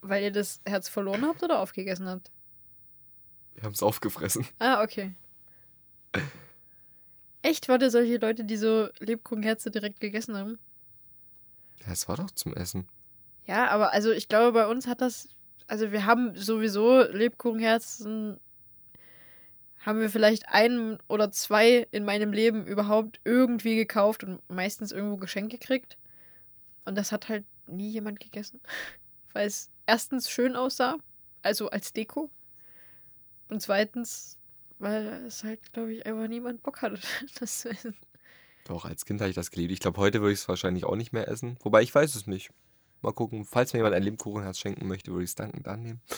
Weil 0.00 0.22
ihr 0.24 0.32
das 0.32 0.60
Herz 0.64 0.88
verloren 0.88 1.24
habt 1.24 1.42
oder 1.42 1.60
aufgegessen 1.60 2.08
habt? 2.08 2.30
Wir 3.54 3.64
haben 3.64 3.72
es 3.72 3.82
aufgefressen. 3.82 4.46
Ah, 4.58 4.82
okay. 4.82 5.14
Echt? 7.42 7.68
Wart 7.68 7.82
ihr 7.82 7.90
solche 7.90 8.18
Leute, 8.18 8.44
die 8.44 8.56
so 8.56 8.88
Lebkuchenherze 9.00 9.70
direkt 9.70 10.00
gegessen 10.00 10.36
haben? 10.36 10.58
Ja, 11.84 11.92
es 11.92 12.08
war 12.08 12.16
doch 12.16 12.30
zum 12.30 12.54
Essen. 12.54 12.88
Ja, 13.46 13.68
aber 13.68 13.92
also 13.92 14.12
ich 14.12 14.28
glaube, 14.28 14.52
bei 14.52 14.66
uns 14.66 14.86
hat 14.86 15.00
das. 15.00 15.28
Also 15.66 15.90
wir 15.90 16.06
haben 16.06 16.36
sowieso 16.36 17.02
Lebkuchenherzen. 17.02 18.38
Haben 19.80 20.00
wir 20.00 20.10
vielleicht 20.10 20.48
ein 20.48 20.98
oder 21.08 21.32
zwei 21.32 21.88
in 21.90 22.04
meinem 22.04 22.32
Leben 22.32 22.66
überhaupt 22.66 23.20
irgendwie 23.24 23.74
gekauft 23.74 24.22
und 24.22 24.40
meistens 24.48 24.92
irgendwo 24.92 25.16
geschenkt 25.16 25.50
gekriegt. 25.50 25.98
Und 26.84 26.96
das 26.96 27.10
hat 27.10 27.28
halt 27.28 27.44
nie 27.66 27.90
jemand 27.90 28.20
gegessen. 28.20 28.60
Weil 29.32 29.48
es 29.48 29.70
erstens 29.86 30.30
schön 30.30 30.54
aussah, 30.54 30.98
also 31.42 31.70
als 31.70 31.92
Deko. 31.92 32.30
Und 33.48 33.60
zweitens, 33.60 34.38
weil 34.82 35.06
es 35.26 35.44
halt, 35.44 35.72
glaube 35.72 35.94
ich, 35.94 36.04
einfach 36.06 36.28
niemand 36.28 36.62
Bock 36.62 36.82
hatte, 36.82 37.00
das 37.40 37.60
zu 37.60 37.70
essen. 37.70 37.96
Doch, 38.64 38.84
als 38.84 39.04
Kind 39.04 39.20
habe 39.20 39.30
ich 39.30 39.34
das 39.36 39.50
geliebt. 39.50 39.72
Ich 39.72 39.80
glaube, 39.80 39.98
heute 39.98 40.20
würde 40.20 40.32
ich 40.34 40.40
es 40.40 40.48
wahrscheinlich 40.48 40.84
auch 40.84 40.94
nicht 40.96 41.12
mehr 41.12 41.26
essen. 41.28 41.56
Wobei, 41.62 41.82
ich 41.82 41.94
weiß 41.94 42.14
es 42.14 42.26
nicht. 42.26 42.50
Mal 43.00 43.12
gucken. 43.12 43.44
Falls 43.44 43.72
mir 43.72 43.78
jemand 43.80 43.94
ein 43.96 44.02
Lebkuchenherz 44.04 44.58
schenken 44.58 44.86
möchte, 44.86 45.10
würde 45.10 45.24
ich 45.24 45.30
es 45.30 45.34
dankend 45.34 45.66
annehmen. 45.68 46.00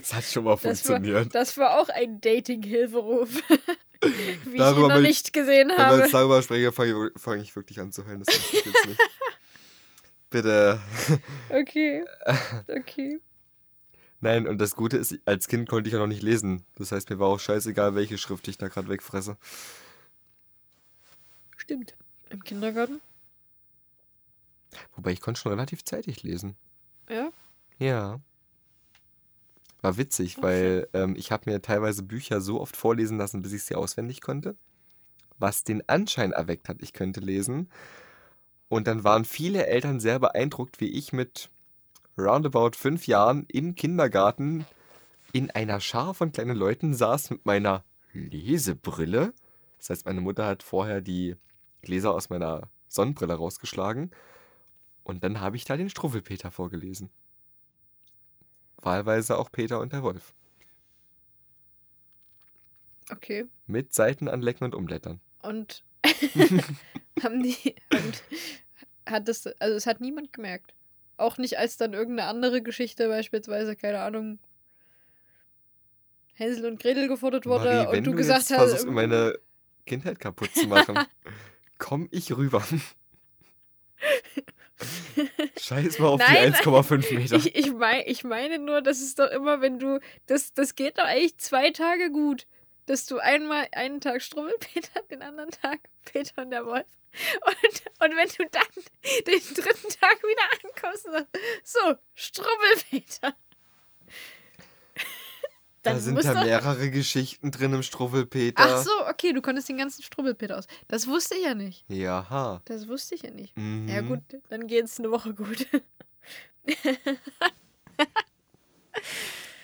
Das 0.00 0.14
hat 0.14 0.24
schon 0.24 0.44
mal 0.44 0.52
Das 0.54 0.64
war, 0.64 0.70
funktioniert. 0.96 1.34
das 1.34 1.58
war 1.58 1.78
auch 1.78 1.88
ein 1.90 2.18
Dating-Hilferuf. 2.22 3.28
Wie 4.02 4.52
ich 4.52 4.56
Darüber 4.58 4.86
ihn 4.86 4.88
noch 4.88 4.96
ich- 5.00 5.02
nicht 5.08 5.32
gesehen 5.34 5.68
Wenn 5.68 5.76
wir 5.76 5.84
habe. 5.86 5.98
jetzt 6.00 6.14
darüber 6.14 6.42
sprechen, 6.42 6.72
fange 6.72 7.10
ich, 7.14 7.20
fang 7.20 7.40
ich 7.40 7.54
wirklich 7.54 7.78
an 7.80 7.92
zu 7.92 8.06
heulen. 8.06 8.22
Das 8.24 8.34
ich 8.34 8.52
jetzt 8.64 8.86
nicht. 8.86 9.00
Bitte. 10.30 10.80
Okay. 11.50 12.04
Okay. 12.68 13.20
Nein, 14.20 14.46
und 14.46 14.58
das 14.58 14.74
Gute 14.74 14.96
ist, 14.96 15.18
als 15.26 15.46
Kind 15.46 15.68
konnte 15.68 15.88
ich 15.88 15.92
ja 15.92 15.98
noch 15.98 16.06
nicht 16.06 16.22
lesen. 16.22 16.64
Das 16.76 16.92
heißt, 16.92 17.10
mir 17.10 17.18
war 17.18 17.28
auch 17.28 17.40
scheißegal, 17.40 17.94
welche 17.94 18.18
Schrift 18.18 18.48
ich 18.48 18.56
da 18.56 18.68
gerade 18.68 18.88
wegfresse. 18.88 19.36
Stimmt. 21.56 21.94
Im 22.30 22.42
Kindergarten? 22.42 23.00
Wobei 24.94 25.12
ich 25.12 25.20
konnte 25.20 25.40
schon 25.40 25.52
relativ 25.52 25.84
zeitig 25.84 26.22
lesen. 26.22 26.56
Ja. 27.08 27.30
Ja. 27.78 28.20
War 29.82 29.96
witzig, 29.96 30.36
Ach, 30.38 30.42
weil 30.42 30.88
ähm, 30.94 31.14
ich 31.16 31.30
habe 31.30 31.50
mir 31.50 31.60
teilweise 31.60 32.02
Bücher 32.02 32.40
so 32.40 32.60
oft 32.60 32.76
vorlesen 32.76 33.18
lassen, 33.18 33.42
bis 33.42 33.52
ich 33.52 33.64
sie 33.64 33.74
auswendig 33.74 34.20
konnte. 34.20 34.56
Was 35.38 35.64
den 35.64 35.86
Anschein 35.88 36.32
erweckt 36.32 36.68
hat, 36.68 36.78
ich 36.80 36.92
könnte 36.92 37.20
lesen. 37.20 37.68
Und 38.68 38.86
dann 38.86 39.04
waren 39.04 39.24
viele 39.24 39.66
Eltern 39.66 40.00
sehr 40.00 40.18
beeindruckt, 40.18 40.80
wie 40.80 40.88
ich 40.88 41.12
mit 41.12 41.50
roundabout 42.18 42.72
fünf 42.76 43.06
Jahren 43.06 43.46
im 43.48 43.74
Kindergarten 43.74 44.66
in 45.32 45.50
einer 45.50 45.80
Schar 45.80 46.14
von 46.14 46.32
kleinen 46.32 46.56
Leuten 46.56 46.94
saß 46.94 47.30
mit 47.30 47.44
meiner 47.44 47.84
Lesebrille. 48.12 49.34
Das 49.78 49.90
heißt, 49.90 50.06
meine 50.06 50.20
Mutter 50.20 50.46
hat 50.46 50.62
vorher 50.62 51.00
die 51.00 51.36
Gläser 51.82 52.14
aus 52.14 52.30
meiner 52.30 52.70
Sonnenbrille 52.88 53.34
rausgeschlagen. 53.34 54.10
Und 55.04 55.22
dann 55.24 55.40
habe 55.40 55.56
ich 55.56 55.64
da 55.64 55.76
den 55.76 55.90
Struffelpeter 55.90 56.50
vorgelesen. 56.50 57.10
Wahlweise 58.78 59.38
auch 59.38 59.52
Peter 59.52 59.80
und 59.80 59.92
der 59.92 60.02
Wolf. 60.02 60.34
Okay. 63.10 63.46
Mit 63.66 63.94
Seiten 63.94 64.28
anlecken 64.28 64.64
und 64.64 64.74
umblättern. 64.74 65.20
Und 65.42 65.84
haben 67.22 67.42
die. 67.42 67.76
Und 67.92 68.22
hat 69.06 69.28
das. 69.28 69.46
Also, 69.60 69.76
es 69.76 69.86
hat 69.86 70.00
niemand 70.00 70.32
gemerkt. 70.32 70.74
Auch 71.16 71.38
nicht, 71.38 71.58
als 71.58 71.76
dann 71.76 71.92
irgendeine 71.94 72.28
andere 72.28 72.62
Geschichte, 72.62 73.08
beispielsweise, 73.08 73.74
keine 73.76 74.00
Ahnung, 74.00 74.38
Hänsel 76.34 76.66
und 76.66 76.78
Gretel 76.80 77.08
gefordert 77.08 77.46
wurde 77.46 77.84
Marie, 77.84 77.96
und 77.96 78.06
du, 78.06 78.10
du 78.10 78.16
gesagt 78.16 78.40
jetzt 78.40 78.50
hast. 78.50 78.70
versuchst, 78.70 78.86
meine 78.86 79.38
Kindheit 79.86 80.20
kaputt 80.20 80.54
zu 80.54 80.66
machen, 80.66 80.98
komm 81.78 82.08
ich 82.10 82.36
rüber. 82.36 82.62
Scheiß 85.58 85.98
mal 85.98 86.08
auf 86.08 86.20
Nein, 86.20 86.52
die 86.52 86.58
1,5 86.58 87.14
Meter. 87.14 87.36
Ich, 87.36 87.54
ich, 87.56 87.72
mein, 87.72 88.02
ich 88.06 88.24
meine 88.24 88.58
nur, 88.58 88.82
das 88.82 89.00
ist 89.00 89.18
doch 89.18 89.30
immer, 89.30 89.62
wenn 89.62 89.78
du. 89.78 90.00
Das, 90.26 90.52
das 90.52 90.74
geht 90.74 90.98
doch 90.98 91.04
eigentlich 91.04 91.38
zwei 91.38 91.70
Tage 91.70 92.10
gut. 92.10 92.46
Dass 92.84 93.06
du 93.06 93.18
einmal 93.18 93.66
einen 93.72 94.00
Tag 94.00 94.22
Strummelpeter, 94.22 95.02
den 95.10 95.22
anderen 95.22 95.50
Tag 95.50 95.80
Peter 96.04 96.42
und 96.42 96.50
der 96.50 96.66
Wolf. 96.66 96.84
Und, 97.46 97.82
und 98.04 98.16
wenn 98.16 98.28
du 98.28 98.48
dann 98.50 98.84
den 99.26 99.54
dritten 99.54 99.88
Tag 100.00 100.22
wieder 100.22 100.42
ankommst 100.64 101.06
und 101.06 101.12
sagst, 101.12 101.28
so, 101.64 101.94
Strummelpeter. 102.14 103.34
Da 105.82 105.98
sind 106.00 106.22
ja 106.22 106.34
mehrere 106.34 106.90
Geschichten 106.90 107.50
drin 107.52 107.72
im 107.72 107.82
Struffelpeter. 107.82 108.62
Ach 108.62 108.82
so, 108.82 108.90
okay, 109.08 109.32
du 109.32 109.40
konntest 109.40 109.68
den 109.68 109.78
ganzen 109.78 110.02
Strummelpeter 110.02 110.58
aus. 110.58 110.66
Das 110.88 111.06
wusste 111.06 111.36
ich 111.36 111.44
ja 111.44 111.54
nicht. 111.54 111.84
Jaha. 111.88 112.60
Das 112.64 112.88
wusste 112.88 113.14
ich 113.14 113.22
ja 113.22 113.30
nicht. 113.30 113.56
Mhm. 113.56 113.88
Ja, 113.88 114.00
gut, 114.00 114.20
dann 114.48 114.66
geht's 114.66 114.98
eine 114.98 115.10
Woche 115.12 115.32
gut. 115.32 115.66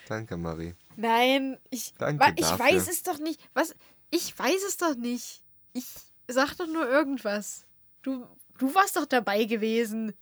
Danke, 0.07 0.37
Marie. 0.37 0.75
Nein, 0.95 1.57
ich, 1.69 1.93
Danke 1.97 2.33
ich 2.37 2.45
dafür. 2.45 2.65
weiß 2.65 2.87
es 2.87 3.03
doch 3.03 3.19
nicht. 3.19 3.41
Was? 3.53 3.75
Ich 4.09 4.37
weiß 4.37 4.63
es 4.67 4.77
doch 4.77 4.95
nicht. 4.95 5.41
Ich 5.73 5.85
sag 6.27 6.55
doch 6.57 6.67
nur 6.67 6.87
irgendwas. 6.89 7.65
Du, 8.01 8.25
du 8.57 8.73
warst 8.75 8.95
doch 8.95 9.05
dabei 9.05 9.43
gewesen. 9.45 10.13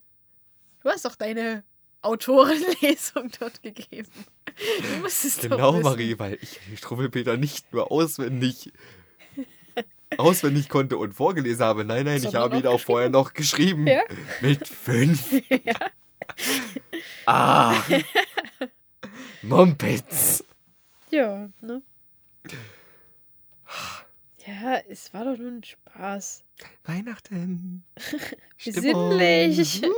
Du 0.82 0.90
hast 0.90 1.06
doch 1.06 1.16
deine 1.16 1.64
Autorenlesung 2.02 3.32
dort 3.40 3.62
gegeben. 3.62 4.10
Du 4.56 5.02
musst 5.02 5.24
es 5.26 5.38
doch 5.38 5.50
Genau, 5.50 5.74
wissen. 5.74 5.84
Marie, 5.84 6.20
weil 6.20 6.38
ich 6.42 6.60
den 6.68 6.78
Struffelpeter 6.78 7.38
nicht 7.38 7.72
nur 7.74 7.92
auswendig 7.92 8.72
auswendig 10.18 10.68
konnte 10.68 10.98
und 10.98 11.14
vorgelesen 11.14 11.64
habe. 11.64 11.86
Nein, 11.86 12.06
nein, 12.06 12.18
ich 12.18 12.24
Sondern 12.24 12.42
habe 12.42 12.58
ihn 12.58 12.68
auch 12.68 12.74
auch 12.74 12.80
vorher 12.82 13.10
noch 13.18 13.34
geschrieben. 13.34 13.88
Ja. 13.88 14.02
Mit 14.42 14.68
fünf. 14.68 15.32
Ja. 15.64 15.76
Ah. 17.26 17.82
Mumpitz. 19.42 20.44
Ja, 21.10 21.50
ne? 21.62 21.82
Ja, 24.46 24.80
es 24.90 25.14
war 25.14 25.26
doch 25.26 25.38
nur 25.38 25.52
ein 25.52 25.64
Spaß. 25.64 26.44
Weihnachten. 26.84 27.84
Besinnlich. 28.66 29.82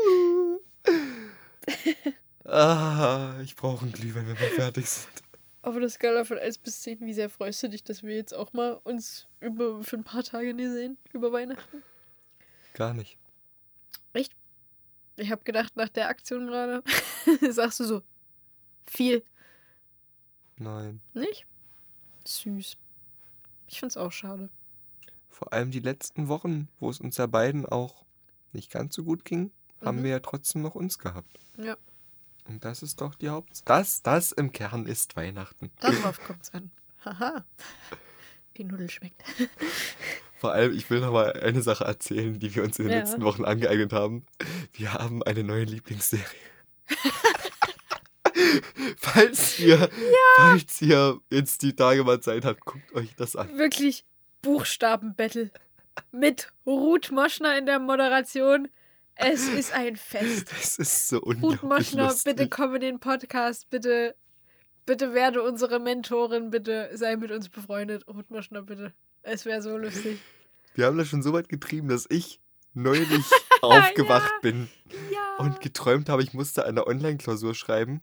Ah, 2.45 3.39
ich 3.41 3.55
brauche 3.55 3.83
einen 3.83 3.93
Glühwein, 3.93 4.27
wenn 4.27 4.37
wir 4.37 4.49
fertig 4.49 4.85
sind. 4.85 5.23
Auf 5.61 5.79
der 5.79 5.87
Skala 5.87 6.25
von 6.25 6.37
1 6.37 6.57
bis 6.57 6.81
10, 6.81 6.99
wie 6.99 7.13
sehr 7.13 7.29
freust 7.29 7.63
du 7.63 7.69
dich, 7.69 7.85
dass 7.85 8.03
wir 8.03 8.13
jetzt 8.13 8.33
auch 8.33 8.51
mal 8.51 8.81
uns 8.83 9.27
über, 9.39 9.81
für 9.81 9.95
ein 9.95 10.03
paar 10.03 10.23
Tage 10.23 10.53
nie 10.53 10.67
sehen, 10.67 10.97
über 11.13 11.31
Weihnachten? 11.31 11.81
Gar 12.73 12.93
nicht. 12.93 13.17
Ich 15.15 15.29
habe 15.29 15.43
gedacht, 15.43 15.75
nach 15.75 15.89
der 15.89 16.07
Aktion 16.07 16.47
gerade, 16.47 16.83
sagst 17.51 17.79
du 17.79 17.83
so, 17.83 18.01
viel, 18.87 19.23
Nein. 20.57 21.01
nicht? 21.13 21.45
Süß. 22.25 22.77
Ich 23.73 23.79
find's 23.79 23.97
auch 23.97 24.11
schade. 24.11 24.49
Vor 25.29 25.51
allem 25.51 25.71
die 25.71 25.79
letzten 25.79 26.27
Wochen, 26.27 26.67
wo 26.79 26.91
es 26.91 26.99
uns 26.99 27.17
ja 27.17 27.25
beiden 27.25 27.65
auch 27.65 28.05
nicht 28.51 28.69
ganz 28.71 28.93
so 28.93 29.03
gut 29.03 29.25
ging, 29.25 29.49
haben 29.83 29.97
Mhm. 29.99 30.03
wir 30.03 30.11
ja 30.11 30.19
trotzdem 30.19 30.61
noch 30.61 30.75
uns 30.75 30.99
gehabt. 30.99 31.39
Ja. 31.57 31.75
Und 32.47 32.63
das 32.65 32.83
ist 32.83 33.01
doch 33.01 33.15
die 33.15 33.31
Haupt... 33.31 33.63
Das, 33.65 34.03
das 34.03 34.31
im 34.31 34.51
Kern 34.51 34.85
ist 34.85 35.15
Weihnachten. 35.15 35.71
Darauf 35.79 36.21
kommt's 36.23 36.53
an. 36.53 36.69
Haha. 37.03 37.43
Die 38.57 38.63
Nudel 38.63 38.91
schmeckt. 38.91 39.23
Vor 40.37 40.51
allem, 40.51 40.71
ich 40.77 40.87
will 40.91 40.99
noch 40.99 41.11
mal 41.11 41.33
eine 41.33 41.63
Sache 41.63 41.85
erzählen, 41.85 42.37
die 42.37 42.53
wir 42.53 42.63
uns 42.63 42.77
in 42.77 42.85
den 42.85 42.91
Ja. 42.91 42.99
letzten 42.99 43.23
Wochen 43.23 43.43
angeeignet 43.43 43.91
haben. 43.91 44.23
Wir 44.73 44.93
haben 44.93 45.23
eine 45.23 45.43
neue 45.43 45.63
Lieblingsserie. 45.63 46.23
falls 48.97 49.59
ihr, 49.59 49.89
falls 50.37 50.81
ihr 50.81 51.19
jetzt 51.29 51.61
die 51.61 51.75
Tage 51.75 52.03
mal 52.03 52.19
Zeit 52.21 52.45
habt, 52.45 52.61
guckt 52.65 52.93
euch 52.95 53.15
das 53.15 53.35
an. 53.35 53.57
Wirklich 53.57 54.05
Buchstabenbattle. 54.41 55.51
Mit 56.11 56.51
Ruth 56.65 57.11
Moschner 57.11 57.57
in 57.57 57.65
der 57.65 57.79
Moderation. 57.79 58.67
Es 59.15 59.47
ist 59.47 59.73
ein 59.73 59.95
Fest. 59.95 60.47
Das 60.59 60.77
ist 60.77 61.07
so 61.09 61.17
Ruth 61.19 61.35
unglaublich 61.35 61.61
Moschner, 61.63 62.03
lustig. 62.05 62.35
bitte 62.35 62.49
komm 62.49 62.75
in 62.75 62.81
den 62.81 62.99
Podcast. 62.99 63.69
Bitte, 63.69 64.15
bitte 64.85 65.13
werde 65.13 65.43
unsere 65.43 65.79
Mentorin. 65.79 66.49
Bitte 66.49 66.89
sei 66.93 67.15
mit 67.15 67.31
uns 67.31 67.49
befreundet. 67.49 68.07
Ruth 68.07 68.31
Moschner, 68.31 68.63
bitte. 68.63 68.91
Es 69.21 69.45
wäre 69.45 69.61
so 69.61 69.77
lustig. 69.77 70.19
Wir 70.75 70.87
haben 70.87 70.97
das 70.97 71.07
schon 71.07 71.21
so 71.21 71.31
weit 71.33 71.47
getrieben, 71.47 71.87
dass 71.89 72.07
ich 72.09 72.39
neulich 72.73 73.23
aufgewacht 73.61 74.33
bin 74.41 74.67
Ja. 75.11 75.35
und 75.37 75.61
geträumt 75.61 76.09
habe, 76.09 76.23
ich 76.23 76.33
musste 76.33 76.65
eine 76.65 76.87
Online-Klausur 76.87 77.53
schreiben. 77.53 78.01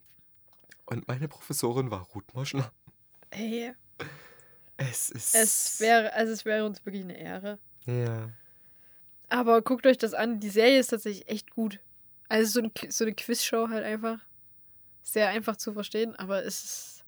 Und 0.90 1.06
meine 1.06 1.28
Professorin 1.28 1.90
war 1.90 2.02
Ruth 2.14 2.34
Moschner. 2.34 2.72
Hey, 3.30 3.72
Es 4.76 5.10
ist... 5.10 5.34
es 5.36 5.80
wäre, 5.80 6.12
also 6.14 6.32
es 6.32 6.44
wäre 6.44 6.66
uns 6.66 6.84
wirklich 6.84 7.04
eine 7.04 7.16
Ehre. 7.16 7.58
Ja. 7.86 8.30
Aber 9.28 9.62
guckt 9.62 9.86
euch 9.86 9.98
das 9.98 10.14
an. 10.14 10.40
Die 10.40 10.50
Serie 10.50 10.80
ist 10.80 10.88
tatsächlich 10.88 11.28
echt 11.28 11.50
gut. 11.52 11.78
Also 12.28 12.60
so, 12.60 12.66
ein, 12.66 12.90
so 12.90 13.04
eine 13.04 13.14
Quizshow 13.14 13.68
halt 13.68 13.84
einfach. 13.84 14.18
Sehr 15.02 15.28
einfach 15.28 15.56
zu 15.56 15.72
verstehen, 15.72 16.16
aber 16.16 16.44
es 16.44 16.64
ist. 16.64 17.04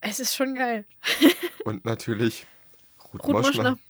Es 0.00 0.18
ist 0.18 0.34
schon 0.34 0.54
geil. 0.54 0.86
Und 1.66 1.84
natürlich 1.84 2.46
Ruth, 3.12 3.22
Ruth 3.24 3.32
Moschner. 3.32 3.70
Moschner. 3.70 3.78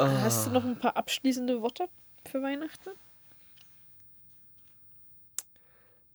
Ah. 0.00 0.20
Hast 0.22 0.46
du 0.46 0.50
noch 0.52 0.64
ein 0.64 0.78
paar 0.78 0.96
abschließende 0.96 1.60
Worte 1.60 1.88
für 2.24 2.40
Weihnachten? 2.40 2.90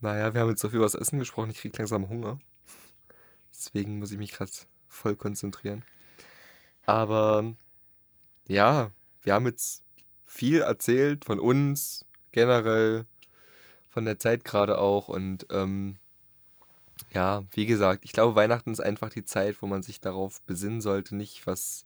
Naja, 0.03 0.33
wir 0.35 0.41
haben 0.41 0.49
jetzt 0.49 0.61
so 0.61 0.69
viel 0.69 0.77
über 0.77 0.85
das 0.85 0.93
Essen 0.93 1.17
gesprochen, 1.17 1.49
ich 1.49 1.57
krieg 1.57 1.75
langsam 1.77 2.07
Hunger. 2.09 2.39
Deswegen 3.53 3.99
muss 3.99 4.11
ich 4.11 4.17
mich 4.17 4.31
gerade 4.33 4.51
voll 4.89 5.15
konzentrieren. 5.15 5.85
Aber 6.85 7.53
ja, 8.47 8.91
wir 9.23 9.33
haben 9.33 9.45
jetzt 9.45 9.83
viel 10.25 10.61
erzählt 10.61 11.25
von 11.25 11.39
uns, 11.39 12.05
generell, 12.31 13.05
von 13.89 14.05
der 14.05 14.19
Zeit 14.19 14.45
gerade 14.45 14.79
auch. 14.79 15.09
Und 15.09 15.47
ähm, 15.51 15.97
Ja, 17.13 17.43
wie 17.51 17.65
gesagt, 17.65 18.03
ich 18.05 18.11
glaube, 18.13 18.35
Weihnachten 18.35 18.71
ist 18.71 18.79
einfach 18.79 19.09
die 19.09 19.23
Zeit, 19.25 19.61
wo 19.61 19.67
man 19.67 19.83
sich 19.83 19.99
darauf 20.01 20.41
besinnen 20.43 20.81
sollte, 20.81 21.15
nicht 21.15 21.45
was, 21.47 21.85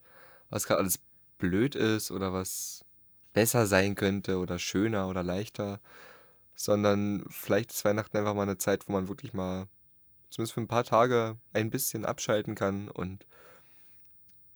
was 0.50 0.66
gerade 0.68 0.80
alles 0.82 1.00
blöd 1.38 1.76
ist 1.76 2.12
oder 2.12 2.34
was 2.34 2.86
besser 3.34 3.68
sein 3.68 3.96
könnte 3.96 4.38
oder 4.40 4.60
schöner 4.60 5.08
oder 5.10 5.24
leichter, 5.24 5.80
sondern 6.58 7.24
vielleicht 7.30 7.72
ist 7.72 7.86
Weihnachten 7.86 8.18
einfach 8.18 8.34
mal 8.34 8.42
eine 8.42 8.58
Zeit, 8.58 8.88
wo 8.88 8.92
man 8.92 9.08
wirklich 9.08 9.32
mal 9.34 9.68
zumindest 10.32 10.54
für 10.56 10.62
ein 10.62 10.68
paar 10.68 10.84
Tage 10.84 11.38
ein 11.54 11.70
bisschen 11.70 12.04
abschalten 12.04 12.56
kann 12.56 12.90
und 12.90 13.26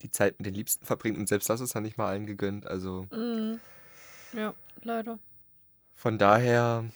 die 0.01 0.09
Zeit 0.09 0.39
mit 0.39 0.47
den 0.47 0.55
Liebsten 0.55 0.83
verbringt. 0.83 1.17
Und 1.17 1.29
selbst 1.29 1.47
das 1.49 1.61
ist 1.61 1.75
ja 1.75 1.79
nicht 1.79 1.97
mal 1.97 2.07
allen 2.07 2.25
gegönnt. 2.25 2.65
Also 2.65 3.07
Mhm. 3.11 3.59
Ja, 4.33 4.55
leider. 4.81 5.19
von 5.93 6.17
daher 6.17 6.91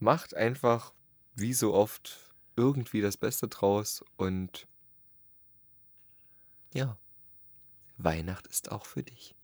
macht 0.00 0.34
einfach 0.34 0.92
wie 1.36 1.54
so 1.54 1.74
oft 1.74 2.34
irgendwie 2.56 3.00
das 3.00 3.16
Beste 3.16 3.46
draus 3.48 4.04
und 4.16 4.66
ja, 6.72 6.98
Weihnacht 7.98 8.48
ist 8.48 8.72
auch 8.72 8.84
für 8.84 9.04
dich. 9.04 9.36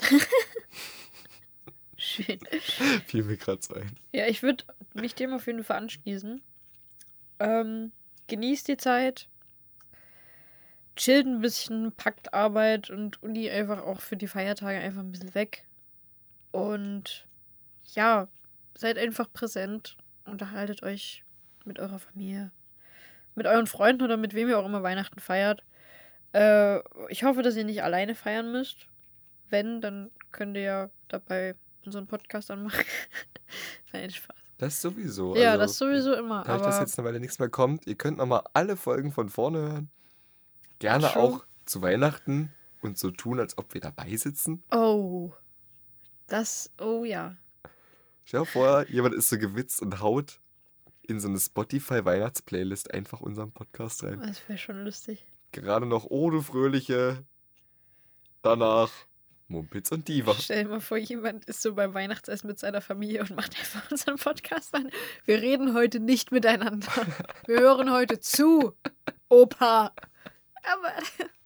Schön. 2.04 2.40
Fiel 3.06 3.22
mir 3.22 3.36
gerade 3.36 3.62
so 3.62 3.74
ein. 3.74 3.96
Ja, 4.10 4.26
ich 4.26 4.42
würde 4.42 4.64
mich 4.92 5.14
dem 5.14 5.32
auf 5.32 5.46
jeden 5.46 5.62
Fall 5.62 5.76
anschließen. 5.76 6.42
Ähm, 7.38 7.92
genießt 8.26 8.66
die 8.66 8.76
Zeit. 8.76 9.28
Chillt 10.96 11.26
ein 11.26 11.40
bisschen, 11.40 11.92
packt 11.92 12.34
Arbeit 12.34 12.90
und 12.90 13.22
Uni 13.22 13.48
einfach 13.48 13.82
auch 13.82 14.00
für 14.00 14.16
die 14.16 14.26
Feiertage 14.26 14.80
einfach 14.80 15.00
ein 15.00 15.12
bisschen 15.12 15.36
weg. 15.36 15.64
Und 16.50 17.28
ja, 17.94 18.26
seid 18.74 18.98
einfach 18.98 19.32
präsent. 19.32 19.96
Unterhaltet 20.24 20.82
euch 20.82 21.22
mit 21.64 21.78
eurer 21.78 22.00
Familie, 22.00 22.50
mit 23.36 23.46
euren 23.46 23.68
Freunden 23.68 24.02
oder 24.02 24.16
mit 24.16 24.34
wem 24.34 24.48
ihr 24.48 24.58
auch 24.58 24.66
immer 24.66 24.82
Weihnachten 24.82 25.20
feiert. 25.20 25.62
Äh, 26.32 26.80
ich 27.10 27.22
hoffe, 27.22 27.42
dass 27.42 27.54
ihr 27.54 27.64
nicht 27.64 27.84
alleine 27.84 28.16
feiern 28.16 28.50
müsst. 28.50 28.88
Wenn, 29.50 29.80
dann 29.80 30.10
könnt 30.32 30.56
ihr 30.56 30.62
ja 30.62 30.90
dabei 31.06 31.54
unseren 31.86 32.06
Podcast 32.06 32.50
anmachen. 32.50 32.84
Nein, 33.92 34.10
Spaß. 34.10 34.36
Das 34.58 34.80
sowieso. 34.80 35.36
Ja, 35.36 35.52
also, 35.52 35.62
das 35.62 35.78
sowieso 35.78 36.14
immer. 36.14 36.44
Dadurch, 36.44 36.62
dass 36.62 36.76
Aber 36.76 36.84
jetzt 36.84 36.98
eine 36.98 37.08
Weile 37.08 37.20
nichts 37.20 37.38
mehr 37.38 37.48
kommt, 37.48 37.86
ihr 37.86 37.96
könnt 37.96 38.18
nochmal 38.18 38.44
alle 38.52 38.76
Folgen 38.76 39.10
von 39.12 39.28
vorne 39.28 39.58
hören. 39.58 39.90
Gerne 40.78 41.08
Schon. 41.08 41.22
auch 41.22 41.44
zu 41.64 41.82
Weihnachten 41.82 42.52
und 42.80 42.98
so 42.98 43.10
tun, 43.10 43.40
als 43.40 43.58
ob 43.58 43.74
wir 43.74 43.80
dabei 43.80 44.16
sitzen. 44.16 44.62
oh, 44.70 45.32
das, 46.28 46.70
oh 46.80 47.04
ja. 47.04 47.36
Stell 48.24 48.40
dir 48.40 48.46
vor, 48.46 48.86
jemand 48.88 49.14
ist 49.14 49.28
so 49.28 49.38
gewitzt 49.38 49.82
und 49.82 50.00
haut 50.00 50.40
in 51.02 51.20
so 51.20 51.28
eine 51.28 51.38
Spotify-Weihnachtsplaylist 51.38 52.94
einfach 52.94 53.20
unseren 53.20 53.52
Podcast 53.52 54.04
rein. 54.04 54.20
Das 54.20 54.48
wäre 54.48 54.58
schon 54.58 54.84
lustig. 54.84 55.26
Gerade 55.50 55.86
noch 55.86 56.04
ohne 56.04 56.40
Fröhliche. 56.42 57.24
Danach 58.42 58.90
Mumpitz 59.52 59.92
und 59.92 60.08
Diva. 60.08 60.34
Stell 60.34 60.64
dir 60.64 60.70
mal 60.70 60.80
vor, 60.80 60.96
jemand 60.96 61.44
ist 61.44 61.62
so 61.62 61.74
beim 61.74 61.94
Weihnachtsessen 61.94 62.48
mit 62.48 62.58
seiner 62.58 62.80
Familie 62.80 63.20
und 63.20 63.36
macht 63.36 63.56
einfach 63.58 63.90
unseren 63.90 64.16
Podcast 64.16 64.74
an. 64.74 64.90
Wir 65.24 65.40
reden 65.40 65.74
heute 65.74 66.00
nicht 66.00 66.32
miteinander. 66.32 66.90
Wir 67.46 67.60
hören 67.60 67.92
heute 67.92 68.18
zu, 68.18 68.74
Opa. 69.28 69.92
Aber 70.64 70.92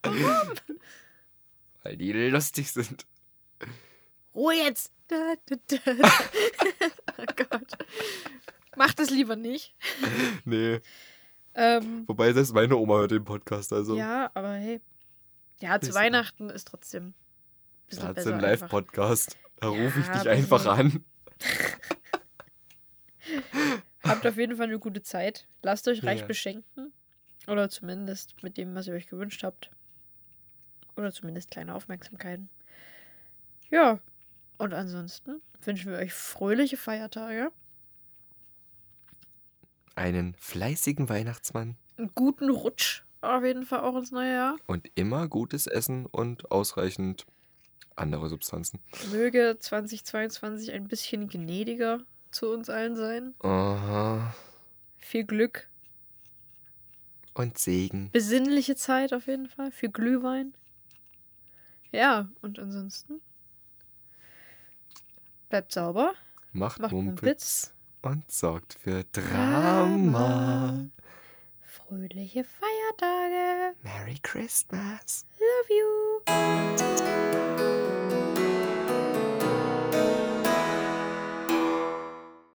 warum? 0.02 0.52
Weil 1.82 1.96
die 1.96 2.12
lustig 2.12 2.72
sind. 2.72 3.07
Ruhe 4.34 4.54
jetzt. 4.54 4.92
Oh 5.12 5.36
Gott. 7.36 7.72
Mach 8.76 8.94
das 8.94 9.11
lieber 9.11 9.36
nicht. 9.36 9.74
Nee. 10.44 10.80
Ähm, 11.54 12.04
Wobei 12.07 12.32
selbst 12.32 12.52
meine 12.52 12.76
Oma 12.76 12.98
hört 12.98 13.12
den 13.12 13.24
Podcast, 13.24 13.72
also. 13.72 13.96
ja, 13.96 14.30
aber 14.34 14.54
hey. 14.54 14.80
Ja, 15.61 15.80
zu 15.80 15.94
Weihnachten 15.94 16.50
ist 16.50 16.68
trotzdem 16.68 17.14
Da 17.91 17.91
bisschen 17.91 18.09
hat 18.09 18.20
sie 18.20 18.30
besser. 18.32 18.41
Live-Podcast. 18.41 19.37
Da 19.61 19.68
rufe 19.68 20.01
ich 20.01 20.07
Ja, 20.07 20.18
dich 20.18 20.28
einfach 20.28 20.66
an. 20.66 21.05
Habt 24.03 24.26
auf 24.26 24.37
jeden 24.37 24.57
Fall 24.57 24.66
eine 24.66 24.78
gute 24.78 25.03
Zeit. 25.03 25.47
Lasst 25.62 25.89
euch 25.89 26.05
reich 26.05 26.20
Ja. 26.20 26.26
beschenken. 26.26 26.93
Oder 27.49 27.68
zumindest 27.68 28.43
mit 28.43 28.57
dem, 28.57 28.74
was 28.74 28.87
ihr 28.87 28.95
euch 28.95 29.09
gewünscht 29.09 29.43
habt. 29.45 29.70
Oder 30.97 31.12
zumindest 31.12 31.51
kleine 31.51 31.74
Aufmerksamkeiten. 31.74 32.49
Ja. 33.70 34.01
Und 34.59 34.72
ansonsten 34.72 35.43
wünschen 35.62 35.93
wir 35.93 35.99
euch 35.99 36.14
fröhliche 36.14 36.76
Feiertage, 36.76 37.51
Einen 39.95 40.34
fleißigen 40.39 41.09
Weihnachtsmann 41.09 41.76
einen 41.99 42.11
guten 42.14 42.51
Rutsch 42.51 43.03
auf 43.22 43.43
jeden 43.45 43.64
Fall 43.64 43.80
auch 43.80 43.97
ins 43.97 44.11
neue 44.12 44.32
Jahr. 44.34 44.57
und 44.66 44.91
immer 44.95 45.26
gutes 45.28 45.66
Essen 45.66 46.05
und 46.07 46.51
ausreichend 46.51 47.26
andere 47.97 48.28
Substanzen. 48.28 48.80
Möge 49.11 49.57
2022 49.59 50.72
ein 50.72 50.88
bisschen 50.88 51.28
gnädiger 51.28 52.01
zu 52.30 52.51
uns 52.51 52.68
allen 52.70 52.97
sein. 52.97 53.34
Aha. 53.40 54.34
Viel 54.99 55.24
Glück. 55.24 55.68
Und 57.34 57.59
Segen. 57.59 58.11
Besinnliche 58.12 58.76
Zeit 58.76 59.12
auf 59.12 59.26
jeden 59.26 59.49
Fall. 59.49 59.70
Viel 59.70 59.90
Glühwein. 59.90 60.55
Ja, 61.92 62.28
und 62.42 62.59
ansonsten 62.59 63.20
bleibt 65.49 65.72
sauber. 65.72 66.14
Macht 66.53 66.80
Macht 66.80 66.92
Mumpitz 66.92 67.74
und 68.03 68.30
sorgt 68.30 68.74
für 68.74 69.05
Drama. 69.12 70.88
Fröhliche 71.61 72.44
Feiertage. 72.44 73.76
Merry 73.82 74.18
Christmas. 74.22 75.26
Love 75.38 75.68
you. 75.70 77.45